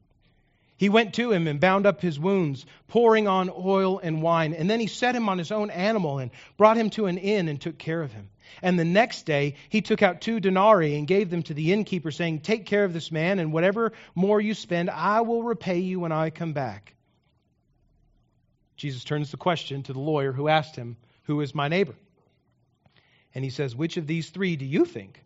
He 0.78 0.89
went 0.89 1.15
to 1.15 1.32
him 1.32 1.47
and 1.47 1.59
bound 1.59 1.88
up 1.88 2.01
his 2.01 2.19
wounds, 2.19 2.65
pouring 2.88 3.28
on 3.28 3.49
oil 3.49 3.99
and 3.99 4.21
wine. 4.21 4.53
And 4.53 4.69
then 4.69 4.80
he 4.80 4.86
set 4.86 5.15
him 5.15 5.28
on 5.28 5.39
his 5.39 5.51
own 5.51 5.71
animal 5.71 6.19
and 6.19 6.30
brought 6.55 6.78
him 6.78 6.91
to 6.91 7.07
an 7.07 7.17
inn 7.17 7.47
and 7.47 7.59
took 7.59 7.80
care 7.80 8.01
of 8.01 8.13
him. 8.13 8.30
And 8.61 8.78
the 8.78 8.86
next 8.86 9.25
day 9.25 9.55
he 9.69 9.82
took 9.82 10.03
out 10.03 10.21
two 10.21 10.39
denarii 10.39 10.95
and 10.95 11.07
gave 11.07 11.32
them 11.32 11.41
to 11.43 11.55
the 11.55 11.73
innkeeper, 11.73 12.11
saying, 12.11 12.41
Take 12.41 12.67
care 12.67 12.86
of 12.86 12.93
this 12.93 13.11
man, 13.11 13.39
and 13.39 13.51
whatever 13.51 13.91
more 14.13 14.39
you 14.39 14.53
spend, 14.53 14.91
I 14.91 15.21
will 15.21 15.41
repay 15.41 15.80
you 15.80 15.99
when 15.99 16.11
I 16.11 16.30
come 16.30 16.53
back. 16.53 16.93
Jesus 18.78 19.03
turns 19.03 19.32
the 19.32 19.38
question 19.38 19.82
to 19.84 19.93
the 19.93 19.99
lawyer 19.99 20.32
who 20.32 20.47
asked 20.47 20.75
him, 20.75 20.97
Who 21.23 21.41
is 21.41 21.55
my 21.55 21.67
neighbor? 21.67 21.95
And 23.34 23.43
he 23.43 23.49
says, 23.49 23.75
Which 23.75 23.97
of 23.97 24.05
these 24.05 24.30
three 24.30 24.55
do 24.55 24.65
you 24.65 24.86
think 24.86 25.23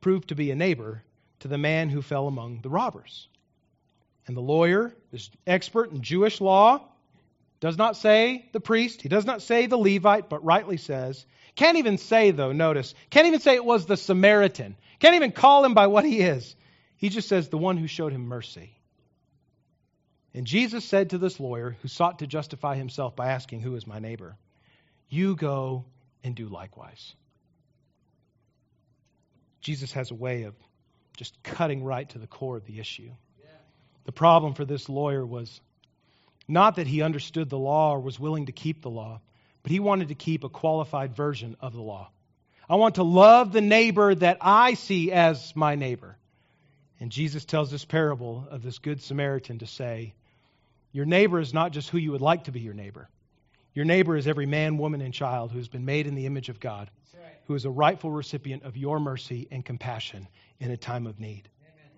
proved 0.00 0.28
to 0.28 0.34
be 0.34 0.50
a 0.50 0.56
neighbor 0.56 1.04
to 1.40 1.48
the 1.48 1.58
man 1.58 1.88
who 1.88 2.02
fell 2.02 2.26
among 2.26 2.60
the 2.60 2.68
robbers. 2.68 3.28
And 4.26 4.36
the 4.36 4.42
lawyer, 4.42 4.94
this 5.10 5.30
expert 5.46 5.90
in 5.90 6.02
Jewish 6.02 6.40
law, 6.40 6.82
does 7.60 7.76
not 7.76 7.96
say 7.96 8.48
the 8.52 8.60
priest, 8.60 9.02
he 9.02 9.08
does 9.08 9.24
not 9.24 9.42
say 9.42 9.66
the 9.66 9.78
Levite, 9.78 10.28
but 10.28 10.44
rightly 10.44 10.76
says, 10.76 11.26
can't 11.56 11.78
even 11.78 11.98
say, 11.98 12.30
though, 12.30 12.52
notice, 12.52 12.94
can't 13.10 13.26
even 13.26 13.40
say 13.40 13.56
it 13.56 13.64
was 13.64 13.86
the 13.86 13.96
Samaritan, 13.96 14.76
can't 15.00 15.16
even 15.16 15.32
call 15.32 15.64
him 15.64 15.74
by 15.74 15.88
what 15.88 16.04
he 16.04 16.20
is. 16.20 16.54
He 16.96 17.08
just 17.08 17.28
says, 17.28 17.48
the 17.48 17.58
one 17.58 17.76
who 17.76 17.86
showed 17.86 18.12
him 18.12 18.26
mercy. 18.26 18.78
And 20.34 20.46
Jesus 20.46 20.84
said 20.84 21.10
to 21.10 21.18
this 21.18 21.40
lawyer 21.40 21.76
who 21.82 21.88
sought 21.88 22.20
to 22.20 22.26
justify 22.26 22.76
himself 22.76 23.16
by 23.16 23.32
asking, 23.32 23.60
Who 23.60 23.74
is 23.74 23.86
my 23.86 23.98
neighbor? 23.98 24.36
You 25.08 25.34
go 25.34 25.84
and 26.22 26.34
do 26.34 26.48
likewise. 26.48 27.14
Jesus 29.60 29.92
has 29.92 30.10
a 30.10 30.14
way 30.14 30.44
of 30.44 30.54
just 31.18 31.42
cutting 31.42 31.82
right 31.82 32.08
to 32.10 32.18
the 32.18 32.28
core 32.28 32.56
of 32.56 32.64
the 32.64 32.78
issue. 32.78 33.10
The 34.04 34.12
problem 34.12 34.54
for 34.54 34.64
this 34.64 34.88
lawyer 34.88 35.26
was 35.26 35.60
not 36.46 36.76
that 36.76 36.86
he 36.86 37.02
understood 37.02 37.50
the 37.50 37.58
law 37.58 37.92
or 37.92 38.00
was 38.00 38.20
willing 38.20 38.46
to 38.46 38.52
keep 38.52 38.82
the 38.82 38.88
law, 38.88 39.20
but 39.64 39.72
he 39.72 39.80
wanted 39.80 40.08
to 40.08 40.14
keep 40.14 40.44
a 40.44 40.48
qualified 40.48 41.16
version 41.16 41.56
of 41.60 41.72
the 41.74 41.82
law. 41.82 42.10
I 42.70 42.76
want 42.76 42.94
to 42.94 43.02
love 43.02 43.52
the 43.52 43.60
neighbor 43.60 44.14
that 44.14 44.38
I 44.40 44.74
see 44.74 45.10
as 45.10 45.54
my 45.56 45.74
neighbor. 45.74 46.16
And 47.00 47.10
Jesus 47.10 47.44
tells 47.44 47.70
this 47.70 47.84
parable 47.84 48.46
of 48.48 48.62
this 48.62 48.78
good 48.78 49.02
Samaritan 49.02 49.58
to 49.58 49.66
say, 49.66 50.14
Your 50.92 51.04
neighbor 51.04 51.40
is 51.40 51.52
not 51.52 51.72
just 51.72 51.90
who 51.90 51.98
you 51.98 52.12
would 52.12 52.20
like 52.20 52.44
to 52.44 52.52
be 52.52 52.60
your 52.60 52.74
neighbor. 52.74 53.08
Your 53.74 53.84
neighbor 53.84 54.16
is 54.16 54.26
every 54.26 54.46
man, 54.46 54.78
woman, 54.78 55.00
and 55.00 55.12
child 55.14 55.52
who 55.52 55.58
has 55.58 55.68
been 55.68 55.84
made 55.84 56.06
in 56.06 56.14
the 56.14 56.26
image 56.26 56.48
of 56.48 56.60
God, 56.60 56.90
right. 57.14 57.34
who 57.46 57.54
is 57.54 57.64
a 57.64 57.70
rightful 57.70 58.10
recipient 58.10 58.64
of 58.64 58.76
your 58.76 58.98
mercy 58.98 59.48
and 59.50 59.64
compassion 59.64 60.26
in 60.58 60.70
a 60.70 60.76
time 60.76 61.06
of 61.06 61.20
need. 61.20 61.48
Amen. 61.62 61.90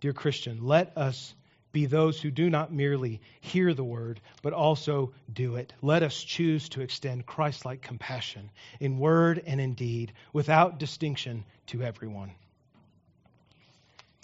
Dear 0.00 0.12
Christian, 0.12 0.64
let 0.64 0.96
us 0.96 1.34
be 1.72 1.86
those 1.86 2.20
who 2.20 2.30
do 2.30 2.48
not 2.48 2.72
merely 2.72 3.20
hear 3.40 3.74
the 3.74 3.84
word, 3.84 4.20
but 4.42 4.52
also 4.52 5.12
do 5.32 5.56
it. 5.56 5.72
Let 5.82 6.02
us 6.02 6.22
choose 6.22 6.68
to 6.70 6.80
extend 6.80 7.26
Christ 7.26 7.64
like 7.64 7.82
compassion 7.82 8.50
in 8.80 8.98
word 8.98 9.42
and 9.46 9.60
in 9.60 9.74
deed 9.74 10.12
without 10.32 10.78
distinction 10.78 11.44
to 11.66 11.82
everyone. 11.82 12.32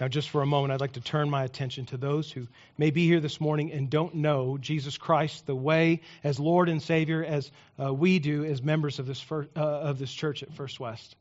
Now, 0.01 0.09
just 0.09 0.31
for 0.31 0.43
a 0.43 0.47
moment, 0.47 0.73
I'd 0.73 0.81
like 0.81 0.95
to 0.95 1.01
turn 1.01 1.31
my 1.31 1.45
attention 1.45 1.87
to 1.87 1.97
those 1.97 2.31
who 2.31 2.49
may 2.77 2.91
be 2.91 3.07
here 3.07 3.21
this 3.21 3.41
morning 3.41 3.71
and 3.71 3.89
don't 3.89 4.17
know 4.17 4.59
Jesus 4.59 4.99
Christ 4.99 5.47
the 5.47 5.55
way 5.55 6.01
as 6.25 6.41
Lord 6.41 6.69
and 6.69 6.83
Savior 6.83 7.25
as 7.25 7.53
uh, 7.81 7.95
we 7.95 8.19
do 8.19 8.45
as 8.45 8.61
members 8.61 8.99
of 8.99 9.07
this, 9.07 9.21
first, 9.21 9.51
uh, 9.57 9.61
of 9.61 10.01
this 10.01 10.13
church 10.13 10.43
at 10.43 10.53
First 10.53 10.81
West. 10.81 11.15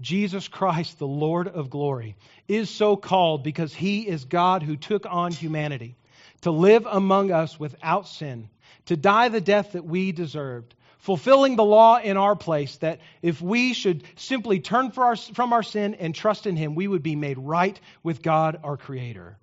Jesus 0.00 0.48
Christ, 0.48 0.98
the 0.98 1.06
Lord 1.06 1.46
of 1.46 1.68
glory, 1.68 2.16
is 2.48 2.70
so 2.70 2.96
called 2.96 3.44
because 3.44 3.74
he 3.74 4.08
is 4.08 4.24
God 4.24 4.62
who 4.62 4.76
took 4.76 5.04
on 5.04 5.32
humanity 5.32 5.94
to 6.40 6.50
live 6.50 6.86
among 6.90 7.30
us 7.32 7.60
without 7.60 8.08
sin, 8.08 8.48
to 8.86 8.96
die 8.96 9.28
the 9.28 9.42
death 9.42 9.72
that 9.72 9.84
we 9.84 10.12
deserved, 10.12 10.74
fulfilling 11.00 11.56
the 11.56 11.64
law 11.64 11.98
in 11.98 12.16
our 12.16 12.36
place, 12.36 12.76
that 12.78 13.00
if 13.22 13.42
we 13.42 13.72
should 13.74 14.04
simply 14.16 14.60
turn 14.60 14.92
our, 14.96 15.16
from 15.16 15.52
our 15.52 15.62
sin 15.62 15.94
and 15.94 16.14
trust 16.14 16.46
in 16.46 16.56
him, 16.56 16.74
we 16.74 16.86
would 16.86 17.02
be 17.02 17.16
made 17.16 17.38
right 17.38 17.78
with 18.02 18.22
God 18.22 18.60
our 18.62 18.76
Creator. 18.76 19.36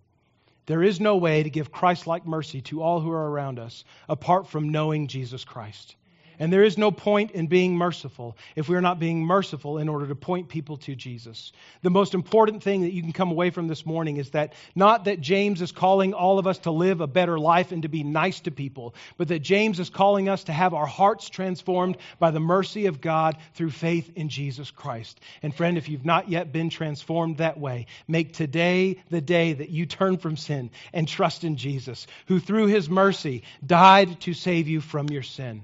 There 0.68 0.82
is 0.82 1.01
no 1.01 1.18
way 1.18 1.43
to 1.43 1.49
give 1.49 1.72
Christ 1.72 2.08
like 2.08 2.26
mercy 2.26 2.62
to 2.62 2.82
all 2.82 3.01
who 3.01 3.12
are 3.12 3.30
around 3.30 3.60
us 3.60 3.84
apart 4.08 4.47
from 4.47 4.70
knowing 4.70 5.08
Jesus 5.08 5.43
Christ. 5.43 5.97
And 6.40 6.54
there 6.54 6.64
is 6.64 6.78
no 6.78 6.92
point 6.92 7.32
in 7.32 7.48
being 7.48 7.76
merciful 7.76 8.38
if 8.56 8.70
we 8.70 8.76
are 8.76 8.82
not 8.82 9.00
being 9.00 9.26
merciful 9.26 9.80
in 9.80 9.90
order 9.90 10.08
to 10.08 10.16
point 10.16 10.50
people 10.50 10.78
to 10.78 10.96
Jesus. 10.96 11.52
The 11.82 11.90
most 11.90 12.14
important 12.14 12.62
thing 12.62 12.82
that 12.82 12.94
you 12.94 13.02
can 13.02 13.12
come 13.12 13.32
away 13.32 13.50
from 13.50 13.68
this 13.68 13.86
morning 13.86 14.18
is 14.18 14.30
that 14.32 14.54
not 14.76 15.06
that 15.06 15.20
James 15.20 15.62
is 15.62 15.72
calling 15.72 16.14
all 16.14 16.38
of 16.38 16.46
us 16.46 16.60
to 16.60 16.72
live 16.72 17.02
a 17.02 17.08
better 17.08 17.40
life 17.40 17.72
and 17.72 17.82
to 17.82 17.90
be 17.90 18.04
nice 18.04 18.40
to 18.42 18.52
people, 18.52 18.94
but 19.18 19.30
that 19.30 19.40
James 19.40 19.80
is 19.80 19.90
calling 19.90 20.30
us 20.30 20.44
to 20.44 20.52
have 20.52 20.74
our 20.74 20.86
hearts 20.86 21.30
transformed 21.30 21.98
by 22.20 22.32
the 22.32 22.40
mercy 22.40 22.86
of 22.86 23.02
God 23.02 23.38
through 23.56 23.72
faith 23.72 24.12
in 24.16 24.30
Jesus 24.30 24.70
Christ. 24.70 25.20
And 25.42 25.56
friend, 25.56 25.78
if 25.78 25.90
you've 25.90 26.06
not 26.06 26.30
yet 26.30 26.52
been 26.52 26.70
transformed 26.70 27.38
that 27.38 27.60
way, 27.60 27.88
make 28.08 28.34
today 28.34 29.02
the 29.10 29.22
day 29.22 29.54
that 29.54 29.70
you 29.70 29.86
turn 29.86 30.18
from 30.18 30.38
sin 30.38 30.70
and 30.94 31.08
trust 31.08 31.44
in 31.44 31.58
Jesus, 31.58 32.06
who 32.28 32.40
through 32.40 32.68
his 32.68 32.90
mercy 32.90 33.44
died 33.66 34.22
to 34.22 34.34
save 34.34 34.68
you 34.68 34.82
from 34.82 35.10
your 35.10 35.24
sin. 35.24 35.64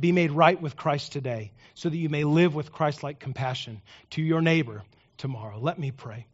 Be 0.00 0.12
made 0.12 0.32
right 0.32 0.60
with 0.60 0.76
Christ 0.76 1.12
today 1.12 1.52
so 1.74 1.88
that 1.88 1.96
you 1.96 2.08
may 2.08 2.24
live 2.24 2.54
with 2.54 2.72
Christ 2.72 3.02
like 3.02 3.20
compassion 3.20 3.82
to 4.10 4.22
your 4.22 4.40
neighbor 4.40 4.82
tomorrow. 5.18 5.58
Let 5.60 5.78
me 5.78 5.90
pray. 5.90 6.26